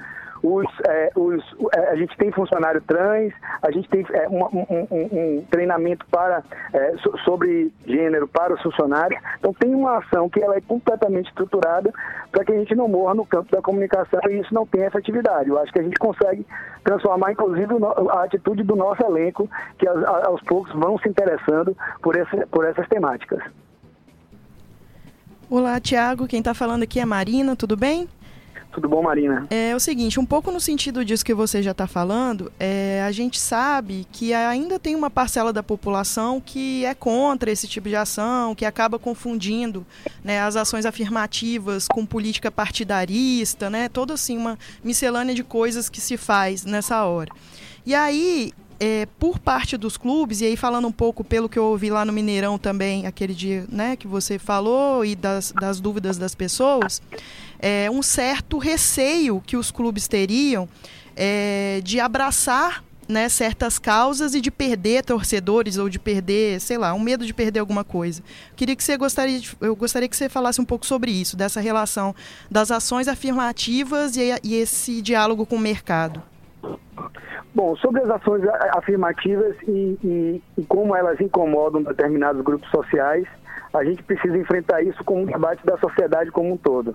Os, 0.48 0.66
é, 0.86 1.10
os, 1.16 1.42
é, 1.74 1.90
a 1.90 1.96
gente 1.96 2.16
tem 2.16 2.30
funcionário 2.30 2.80
trans, 2.82 3.32
a 3.60 3.68
gente 3.72 3.88
tem 3.88 4.06
é, 4.12 4.28
um, 4.28 4.44
um, 4.44 4.86
um, 4.92 5.44
treinamento 5.50 6.06
para, 6.06 6.44
é, 6.72 6.94
sobre 7.24 7.72
gênero 7.84 8.28
para 8.28 8.54
os 8.54 8.62
funcionários. 8.62 9.20
Então 9.40 9.52
tem 9.52 9.74
uma 9.74 9.98
ação 9.98 10.30
que 10.30 10.40
ela 10.40 10.54
é 10.54 10.60
completamente 10.60 11.26
estruturada 11.30 11.92
para 12.30 12.44
que 12.44 12.52
a 12.52 12.58
gente 12.58 12.76
não 12.76 12.86
morra 12.86 13.14
no 13.14 13.26
campo 13.26 13.50
da 13.50 13.60
comunicação 13.60 14.20
e 14.30 14.38
isso 14.38 14.54
não 14.54 14.64
tenha 14.64 14.86
efetividade. 14.86 15.50
Eu 15.50 15.58
acho 15.58 15.72
que 15.72 15.80
a 15.80 15.82
gente 15.82 15.98
consegue 15.98 16.46
transformar, 16.84 17.32
inclusive, 17.32 17.74
a 18.10 18.22
atitude 18.22 18.62
do 18.62 18.76
nosso 18.76 19.02
elenco, 19.02 19.50
que 19.78 19.88
aos, 19.88 20.04
aos 20.04 20.42
poucos 20.42 20.72
vão 20.74 20.96
se 21.00 21.08
interessando 21.08 21.76
por, 22.00 22.14
esse, 22.16 22.46
por 22.46 22.64
essas 22.64 22.86
temáticas. 22.86 23.42
Olá, 25.50 25.80
Tiago. 25.80 26.28
Quem 26.28 26.38
está 26.38 26.54
falando 26.54 26.84
aqui 26.84 27.00
é 27.00 27.04
Marina, 27.04 27.56
tudo 27.56 27.76
bem? 27.76 28.08
Tudo 28.76 28.90
bom, 28.90 29.02
Marina? 29.02 29.46
É, 29.48 29.70
é 29.70 29.74
o 29.74 29.80
seguinte, 29.80 30.20
um 30.20 30.26
pouco 30.26 30.50
no 30.50 30.60
sentido 30.60 31.02
disso 31.02 31.24
que 31.24 31.32
você 31.32 31.62
já 31.62 31.70
está 31.70 31.86
falando, 31.86 32.52
é, 32.60 33.02
a 33.06 33.10
gente 33.10 33.40
sabe 33.40 34.06
que 34.12 34.34
ainda 34.34 34.78
tem 34.78 34.94
uma 34.94 35.08
parcela 35.08 35.50
da 35.50 35.62
população 35.62 36.42
que 36.44 36.84
é 36.84 36.94
contra 36.94 37.50
esse 37.50 37.66
tipo 37.66 37.88
de 37.88 37.96
ação, 37.96 38.54
que 38.54 38.66
acaba 38.66 38.98
confundindo 38.98 39.86
né, 40.22 40.42
as 40.42 40.56
ações 40.56 40.84
afirmativas 40.84 41.88
com 41.88 42.04
política 42.04 42.50
partidarista, 42.50 43.70
né? 43.70 43.88
Toda 43.88 44.12
assim 44.12 44.36
uma 44.36 44.58
miscelânea 44.84 45.34
de 45.34 45.42
coisas 45.42 45.88
que 45.88 45.98
se 45.98 46.18
faz 46.18 46.66
nessa 46.66 47.02
hora. 47.02 47.32
E 47.86 47.94
aí, 47.94 48.52
é, 48.78 49.06
por 49.18 49.38
parte 49.38 49.78
dos 49.78 49.96
clubes, 49.96 50.42
e 50.42 50.44
aí 50.44 50.56
falando 50.56 50.86
um 50.86 50.92
pouco 50.92 51.24
pelo 51.24 51.48
que 51.48 51.58
eu 51.58 51.64
ouvi 51.64 51.88
lá 51.88 52.04
no 52.04 52.12
Mineirão 52.12 52.58
também, 52.58 53.06
aquele 53.06 53.32
dia 53.32 53.64
né, 53.70 53.96
que 53.96 54.06
você 54.06 54.38
falou 54.38 55.02
e 55.02 55.16
das, 55.16 55.50
das 55.52 55.80
dúvidas 55.80 56.18
das 56.18 56.34
pessoas, 56.34 57.00
é, 57.58 57.90
um 57.90 58.02
certo 58.02 58.58
receio 58.58 59.42
que 59.46 59.56
os 59.56 59.70
clubes 59.70 60.08
teriam 60.08 60.68
é, 61.16 61.80
de 61.82 61.98
abraçar 61.98 62.84
né, 63.08 63.28
certas 63.28 63.78
causas 63.78 64.34
e 64.34 64.40
de 64.40 64.50
perder 64.50 65.04
torcedores 65.04 65.78
ou 65.78 65.88
de 65.88 65.98
perder, 65.98 66.60
sei 66.60 66.76
lá, 66.76 66.92
um 66.92 66.98
medo 66.98 67.24
de 67.24 67.32
perder 67.32 67.60
alguma 67.60 67.84
coisa. 67.84 68.22
Queria 68.56 68.74
que 68.74 68.82
você 68.82 68.96
gostaria 68.96 69.38
de, 69.38 69.56
eu 69.60 69.76
gostaria 69.76 70.08
que 70.08 70.16
você 70.16 70.28
falasse 70.28 70.60
um 70.60 70.64
pouco 70.64 70.84
sobre 70.84 71.10
isso, 71.10 71.36
dessa 71.36 71.60
relação 71.60 72.14
das 72.50 72.70
ações 72.70 73.08
afirmativas 73.08 74.16
e, 74.16 74.32
e 74.42 74.56
esse 74.56 75.00
diálogo 75.00 75.46
com 75.46 75.56
o 75.56 75.60
mercado. 75.60 76.22
Bom, 77.54 77.74
sobre 77.76 78.02
as 78.02 78.10
ações 78.10 78.42
afirmativas 78.74 79.56
e, 79.66 79.98
e, 80.04 80.42
e, 80.58 80.64
como 80.64 80.94
elas 80.94 81.18
incomodam 81.20 81.82
determinados 81.82 82.42
grupos 82.42 82.68
sociais, 82.70 83.26
a 83.72 83.82
gente 83.82 84.02
precisa 84.02 84.36
enfrentar 84.36 84.82
isso 84.82 85.02
com 85.04 85.22
um 85.22 85.24
debate 85.24 85.64
da 85.64 85.78
sociedade 85.78 86.30
como 86.30 86.52
um 86.52 86.56
todo. 86.56 86.94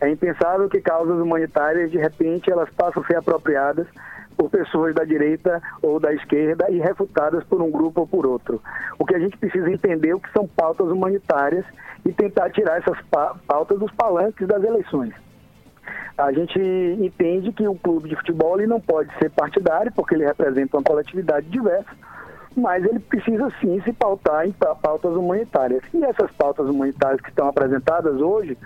É 0.00 0.08
impensável 0.08 0.68
que 0.68 0.80
causas 0.80 1.18
humanitárias, 1.20 1.90
de 1.90 1.98
repente, 1.98 2.50
elas 2.50 2.70
passam 2.70 3.02
a 3.02 3.06
ser 3.06 3.16
apropriadas 3.16 3.86
por 4.36 4.48
pessoas 4.48 4.94
da 4.94 5.04
direita 5.04 5.60
ou 5.82 6.00
da 6.00 6.14
esquerda 6.14 6.70
e 6.70 6.78
refutadas 6.78 7.44
por 7.44 7.60
um 7.60 7.70
grupo 7.70 8.00
ou 8.00 8.06
por 8.06 8.26
outro. 8.26 8.62
O 8.98 9.04
que 9.04 9.14
a 9.14 9.18
gente 9.18 9.36
precisa 9.36 9.70
entender 9.70 10.08
é 10.08 10.14
o 10.14 10.20
que 10.20 10.32
são 10.32 10.48
pautas 10.48 10.88
humanitárias 10.88 11.66
e 12.06 12.12
tentar 12.12 12.48
tirar 12.50 12.78
essas 12.78 12.98
pautas 13.46 13.78
dos 13.78 13.92
palanques 13.92 14.48
das 14.48 14.64
eleições. 14.64 15.12
A 16.16 16.32
gente 16.32 16.58
entende 16.58 17.52
que 17.52 17.66
o 17.68 17.74
clube 17.74 18.08
de 18.08 18.16
futebol 18.16 18.58
ele 18.58 18.66
não 18.66 18.80
pode 18.80 19.10
ser 19.18 19.30
partidário, 19.30 19.92
porque 19.92 20.14
ele 20.14 20.24
representa 20.24 20.76
uma 20.76 20.82
coletividade 20.82 21.46
diversa, 21.48 21.90
mas 22.56 22.84
ele 22.84 22.98
precisa 22.98 23.50
sim 23.60 23.80
se 23.82 23.92
pautar 23.92 24.46
em 24.46 24.52
pautas 24.52 25.14
humanitárias. 25.14 25.82
E 25.92 26.02
essas 26.04 26.30
pautas 26.32 26.66
humanitárias 26.66 27.20
que 27.20 27.28
estão 27.28 27.48
apresentadas 27.48 28.20
hoje, 28.20 28.56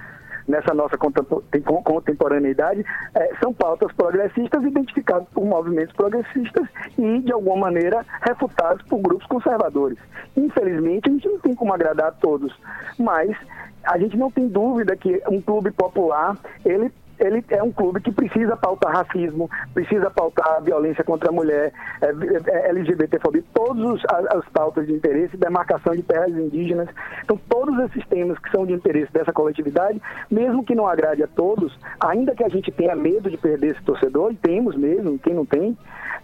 nessa 0.47 0.75
nossa 0.75 0.97
contemporaneidade, 0.97 2.85
é, 3.15 3.35
são 3.43 3.53
pautas 3.53 3.93
progressistas 3.93 4.63
identificadas 4.63 5.29
por 5.31 5.45
movimentos 5.45 5.95
progressistas 5.95 6.69
e, 6.99 7.21
de 7.21 7.33
alguma 7.33 7.57
maneira, 7.57 8.05
refutadas 8.23 8.83
por 8.83 9.01
grupos 9.01 9.27
conservadores. 9.27 9.99
Infelizmente, 10.37 11.09
a 11.09 11.13
gente 11.13 11.29
não 11.29 11.39
tem 11.39 11.55
como 11.55 11.73
agradar 11.73 12.09
a 12.09 12.13
todos, 12.13 12.55
mas 12.99 13.37
a 13.85 13.99
gente 13.99 14.17
não 14.17 14.31
tem 14.31 14.49
dúvida 14.49 14.97
que 14.97 15.23
um 15.29 15.41
clube 15.41 15.71
popular, 15.71 16.37
ele 16.65 16.91
ele 17.19 17.45
é 17.49 17.62
um 17.62 17.73
clube 17.73 18.01
que 18.01 18.12
precisa 18.12 18.57
pautar 18.57 18.93
racismo, 18.93 19.51
precisa 19.73 20.11
pautar 20.11 20.62
violência 20.62 21.05
contra 21.05 21.29
a 21.29 21.33
mulher, 21.33 21.73
é, 22.01 22.07
é, 22.51 22.69
LGBTfobia, 22.71 23.43
todas 23.53 24.01
as 24.31 24.49
pautas 24.51 24.87
de 24.87 24.93
interesse, 24.93 25.37
demarcação 25.37 25.95
de 25.95 26.03
terras 26.03 26.31
indígenas. 26.31 26.89
Então, 27.23 27.39
todos 27.49 27.79
esses 27.91 28.07
temas 28.09 28.39
que 28.39 28.51
são 28.51 28.67
de 28.67 28.73
interesse 28.73 29.12
dessa 29.12 29.33
coletividade, 29.33 30.01
mesmo 30.31 30.65
que 30.65 30.75
não 30.75 30.87
agrade 30.87 31.23
a 31.23 31.29
todos, 31.29 31.77
ainda 32.01 32.35
que 32.35 32.45
a 32.45 32.49
gente 32.49 32.71
tenha 32.73 32.95
medo 32.95 33.31
de 33.31 33.37
perder 33.37 33.73
esse 33.73 33.83
torcedor, 33.83 34.33
e 34.33 34.37
temos 34.37 34.77
mesmo, 34.77 35.19
quem 35.19 35.35
não 35.35 35.47
tem 35.47 35.77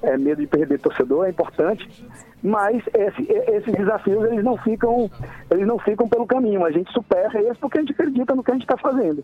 é, 0.03 0.17
medo 0.17 0.41
de 0.41 0.47
perder 0.47 0.81
torcedor, 0.81 1.27
é 1.27 1.31
importante, 1.31 1.89
Mas 2.43 2.83
esse, 2.95 3.31
esses 3.31 3.73
desafios 3.75 4.25
eles 4.25 4.43
não 4.43 4.57
ficam 4.57 5.11
eles 5.51 5.67
não 5.67 5.79
ficam 5.79 6.09
pelo 6.09 6.27
caminho. 6.27 6.65
A 6.65 6.71
gente 6.71 6.91
supera 6.91 7.39
eles 7.39 7.59
porque 7.59 7.79
a 7.79 7.81
gente 7.83 7.93
acredita 7.93 8.35
no 8.35 8.43
que 8.43 8.51
a 8.51 8.55
gente 8.55 8.63
está 8.63 8.79
fazendo. 8.79 9.23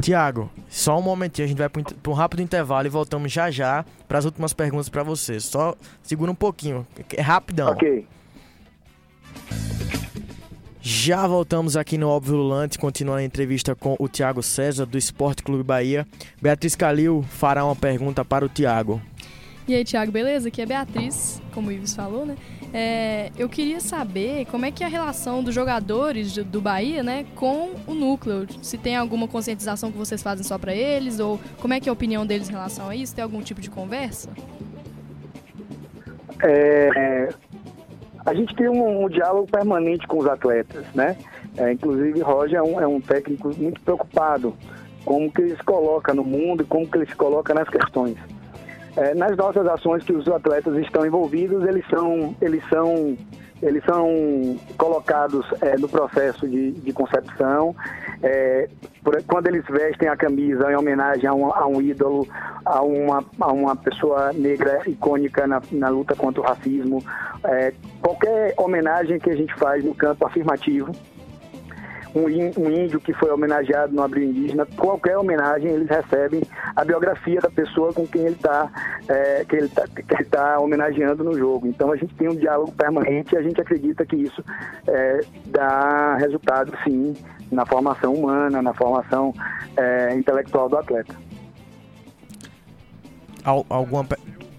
Tiago, 0.00 0.50
só 0.68 0.98
um 0.98 1.02
momentinho, 1.02 1.44
a 1.44 1.48
gente 1.48 1.58
vai 1.58 1.68
para 1.68 2.10
um 2.10 2.14
rápido 2.14 2.42
intervalo 2.42 2.86
e 2.86 2.90
voltamos 2.90 3.30
já 3.30 3.50
já 3.50 3.84
para 4.08 4.18
as 4.18 4.24
últimas 4.24 4.52
perguntas 4.52 4.88
para 4.88 5.02
você. 5.02 5.38
Só 5.40 5.74
segura 6.02 6.30
um 6.30 6.34
pouquinho, 6.34 6.86
é 7.16 7.20
rapidão. 7.20 7.68
Ok. 7.70 8.06
Já 10.82 11.26
voltamos 11.26 11.76
aqui 11.76 11.98
no 11.98 12.08
Óbvio 12.08 12.36
Lulante, 12.36 12.78
continuando 12.78 13.20
a 13.20 13.24
entrevista 13.24 13.74
com 13.74 13.96
o 13.98 14.08
Tiago 14.08 14.42
César, 14.42 14.86
do 14.86 14.96
Esporte 14.96 15.42
Clube 15.42 15.62
Bahia. 15.62 16.06
Beatriz 16.40 16.74
Calil 16.74 17.22
fará 17.28 17.64
uma 17.64 17.76
pergunta 17.76 18.24
para 18.24 18.46
o 18.46 18.48
Tiago. 18.48 19.00
E 19.68 19.74
aí, 19.74 19.84
Tiago, 19.84 20.10
beleza? 20.10 20.48
Aqui 20.48 20.62
é 20.62 20.66
Beatriz, 20.66 21.40
como 21.52 21.68
o 21.68 21.72
Ives 21.72 21.94
falou, 21.94 22.24
né? 22.24 22.34
É, 22.72 23.30
eu 23.36 23.48
queria 23.48 23.80
saber 23.80 24.46
como 24.46 24.64
é 24.64 24.70
que 24.70 24.84
é 24.84 24.86
a 24.86 24.90
relação 24.90 25.42
dos 25.42 25.54
jogadores 25.54 26.32
do, 26.34 26.44
do 26.44 26.60
Bahia, 26.60 27.02
né, 27.02 27.26
com 27.34 27.70
o 27.86 27.94
núcleo. 27.94 28.46
Se 28.62 28.78
tem 28.78 28.96
alguma 28.96 29.26
conscientização 29.26 29.90
que 29.90 29.98
vocês 29.98 30.22
fazem 30.22 30.44
só 30.44 30.56
para 30.56 30.74
eles, 30.74 31.18
ou 31.18 31.40
como 31.60 31.74
é 31.74 31.80
que 31.80 31.88
é 31.88 31.90
a 31.90 31.92
opinião 31.92 32.24
deles 32.24 32.48
em 32.48 32.52
relação 32.52 32.88
a 32.88 32.94
isso? 32.94 33.14
Tem 33.14 33.24
algum 33.24 33.42
tipo 33.42 33.60
de 33.60 33.70
conversa? 33.70 34.30
É, 36.42 37.28
a 38.24 38.34
gente 38.34 38.54
tem 38.54 38.68
um, 38.68 39.04
um, 39.04 39.08
diálogo 39.08 39.46
permanente 39.50 40.06
com 40.06 40.18
os 40.18 40.26
atletas, 40.26 40.84
né? 40.94 41.16
É, 41.56 41.72
inclusive, 41.72 42.20
Roger 42.20 42.58
é 42.58 42.62
um, 42.62 42.80
é 42.80 42.86
um 42.86 43.00
técnico 43.00 43.50
muito 43.58 43.80
preocupado 43.80 44.54
com 45.04 45.14
como 45.14 45.32
que 45.32 45.42
ele 45.42 45.56
se 45.56 45.62
coloca 45.62 46.14
no 46.14 46.22
mundo 46.22 46.62
e 46.62 46.66
como 46.66 46.86
que 46.86 46.96
ele 46.96 47.06
se 47.06 47.16
coloca 47.16 47.52
nas 47.52 47.68
questões. 47.68 48.16
É, 48.96 49.14
nas 49.14 49.36
nossas 49.36 49.66
ações 49.66 50.02
que 50.02 50.12
os 50.12 50.26
atletas 50.28 50.76
estão 50.76 51.06
envolvidos, 51.06 51.64
eles 51.66 51.84
são, 51.88 52.34
eles 52.40 52.62
são, 52.68 53.16
eles 53.62 53.84
são 53.84 54.58
colocados 54.76 55.46
é, 55.60 55.76
no 55.76 55.88
processo 55.88 56.48
de, 56.48 56.72
de 56.72 56.92
concepção. 56.92 57.74
É, 58.22 58.68
por, 59.02 59.22
quando 59.24 59.46
eles 59.46 59.64
vestem 59.66 60.08
a 60.08 60.16
camisa 60.16 60.70
em 60.72 60.76
homenagem 60.76 61.26
a 61.26 61.34
um, 61.34 61.54
a 61.54 61.66
um 61.66 61.80
ídolo, 61.80 62.26
a 62.64 62.82
uma, 62.82 63.24
a 63.40 63.52
uma 63.52 63.76
pessoa 63.76 64.32
negra 64.32 64.82
icônica 64.86 65.46
na, 65.46 65.62
na 65.70 65.88
luta 65.88 66.14
contra 66.16 66.40
o 66.40 66.44
racismo, 66.44 67.02
é, 67.44 67.72
qualquer 68.02 68.54
homenagem 68.58 69.18
que 69.18 69.30
a 69.30 69.36
gente 69.36 69.54
faz 69.54 69.84
no 69.84 69.94
campo 69.94 70.26
afirmativo, 70.26 70.92
um, 72.14 72.70
índio 72.70 73.00
que 73.00 73.12
foi 73.14 73.30
homenageado 73.30 73.94
no 73.94 74.02
abril 74.02 74.30
indígena, 74.30 74.66
qualquer 74.76 75.16
homenagem 75.16 75.70
eles 75.70 75.88
recebem 75.88 76.42
a 76.74 76.84
biografia 76.84 77.40
da 77.40 77.50
pessoa 77.50 77.92
com 77.92 78.06
quem 78.06 78.22
ele 78.22 78.34
está 78.34 78.70
é, 79.08 79.44
que 79.44 79.56
ele 79.56 79.66
está 79.66 79.84
tá 80.30 80.60
homenageando 80.60 81.22
no 81.22 81.36
jogo. 81.36 81.66
Então 81.66 81.92
a 81.92 81.96
gente 81.96 82.14
tem 82.14 82.28
um 82.28 82.34
diálogo 82.34 82.72
permanente 82.72 83.34
e 83.34 83.38
a 83.38 83.42
gente 83.42 83.60
acredita 83.60 84.04
que 84.04 84.16
isso 84.16 84.42
é, 84.86 85.20
dá 85.46 86.16
resultado 86.16 86.72
sim 86.84 87.14
na 87.50 87.66
formação 87.66 88.14
humana, 88.14 88.62
na 88.62 88.74
formação 88.74 89.34
é, 89.76 90.14
intelectual 90.14 90.68
do 90.68 90.76
atleta. 90.76 91.14
alguma 93.44 94.02
o 94.02 94.49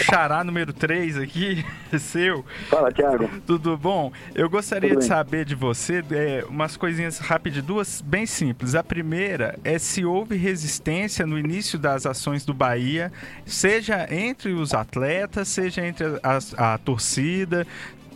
xará 0.00 0.42
número 0.42 0.72
3 0.72 1.18
aqui, 1.18 1.64
seu. 1.98 2.44
Fala, 2.68 2.90
Thiago. 2.90 3.28
Tudo 3.46 3.76
bom? 3.76 4.12
Eu 4.34 4.48
gostaria 4.48 4.96
de 4.96 5.04
saber 5.04 5.44
de 5.44 5.54
você 5.54 6.02
é, 6.10 6.44
umas 6.48 6.76
coisinhas 6.76 7.18
rápidas, 7.18 7.62
duas 7.62 8.00
bem 8.00 8.26
simples. 8.26 8.74
A 8.74 8.82
primeira 8.82 9.58
é 9.62 9.78
se 9.78 10.04
houve 10.04 10.36
resistência 10.36 11.26
no 11.26 11.38
início 11.38 11.78
das 11.78 12.06
ações 12.06 12.44
do 12.44 12.54
Bahia, 12.54 13.12
seja 13.44 14.06
entre 14.10 14.52
os 14.52 14.74
atletas, 14.74 15.48
seja 15.48 15.86
entre 15.86 16.06
a, 16.22 16.72
a 16.74 16.78
torcida, 16.78 17.66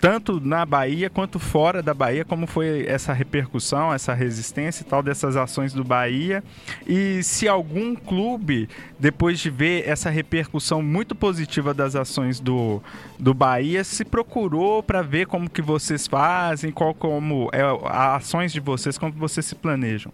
tanto 0.04 0.38
na 0.38 0.66
Bahia 0.66 1.08
quanto 1.08 1.38
fora 1.38 1.82
da 1.82 1.94
Bahia, 1.94 2.26
como 2.26 2.46
foi 2.46 2.84
essa 2.86 3.10
repercussão, 3.14 3.90
essa 3.90 4.12
resistência 4.12 4.82
e 4.82 4.84
tal 4.84 5.02
dessas 5.02 5.34
ações 5.34 5.72
do 5.72 5.82
Bahia. 5.82 6.44
E 6.86 7.22
se 7.22 7.48
algum 7.48 7.94
clube, 7.94 8.68
depois 8.98 9.38
de 9.40 9.48
ver 9.48 9.88
essa 9.88 10.10
repercussão 10.10 10.82
muito 10.82 11.14
positiva 11.14 11.72
das 11.72 11.96
ações 11.96 12.38
do, 12.38 12.82
do 13.18 13.32
Bahia, 13.32 13.82
se 13.82 14.04
procurou 14.04 14.82
para 14.82 15.00
ver 15.00 15.26
como 15.26 15.48
que 15.48 15.62
vocês 15.62 16.06
fazem, 16.06 16.70
qual 16.70 16.92
como 16.92 17.48
é 17.50 17.62
as 17.62 18.26
ações 18.26 18.52
de 18.52 18.60
vocês, 18.60 18.98
como 18.98 19.10
vocês 19.12 19.46
se 19.46 19.54
planejam. 19.54 20.12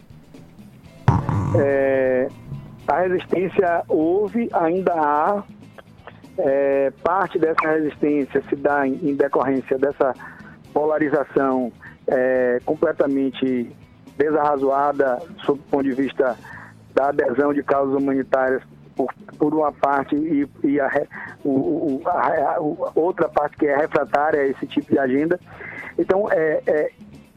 É, 1.58 2.28
a 2.86 3.00
resistência 3.00 3.82
houve, 3.88 4.48
ainda 4.52 4.92
há, 4.92 5.42
é, 6.44 6.92
parte 7.02 7.38
dessa 7.38 7.68
resistência 7.68 8.42
se 8.48 8.56
dá 8.56 8.86
em, 8.86 8.94
em 9.02 9.14
decorrência 9.14 9.78
dessa 9.78 10.14
polarização 10.72 11.72
é, 12.06 12.60
completamente 12.64 13.70
desarrazoada 14.16 15.18
sob 15.44 15.60
o 15.60 15.70
ponto 15.70 15.84
de 15.84 15.92
vista 15.92 16.36
da 16.94 17.08
adesão 17.08 17.54
de 17.54 17.62
causas 17.62 17.94
humanitárias 17.94 18.62
por, 18.94 19.12
por 19.38 19.54
uma 19.54 19.72
parte 19.72 20.14
e, 20.14 20.48
e 20.64 20.80
a, 20.80 20.90
o, 21.44 21.50
o, 21.50 22.02
a, 22.04 22.56
a, 22.56 22.60
outra 22.94 23.28
parte 23.28 23.56
que 23.56 23.66
é 23.66 23.76
refratária 23.76 24.40
a 24.40 24.46
esse 24.46 24.66
tipo 24.66 24.92
de 24.92 24.98
agenda. 24.98 25.40
Então, 25.98 26.30
é, 26.30 26.62
é 26.66 26.90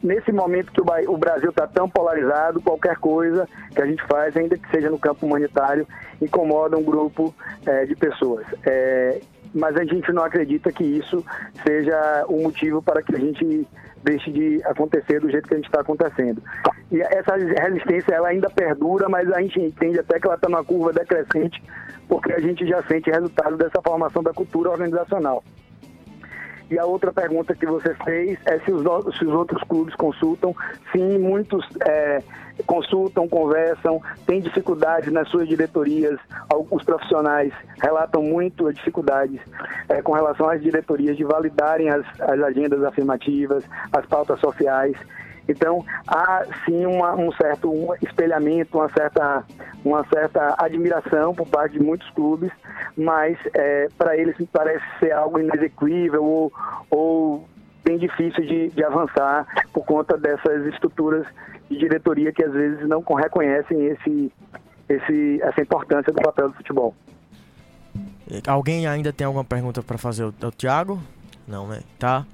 nesse 0.04 0.30
momento 0.30 0.70
que 0.70 0.80
o, 0.82 1.16
Brasil 1.16 1.48
está 1.48 1.66
tão 1.66 1.88
polarizado, 1.88 2.60
qualquer 2.60 2.96
coisa 2.96 3.48
que 3.74 3.80
a 3.80 3.86
gente 3.86 4.06
faz, 4.06 4.36
ainda 4.36 4.58
que 4.58 4.70
seja 4.70 4.90
no 4.90 4.98
campo 4.98 5.24
humanitário, 5.24 5.88
incomoda 6.20 6.76
um 6.76 6.84
grupo 6.84 7.34
é, 7.64 7.86
de 7.86 7.96
pessoas. 7.96 8.44
É, 8.66 9.18
mas 9.54 9.74
a 9.76 9.84
gente 9.84 10.12
não 10.12 10.22
acredita 10.22 10.70
que 10.70 10.84
isso 10.84 11.24
seja 11.66 12.26
o 12.28 12.36
um 12.36 12.42
motivo 12.42 12.82
para 12.82 13.02
que 13.02 13.16
a 13.16 13.18
gente 13.18 13.66
deixe 14.02 14.30
de 14.30 14.62
acontecer 14.64 15.20
do 15.20 15.30
jeito 15.30 15.48
que 15.48 15.54
a 15.54 15.56
gente 15.56 15.66
está 15.66 15.80
acontecendo. 15.80 16.42
E 16.92 17.00
essa 17.00 17.36
resistência 17.36 18.14
ela 18.14 18.28
ainda 18.28 18.50
perdura, 18.50 19.08
mas 19.08 19.32
a 19.32 19.40
gente 19.40 19.58
entende 19.58 19.98
até 19.98 20.20
que 20.20 20.26
ela 20.26 20.36
está 20.36 20.50
numa 20.50 20.64
curva 20.64 20.92
decrescente, 20.92 21.62
porque 22.06 22.30
a 22.32 22.40
gente 22.40 22.66
já 22.66 22.82
sente 22.82 23.10
resultado 23.10 23.56
dessa 23.56 23.80
formação 23.80 24.22
da 24.22 24.34
cultura 24.34 24.70
organizacional. 24.70 25.42
E 26.70 26.78
a 26.78 26.84
outra 26.84 27.12
pergunta 27.12 27.54
que 27.54 27.66
você 27.66 27.94
fez 28.04 28.38
é 28.46 28.58
se 28.60 28.72
os, 28.72 28.82
se 29.16 29.24
os 29.24 29.32
outros 29.32 29.62
clubes 29.64 29.94
consultam. 29.94 30.54
Sim, 30.92 31.18
muitos 31.18 31.66
é, 31.86 32.22
consultam, 32.66 33.28
conversam, 33.28 34.00
têm 34.26 34.40
dificuldades 34.40 35.12
nas 35.12 35.28
suas 35.28 35.48
diretorias. 35.48 36.18
Alguns 36.48 36.82
profissionais 36.82 37.52
relatam 37.82 38.22
muito 38.22 38.66
as 38.66 38.74
dificuldades 38.74 39.40
é, 39.88 40.00
com 40.00 40.12
relação 40.12 40.48
às 40.48 40.62
diretorias 40.62 41.16
de 41.16 41.24
validarem 41.24 41.90
as, 41.90 42.04
as 42.20 42.40
agendas 42.40 42.82
afirmativas, 42.82 43.64
as 43.92 44.06
pautas 44.06 44.40
sociais. 44.40 44.96
Então, 45.48 45.84
há 46.06 46.44
sim 46.64 46.86
uma, 46.86 47.14
um 47.14 47.30
certo 47.32 47.70
um 47.70 47.94
espelhamento, 48.02 48.78
uma 48.78 48.88
certa, 48.90 49.44
uma 49.84 50.04
certa 50.08 50.54
admiração 50.58 51.34
por 51.34 51.46
parte 51.46 51.74
de 51.74 51.80
muitos 51.80 52.08
clubes, 52.10 52.50
mas 52.96 53.36
é, 53.54 53.88
para 53.98 54.16
eles 54.16 54.36
parece 54.52 54.84
ser 54.98 55.12
algo 55.12 55.38
inexequível 55.38 56.24
ou, 56.24 56.52
ou 56.90 57.48
bem 57.84 57.98
difícil 57.98 58.44
de, 58.44 58.68
de 58.68 58.84
avançar 58.84 59.46
por 59.72 59.84
conta 59.84 60.16
dessas 60.16 60.66
estruturas 60.66 61.26
de 61.70 61.78
diretoria 61.78 62.32
que 62.32 62.42
às 62.42 62.52
vezes 62.52 62.88
não 62.88 63.02
reconhecem 63.02 63.86
esse, 63.86 64.32
esse, 64.88 65.40
essa 65.42 65.60
importância 65.60 66.12
do 66.12 66.22
papel 66.22 66.48
do 66.48 66.54
futebol. 66.54 66.94
Alguém 68.46 68.86
ainda 68.86 69.12
tem 69.12 69.26
alguma 69.26 69.44
pergunta 69.44 69.82
para 69.82 69.98
fazer 69.98 70.22
ao, 70.22 70.52
Thiago? 70.52 70.98
Não, 71.46 71.68
né? 71.68 71.80
Tá. 71.98 72.24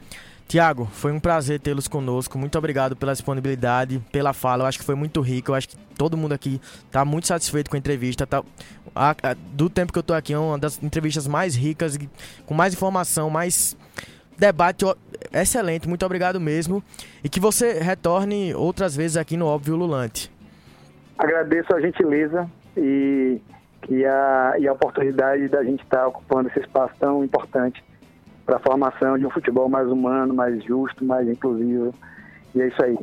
Tiago, 0.50 0.86
foi 0.86 1.12
um 1.12 1.20
prazer 1.20 1.60
tê-los 1.60 1.86
conosco. 1.86 2.36
Muito 2.36 2.58
obrigado 2.58 2.96
pela 2.96 3.12
disponibilidade, 3.12 4.00
pela 4.10 4.32
fala. 4.32 4.64
Eu 4.64 4.66
acho 4.66 4.80
que 4.80 4.84
foi 4.84 4.96
muito 4.96 5.20
rico. 5.20 5.52
Eu 5.52 5.54
acho 5.54 5.68
que 5.68 5.76
todo 5.96 6.16
mundo 6.16 6.32
aqui 6.32 6.60
está 6.86 7.04
muito 7.04 7.28
satisfeito 7.28 7.70
com 7.70 7.76
a 7.76 7.78
entrevista. 7.78 8.26
Tá, 8.26 8.42
a, 8.92 9.10
a, 9.10 9.34
do 9.52 9.70
tempo 9.70 9.92
que 9.92 9.98
eu 9.98 10.00
estou 10.00 10.16
aqui, 10.16 10.32
é 10.32 10.38
uma 10.38 10.58
das 10.58 10.82
entrevistas 10.82 11.28
mais 11.28 11.54
ricas, 11.54 11.96
com 12.46 12.52
mais 12.52 12.74
informação, 12.74 13.30
mais 13.30 13.76
debate 14.36 14.84
excelente. 15.32 15.88
Muito 15.88 16.04
obrigado 16.04 16.40
mesmo. 16.40 16.82
E 17.22 17.28
que 17.28 17.38
você 17.38 17.74
retorne 17.74 18.52
outras 18.52 18.96
vezes 18.96 19.16
aqui 19.16 19.36
no 19.36 19.46
Óbvio 19.46 19.76
Lulante. 19.76 20.32
Agradeço 21.16 21.72
a 21.72 21.80
gentileza 21.80 22.50
e, 22.76 23.40
e, 23.88 24.04
a, 24.04 24.54
e 24.58 24.66
a 24.66 24.72
oportunidade 24.72 25.46
da 25.46 25.62
gente 25.62 25.84
estar 25.84 25.98
tá 25.98 26.08
ocupando 26.08 26.48
esse 26.48 26.58
espaço 26.58 26.92
tão 26.98 27.22
importante 27.22 27.84
para 28.50 28.56
a 28.56 28.60
formação 28.60 29.16
de 29.16 29.24
um 29.24 29.30
futebol 29.30 29.68
mais 29.68 29.86
humano, 29.86 30.34
mais 30.34 30.64
justo, 30.64 31.04
mais 31.04 31.28
inclusivo. 31.28 31.94
E 32.52 32.60
é 32.60 32.66
isso 32.66 32.82
aí. 32.82 32.98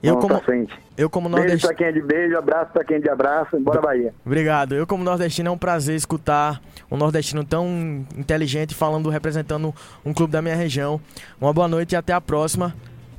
Eu 0.00 0.16
como, 0.18 0.38
frente. 0.40 0.72
eu 0.96 1.10
como 1.10 1.28
nordestino... 1.28 1.58
Beijo 1.58 1.66
pra 1.66 1.74
quem 1.74 1.86
é 1.88 1.92
de 1.92 2.00
beijo, 2.00 2.38
abraço 2.38 2.72
pra 2.72 2.84
quem 2.84 2.98
é 2.98 3.00
de 3.00 3.08
abraço, 3.08 3.56
embora 3.56 3.80
Bahia. 3.80 4.14
Obrigado. 4.24 4.76
Eu 4.76 4.86
como 4.86 5.02
nordestino 5.02 5.48
é 5.48 5.50
um 5.50 5.58
prazer 5.58 5.96
escutar 5.96 6.62
um 6.88 6.96
nordestino 6.96 7.44
tão 7.44 8.06
inteligente 8.16 8.76
falando, 8.76 9.10
representando 9.10 9.74
um 10.04 10.14
clube 10.14 10.32
da 10.32 10.40
minha 10.40 10.54
região. 10.54 11.00
Uma 11.40 11.52
boa 11.52 11.66
noite 11.66 11.92
e 11.92 11.96
até 11.96 12.12
a 12.12 12.20
próxima. 12.20 12.72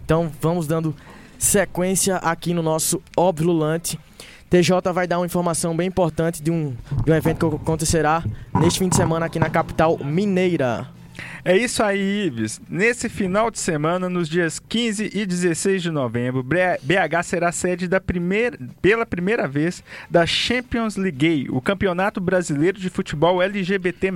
Então 0.06 0.32
vamos 0.40 0.66
dando 0.66 0.96
sequência 1.38 2.16
aqui 2.16 2.54
no 2.54 2.64
nosso 2.64 3.02
Óbvio 3.18 3.48
Lulante. 3.48 4.00
TJ 4.50 4.94
vai 4.94 5.06
dar 5.06 5.20
uma 5.20 5.26
informação 5.26 5.76
bem 5.76 5.90
importante 5.90 6.42
de 6.42 6.50
um, 6.50 6.78
de 7.04 7.12
um 7.12 7.16
evento 7.16 7.50
que 7.50 7.56
acontecerá 7.58 8.24
neste 8.58 8.80
fim 8.80 8.88
de 8.88 8.96
semana 8.96 9.26
aqui 9.26 9.38
na 9.38 9.50
capital 9.50 9.98
mineira. 9.98 10.88
É 11.46 11.58
isso 11.58 11.84
aí, 11.84 12.28
Ives. 12.28 12.62
Nesse 12.70 13.10
final 13.10 13.52
de 13.52 13.60
semana, 13.60 14.10
nos 14.10 14.30
dias 14.30 14.60
15 14.60 15.12
e 15.14 15.26
16 15.26 15.82
de 15.82 15.92
novembro, 15.92 16.44
BH 16.44 17.24
será 17.24 17.52
sede 17.52 17.88
da 17.88 18.00
primeira, 18.00 18.58
pela 18.82 19.06
primeira 19.06 19.48
vez 19.48 19.84
da 20.10 20.26
Champions 20.26 20.96
League, 20.96 21.48
o 21.50 21.62
Campeonato 21.62 22.22
Brasileiro 22.22 22.80
de 22.80 22.90
Futebol 22.90 23.42
LGBT+. 23.42 24.12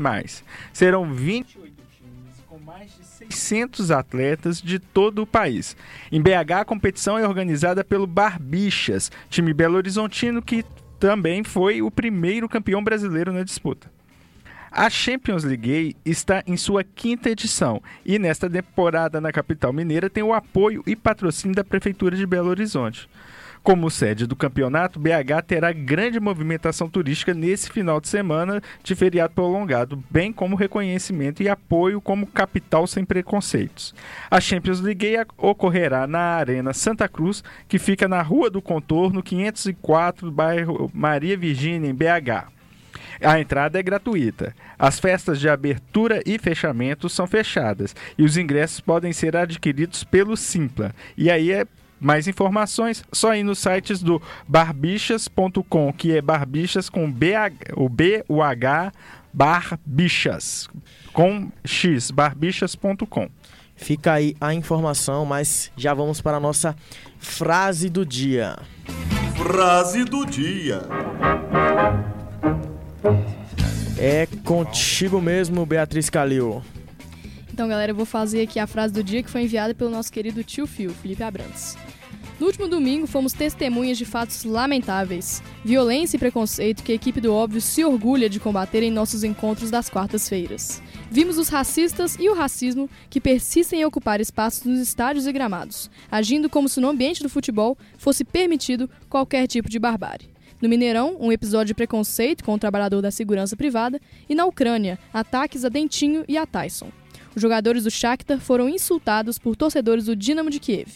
Serão 0.72 1.14
28 1.14 1.74
times 1.98 2.44
com 2.48 2.60
mais 2.60 2.92
de 2.96 3.06
600 3.06 3.92
atletas 3.92 4.62
de 4.62 4.80
todo 4.80 5.22
o 5.22 5.28
país. 5.28 5.76
Em 6.12 6.22
BH, 6.22 6.52
a 6.60 6.66
competição 6.66 7.18
é 7.18 7.28
organizada 7.28 7.84
pelo 7.84 8.08
Barbichas, 8.08 9.12
time 9.30 9.54
belo 9.54 9.76
horizontino 9.76 10.42
que 10.42 10.64
também 11.00 11.44
foi 11.44 11.82
o 11.82 11.92
primeiro 11.92 12.50
campeão 12.50 12.84
brasileiro 12.84 13.32
na 13.32 13.44
disputa. 13.44 13.97
A 14.72 14.90
Champions 14.90 15.44
League 15.44 15.96
está 16.06 16.44
em 16.46 16.58
sua 16.58 16.84
quinta 16.84 17.30
edição 17.30 17.82
e 18.06 18.20
nesta 18.20 18.50
temporada 18.50 19.22
na 19.22 19.32
capital 19.32 19.72
mineira 19.72 20.10
tem 20.10 20.24
o 20.24 20.34
apoio 20.34 20.84
e 20.86 20.96
patrocínio 20.96 21.56
da 21.56 21.64
Prefeitura 21.64 22.16
de 22.16 22.26
Belo 22.26 22.50
Horizonte. 22.50 23.10
Como 23.64 23.90
sede 23.90 24.26
do 24.26 24.36
campeonato, 24.36 25.00
BH 25.00 25.42
terá 25.46 25.72
grande 25.74 26.20
movimentação 26.20 26.90
turística 26.90 27.34
nesse 27.34 27.70
final 27.70 28.00
de 28.00 28.08
semana 28.08 28.62
de 28.84 28.96
feriado 28.96 29.34
prolongado, 29.34 30.02
bem 30.10 30.32
como 30.32 30.56
reconhecimento 30.56 31.42
e 31.44 31.50
apoio 31.50 32.00
como 32.00 32.28
capital 32.28 32.88
sem 32.88 33.04
preconceitos. 33.04 33.94
A 34.30 34.40
Champions 34.40 34.80
League 34.80 35.18
ocorrerá 35.38 36.08
na 36.08 36.36
Arena 36.36 36.74
Santa 36.74 37.10
Cruz, 37.10 37.44
que 37.68 37.80
fica 37.80 38.08
na 38.08 38.22
Rua 38.22 38.50
do 38.50 38.62
Contorno 38.62 39.24
504, 39.24 40.32
bairro 40.32 40.90
Maria 40.94 41.38
Virgínia, 41.38 41.90
em 41.90 41.94
BH. 41.94 42.57
A 43.22 43.40
entrada 43.40 43.80
é 43.80 43.84
gratuita. 43.84 44.56
As 44.78 45.00
festas 45.00 45.40
de 45.40 45.50
abertura 45.50 46.22
e 46.26 46.38
fechamento 46.38 47.10
são 47.10 47.28
fechadas 47.28 47.96
e 48.18 48.24
os 48.24 48.38
ingressos 48.38 48.80
podem 48.80 49.14
ser 49.14 49.36
adquiridos 49.36 50.04
pelo 50.04 50.38
Simpla. 50.38 50.94
E 51.18 51.30
aí 51.30 51.52
é 51.52 51.66
mais 52.00 52.28
informações 52.28 53.04
só 53.12 53.36
ir 53.36 53.44
nos 53.44 53.60
sites 53.60 54.02
do 54.02 54.22
barbichas.com, 54.48 55.92
que 55.94 56.16
é 56.16 56.22
barbichas 56.22 56.90
com 56.90 57.12
BH, 57.12 57.74
o 57.76 57.90
B, 57.90 58.24
o 58.28 58.42
H, 58.42 58.92
barbichas, 59.34 60.70
com 61.12 61.52
X, 61.66 62.12
barbichas.com. 62.12 63.30
Fica 63.76 64.14
aí 64.14 64.36
a 64.42 64.54
informação, 64.54 65.24
mas 65.24 65.72
já 65.78 65.94
vamos 65.94 66.20
para 66.20 66.38
a 66.38 66.40
nossa 66.40 66.76
frase 67.20 67.90
do 67.90 68.06
dia. 68.06 68.58
Frase 69.36 70.04
do 70.04 70.26
dia. 70.26 70.82
É 74.00 74.28
contigo 74.46 75.20
mesmo, 75.20 75.66
Beatriz 75.66 76.08
Calil. 76.08 76.62
Então, 77.52 77.68
galera, 77.68 77.92
eu 77.92 77.96
vou 77.96 78.06
fazer 78.06 78.44
aqui 78.44 78.60
a 78.60 78.68
frase 78.68 78.94
do 78.94 79.04
dia 79.04 79.24
que 79.24 79.30
foi 79.30 79.42
enviada 79.42 79.74
pelo 79.74 79.90
nosso 79.90 80.12
querido 80.12 80.44
tio 80.44 80.68
Fio, 80.68 80.92
Felipe 80.92 81.24
Abrantes. 81.24 81.76
No 82.40 82.46
último 82.46 82.68
domingo, 82.68 83.08
fomos 83.08 83.34
testemunhas 83.34 83.98
de 83.98 84.06
fatos 84.06 84.44
lamentáveis. 84.44 85.42
Violência 85.66 86.18
e 86.18 86.20
preconceito 86.20 86.84
que 86.84 86.92
a 86.92 86.96
equipe 86.96 87.20
do 87.20 87.34
Óbvio 87.34 87.60
se 87.60 87.84
orgulha 87.84 88.30
de 88.30 88.40
combater 88.40 88.84
em 88.84 88.92
nossos 88.92 89.24
encontros 89.24 89.72
das 89.72 89.90
quartas-feiras. 89.90 90.80
Vimos 91.10 91.40
os 91.40 91.50
racistas 91.50 92.16
e 92.20 92.30
o 92.30 92.36
racismo 92.36 92.88
que 93.10 93.20
persistem 93.20 93.82
em 93.82 93.86
ocupar 93.86 94.22
espaços 94.22 94.64
nos 94.66 94.80
estádios 94.80 95.26
e 95.26 95.32
gramados, 95.32 95.90
agindo 96.12 96.48
como 96.48 96.70
se 96.70 96.80
no 96.80 96.90
ambiente 96.90 97.24
do 97.24 97.30
futebol 97.30 97.76
fosse 97.98 98.24
permitido 98.24 98.88
qualquer 99.10 99.48
tipo 99.48 99.68
de 99.68 99.80
barbárie. 99.80 100.37
No 100.60 100.68
Mineirão, 100.68 101.16
um 101.20 101.32
episódio 101.32 101.68
de 101.68 101.76
preconceito 101.76 102.44
com 102.44 102.54
o 102.54 102.60
trabalhador 102.60 103.02
da 103.02 103.12
segurança 103.12 103.56
privada. 103.56 104.02
E 104.28 104.34
na 104.34 104.46
Ucrânia, 104.46 104.98
ataques 105.14 105.64
a 105.64 105.70
Dentinho 105.70 106.26
e 106.28 106.38
a 106.38 106.48
Tyson. 106.48 106.90
Os 107.36 107.42
jogadores 107.42 107.84
do 107.84 107.92
Shakhtar 107.92 108.40
foram 108.40 108.68
insultados 108.68 109.38
por 109.38 109.56
torcedores 109.56 110.06
do 110.06 110.16
Dinamo 110.16 110.50
de 110.50 110.60
Kiev. 110.60 110.92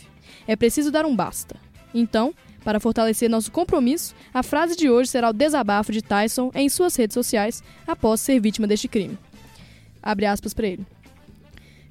É 0.47 0.55
preciso 0.55 0.89
dar 0.89 1.05
um 1.05 1.15
basta. 1.15 1.55
Então, 1.93 2.33
para 2.63 2.79
fortalecer 2.79 3.29
nosso 3.29 3.51
compromisso, 3.51 4.15
a 4.33 4.41
frase 4.41 4.75
de 4.75 4.89
hoje 4.89 5.11
será 5.11 5.29
o 5.29 5.33
desabafo 5.33 5.91
de 5.91 6.01
Tyson 6.01 6.51
em 6.55 6.67
suas 6.67 6.95
redes 6.95 7.13
sociais 7.13 7.63
após 7.85 8.19
ser 8.21 8.39
vítima 8.39 8.67
deste 8.67 8.87
crime. 8.87 9.17
Abre 10.01 10.25
aspas 10.25 10.53
para 10.55 10.67
ele. 10.67 10.85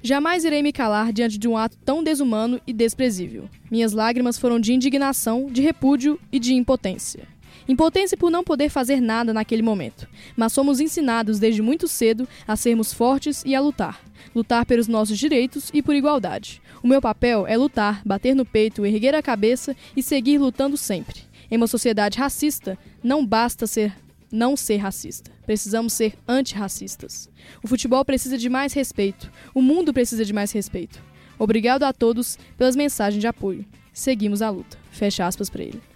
Jamais 0.03 0.43
irei 0.43 0.61
me 0.63 0.73
calar 0.73 1.13
diante 1.13 1.37
de 1.37 1.47
um 1.47 1.55
ato 1.55 1.77
tão 1.85 2.03
desumano 2.03 2.59
e 2.65 2.73
desprezível. 2.73 3.47
Minhas 3.69 3.93
lágrimas 3.93 4.37
foram 4.37 4.59
de 4.59 4.73
indignação, 4.73 5.47
de 5.49 5.61
repúdio 5.61 6.19
e 6.31 6.39
de 6.39 6.53
impotência. 6.53 7.27
Impotência 7.67 8.17
por 8.17 8.31
não 8.31 8.43
poder 8.43 8.69
fazer 8.69 8.99
nada 8.99 9.33
naquele 9.33 9.61
momento, 9.61 10.07
mas 10.35 10.53
somos 10.53 10.79
ensinados 10.79 11.39
desde 11.39 11.61
muito 11.61 11.87
cedo 11.87 12.27
a 12.47 12.55
sermos 12.55 12.93
fortes 12.93 13.43
e 13.45 13.55
a 13.55 13.61
lutar. 13.61 14.01
Lutar 14.35 14.65
pelos 14.65 14.87
nossos 14.87 15.17
direitos 15.17 15.69
e 15.73 15.81
por 15.81 15.95
igualdade. 15.95 16.61
O 16.83 16.87
meu 16.87 17.01
papel 17.01 17.45
é 17.47 17.57
lutar, 17.57 18.01
bater 18.05 18.35
no 18.35 18.45
peito, 18.45 18.85
erguer 18.85 19.15
a 19.15 19.21
cabeça 19.21 19.75
e 19.95 20.01
seguir 20.01 20.37
lutando 20.37 20.77
sempre. 20.77 21.21
Em 21.49 21.57
uma 21.57 21.67
sociedade 21.67 22.17
racista, 22.17 22.77
não 23.03 23.25
basta 23.25 23.67
ser 23.67 23.93
não 24.31 24.55
ser 24.55 24.77
racista. 24.77 25.29
Precisamos 25.45 25.91
ser 25.91 26.13
antirracistas. 26.27 27.29
O 27.61 27.67
futebol 27.67 28.03
precisa 28.05 28.37
de 28.37 28.49
mais 28.49 28.71
respeito. 28.71 29.29
O 29.53 29.61
mundo 29.61 29.93
precisa 29.93 30.23
de 30.23 30.31
mais 30.31 30.51
respeito. 30.51 31.03
Obrigado 31.37 31.83
a 31.83 31.91
todos 31.91 32.37
pelas 32.57 32.75
mensagens 32.75 33.19
de 33.19 33.27
apoio. 33.27 33.65
Seguimos 33.91 34.41
a 34.41 34.49
luta. 34.49 34.77
Fecha 34.91 35.25
aspas 35.25 35.49
para 35.49 35.63
ele. 35.63 35.90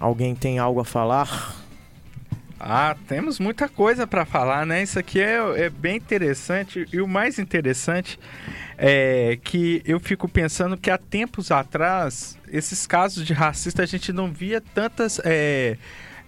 Alguém 0.00 0.34
tem 0.34 0.58
algo 0.58 0.80
a 0.80 0.84
falar? 0.84 1.54
Ah, 2.58 2.96
temos 3.06 3.38
muita 3.38 3.68
coisa 3.68 4.06
para 4.06 4.24
falar, 4.24 4.64
né? 4.64 4.82
Isso 4.82 4.98
aqui 4.98 5.20
é, 5.20 5.36
é, 5.64 5.70
bem 5.70 5.96
interessante 5.96 6.86
e 6.90 7.00
o 7.00 7.06
mais 7.06 7.38
interessante 7.38 8.18
é 8.78 9.38
que 9.44 9.82
eu 9.84 10.00
fico 10.00 10.26
pensando 10.26 10.76
que 10.76 10.90
há 10.90 10.96
tempos 10.96 11.50
atrás 11.50 12.38
esses 12.48 12.86
casos 12.86 13.26
de 13.26 13.34
racista 13.34 13.82
a 13.82 13.86
gente 13.86 14.12
não 14.12 14.32
via 14.32 14.60
tantas 14.60 15.20
é, 15.22 15.76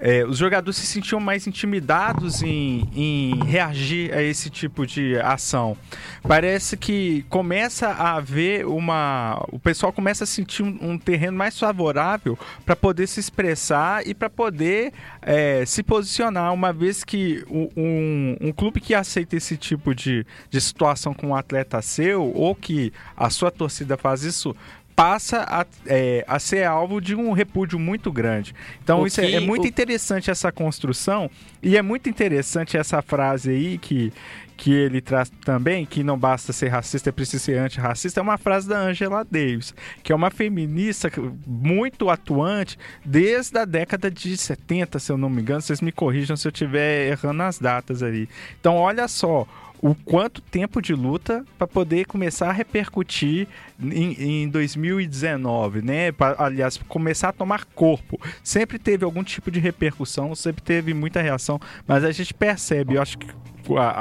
é, 0.04 0.24
os 0.24 0.36
jogadores 0.36 0.76
se 0.78 0.86
sentiam 0.86 1.20
mais 1.20 1.46
intimidados 1.46 2.42
em, 2.42 2.88
em, 2.92 3.44
reagir 3.44 4.12
a 4.12 4.20
esse 4.20 4.50
tipo 4.50 4.84
de 4.84 5.16
ação. 5.20 5.76
Parece 6.24 6.76
que 6.76 7.24
começa 7.28 7.86
a 7.86 8.16
haver 8.16 8.66
uma. 8.66 9.40
O 9.52 9.60
pessoal 9.60 9.92
começa 9.92 10.24
a 10.24 10.26
sentir 10.26 10.64
um, 10.64 10.76
um 10.82 10.98
terreno 10.98 11.38
mais 11.38 11.56
favorável 11.56 12.36
para 12.66 12.74
poder 12.74 13.06
se 13.06 13.20
expressar 13.20 14.04
e 14.04 14.12
para 14.12 14.28
poder 14.28 14.92
é, 15.22 15.64
se 15.64 15.84
posicionar, 15.84 16.52
uma 16.52 16.72
vez 16.72 17.04
que 17.04 17.44
um, 17.48 18.36
um, 18.40 18.52
clube 18.52 18.80
que 18.80 18.96
aceita 18.96 19.36
esse 19.36 19.56
tipo 19.56 19.94
de, 19.94 20.26
de 20.50 20.60
situação 20.60 21.14
com 21.14 21.28
um 21.28 21.36
atleta 21.36 21.80
seu, 21.80 22.24
ou 22.34 22.56
que 22.56 22.92
a 23.16 23.30
sua 23.30 23.52
torcida 23.52 23.96
faz 23.96 24.24
isso, 24.24 24.56
passa 24.94 25.44
a, 25.48 25.66
é, 25.86 26.24
a 26.28 26.38
ser 26.38 26.64
alvo 26.64 27.00
de 27.00 27.14
um 27.14 27.32
repúdio 27.32 27.78
muito 27.78 28.12
grande. 28.12 28.54
Então, 28.82 29.02
o 29.02 29.06
isso 29.06 29.20
que, 29.20 29.26
é, 29.26 29.32
é, 29.34 29.40
muito 29.40 29.64
o... 29.64 29.66
interessante 29.66 30.30
essa 30.30 30.52
construção, 30.52 31.30
e 31.62 31.76
é 31.76 31.82
muito 31.82 32.08
interessante 32.08 32.76
essa 32.76 33.00
frase 33.02 33.50
aí 33.50 33.78
que, 33.78 34.12
que 34.56 34.72
ele 34.72 35.00
traz 35.00 35.30
também, 35.44 35.84
que 35.84 36.04
não 36.04 36.18
basta 36.18 36.52
ser 36.52 36.68
racista, 36.68 37.08
é 37.08 37.12
preciso 37.12 37.44
ser 37.44 37.58
antirracista, 37.58 38.20
é 38.20 38.22
uma 38.22 38.38
frase 38.38 38.68
da 38.68 38.78
Angela 38.78 39.26
Davis, 39.28 39.74
que 40.02 40.12
é 40.12 40.14
uma 40.14 40.30
feminista 40.30 41.10
muito 41.46 42.10
atuante 42.10 42.78
desde 43.04 43.58
a 43.58 43.64
década 43.64 44.10
de 44.10 44.36
70, 44.36 44.98
se 44.98 45.10
eu 45.10 45.18
não 45.18 45.30
me 45.30 45.42
engano. 45.42 45.60
Vocês 45.60 45.80
me 45.80 45.90
corrijam 45.90 46.36
se 46.36 46.46
eu 46.46 46.52
estiver 46.52 47.08
errando 47.10 47.42
as 47.42 47.58
datas 47.58 48.02
aí. 48.02 48.28
Então, 48.60 48.76
olha 48.76 49.08
só, 49.08 49.46
o 49.82 49.96
quanto 49.96 50.40
tempo 50.40 50.80
de 50.80 50.94
luta 50.94 51.44
para 51.58 51.66
poder 51.66 52.06
começar 52.06 52.48
a 52.48 52.52
repercutir 52.52 53.48
em, 53.82 54.44
em 54.44 54.48
2019, 54.48 55.82
né? 55.82 56.12
Pra, 56.12 56.36
aliás, 56.38 56.78
começar 56.88 57.30
a 57.30 57.32
tomar 57.32 57.64
corpo. 57.64 58.20
Sempre 58.44 58.78
teve 58.78 59.04
algum 59.04 59.24
tipo 59.24 59.50
de 59.50 59.58
repercussão, 59.58 60.36
sempre 60.36 60.62
teve 60.62 60.94
muita 60.94 61.20
reação, 61.20 61.60
mas 61.84 62.04
a 62.04 62.12
gente 62.12 62.32
percebe, 62.32 62.94
eu 62.94 63.02
acho 63.02 63.18
que 63.18 63.26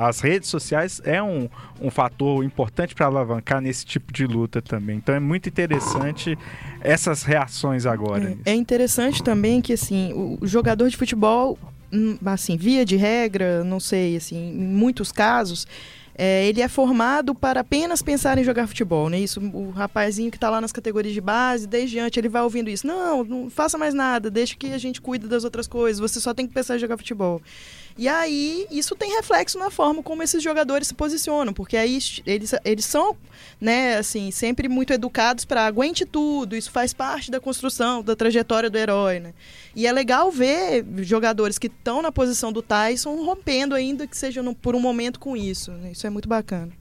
as 0.05 0.19
redes 0.19 0.49
sociais 0.49 1.01
é 1.03 1.21
um, 1.21 1.47
um 1.79 1.89
fator 1.89 2.43
importante 2.43 2.95
para 2.95 3.05
alavancar 3.05 3.61
nesse 3.61 3.85
tipo 3.85 4.11
de 4.11 4.25
luta 4.25 4.61
também. 4.61 4.97
Então 4.97 5.13
é 5.13 5.19
muito 5.19 5.49
interessante 5.49 6.37
essas 6.81 7.23
reações 7.23 7.85
agora. 7.85 8.37
É, 8.45 8.51
é 8.51 8.55
interessante 8.55 9.23
também 9.23 9.61
que 9.61 9.73
assim 9.73 10.13
o 10.13 10.45
jogador 10.47 10.89
de 10.89 10.97
futebol 10.97 11.57
assim, 12.25 12.57
via 12.57 12.85
de 12.85 12.95
regra, 12.95 13.63
não 13.63 13.79
sei, 13.79 14.15
assim, 14.15 14.37
em 14.37 14.67
muitos 14.67 15.11
casos, 15.11 15.67
é, 16.15 16.45
ele 16.47 16.61
é 16.61 16.67
formado 16.67 17.33
para 17.33 17.61
apenas 17.61 18.01
pensar 18.01 18.37
em 18.37 18.43
jogar 18.43 18.67
futebol, 18.67 19.09
né? 19.09 19.19
Isso, 19.19 19.39
o 19.39 19.71
rapazinho 19.71 20.29
que 20.29 20.37
está 20.37 20.49
lá 20.49 20.61
nas 20.61 20.71
categorias 20.71 21.13
de 21.13 21.21
base, 21.21 21.67
desde 21.67 21.99
antes 21.99 22.17
ele 22.17 22.29
vai 22.29 22.41
ouvindo 22.41 22.69
isso. 22.69 22.85
Não, 22.85 23.23
não 23.23 23.49
faça 23.49 23.77
mais 23.77 23.93
nada, 23.93 24.29
deixa 24.29 24.55
que 24.55 24.73
a 24.73 24.77
gente 24.77 25.01
cuide 25.01 25.27
das 25.27 25.43
outras 25.43 25.67
coisas, 25.67 25.99
você 25.99 26.19
só 26.19 26.33
tem 26.33 26.47
que 26.47 26.53
pensar 26.53 26.75
em 26.75 26.79
jogar 26.79 26.97
futebol. 26.97 27.41
E 27.97 28.07
aí, 28.07 28.67
isso 28.71 28.95
tem 28.95 29.15
reflexo 29.15 29.57
na 29.59 29.69
forma 29.69 30.01
como 30.01 30.23
esses 30.23 30.41
jogadores 30.41 30.87
se 30.87 30.93
posicionam, 30.93 31.53
porque 31.53 31.77
aí 31.77 31.99
eles, 32.25 32.53
eles 32.63 32.85
são, 32.85 33.15
né, 33.59 33.97
assim, 33.97 34.31
sempre 34.31 34.67
muito 34.67 34.93
educados 34.93 35.45
para 35.45 35.65
aguente 35.65 36.05
tudo, 36.05 36.55
isso 36.55 36.71
faz 36.71 36.93
parte 36.93 37.29
da 37.29 37.39
construção, 37.39 38.01
da 38.01 38.15
trajetória 38.15 38.69
do 38.69 38.77
herói, 38.77 39.19
né? 39.19 39.33
E 39.75 39.87
é 39.87 39.91
legal 39.91 40.31
ver 40.31 40.85
jogadores 40.99 41.57
que 41.57 41.67
estão 41.67 42.01
na 42.01 42.11
posição 42.11 42.51
do 42.51 42.61
Tyson 42.61 43.15
rompendo 43.23 43.75
ainda 43.75 44.07
que 44.07 44.17
seja 44.17 44.41
no, 44.41 44.55
por 44.55 44.75
um 44.75 44.79
momento 44.79 45.19
com 45.19 45.35
isso, 45.35 45.71
né? 45.71 45.91
Isso 45.91 46.05
é 46.05 46.09
muito 46.09 46.27
bacana. 46.27 46.80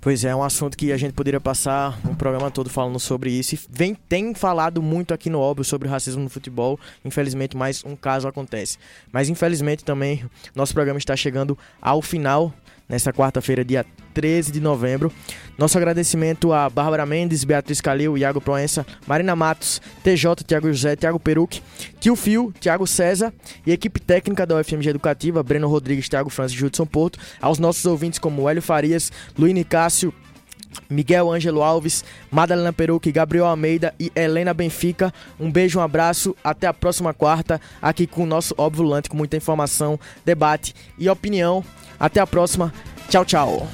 Pois 0.00 0.24
é, 0.24 0.28
é 0.28 0.36
um 0.36 0.42
assunto 0.42 0.78
que 0.78 0.92
a 0.92 0.96
gente 0.96 1.12
poderia 1.12 1.40
passar 1.40 2.00
um 2.08 2.14
programa 2.14 2.50
todo 2.50 2.70
falando 2.70 2.98
sobre 2.98 3.30
isso. 3.30 3.54
E 3.54 3.60
vem, 3.68 3.94
tem 3.94 4.34
falado 4.34 4.80
muito 4.80 5.12
aqui 5.12 5.28
no 5.28 5.38
óbvio 5.38 5.62
sobre 5.62 5.88
racismo 5.88 6.22
no 6.22 6.30
futebol. 6.30 6.80
Infelizmente, 7.04 7.54
mais 7.54 7.84
um 7.84 7.94
caso 7.94 8.26
acontece. 8.26 8.78
Mas 9.12 9.28
infelizmente 9.28 9.84
também, 9.84 10.24
nosso 10.54 10.72
programa 10.72 10.98
está 10.98 11.14
chegando 11.14 11.58
ao 11.82 12.00
final 12.00 12.50
nesta 12.90 13.12
quarta-feira, 13.12 13.64
dia 13.64 13.86
13 14.12 14.50
de 14.50 14.60
novembro. 14.60 15.12
Nosso 15.56 15.78
agradecimento 15.78 16.52
a 16.52 16.68
Bárbara 16.68 17.06
Mendes, 17.06 17.44
Beatriz 17.44 17.80
Calil, 17.80 18.18
Iago 18.18 18.40
Proença, 18.40 18.84
Marina 19.06 19.36
Matos, 19.36 19.80
TJ, 20.02 20.44
Tiago 20.44 20.66
José, 20.66 20.96
Tiago 20.96 21.20
Peruque, 21.20 21.62
Tio 22.00 22.16
Fio, 22.16 22.52
Tiago 22.58 22.86
César 22.86 23.32
e 23.64 23.70
equipe 23.70 24.00
técnica 24.00 24.44
da 24.44 24.56
UFMG 24.56 24.90
Educativa, 24.90 25.42
Breno 25.42 25.68
Rodrigues, 25.68 26.08
Tiago 26.08 26.28
Francis 26.28 26.56
e 26.56 26.60
Judson 26.60 26.84
Porto, 26.84 27.18
aos 27.40 27.58
nossos 27.58 27.86
ouvintes 27.86 28.18
como 28.18 28.48
Hélio 28.48 28.62
Farias, 28.62 29.12
Luíne 29.38 29.62
Cássio, 29.62 30.12
Miguel 30.88 31.30
Ângelo 31.30 31.62
Alves, 31.62 32.04
Madalena 32.30 32.72
Peruque, 32.72 33.12
Gabriel 33.12 33.46
Almeida 33.46 33.94
e 33.98 34.10
Helena 34.14 34.54
Benfica. 34.54 35.12
Um 35.38 35.50
beijo, 35.50 35.78
um 35.78 35.82
abraço. 35.82 36.34
Até 36.42 36.66
a 36.66 36.74
próxima 36.74 37.12
quarta, 37.14 37.60
aqui 37.80 38.06
com 38.06 38.22
o 38.22 38.26
nosso 38.26 38.54
Óbvio 38.56 38.84
Lante, 38.84 39.08
com 39.08 39.16
muita 39.16 39.36
informação, 39.36 39.98
debate 40.24 40.74
e 40.98 41.08
opinião. 41.08 41.64
Até 42.00 42.18
a 42.18 42.26
próxima. 42.26 42.72
Tchau, 43.10 43.24
tchau. 43.26 43.68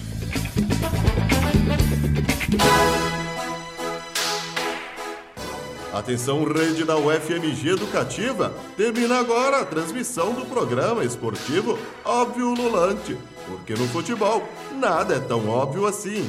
Atenção, 5.92 6.44
rede 6.44 6.84
da 6.84 6.96
UFMG 6.96 7.70
Educativa. 7.70 8.52
Termina 8.76 9.18
agora 9.18 9.62
a 9.62 9.64
transmissão 9.64 10.34
do 10.34 10.44
programa 10.44 11.04
esportivo 11.04 11.78
Óbvio 12.04 12.50
Lulante. 12.50 13.16
Porque 13.46 13.72
no 13.72 13.86
futebol, 13.88 14.46
nada 14.74 15.14
é 15.14 15.20
tão 15.20 15.48
óbvio 15.48 15.86
assim. 15.86 16.28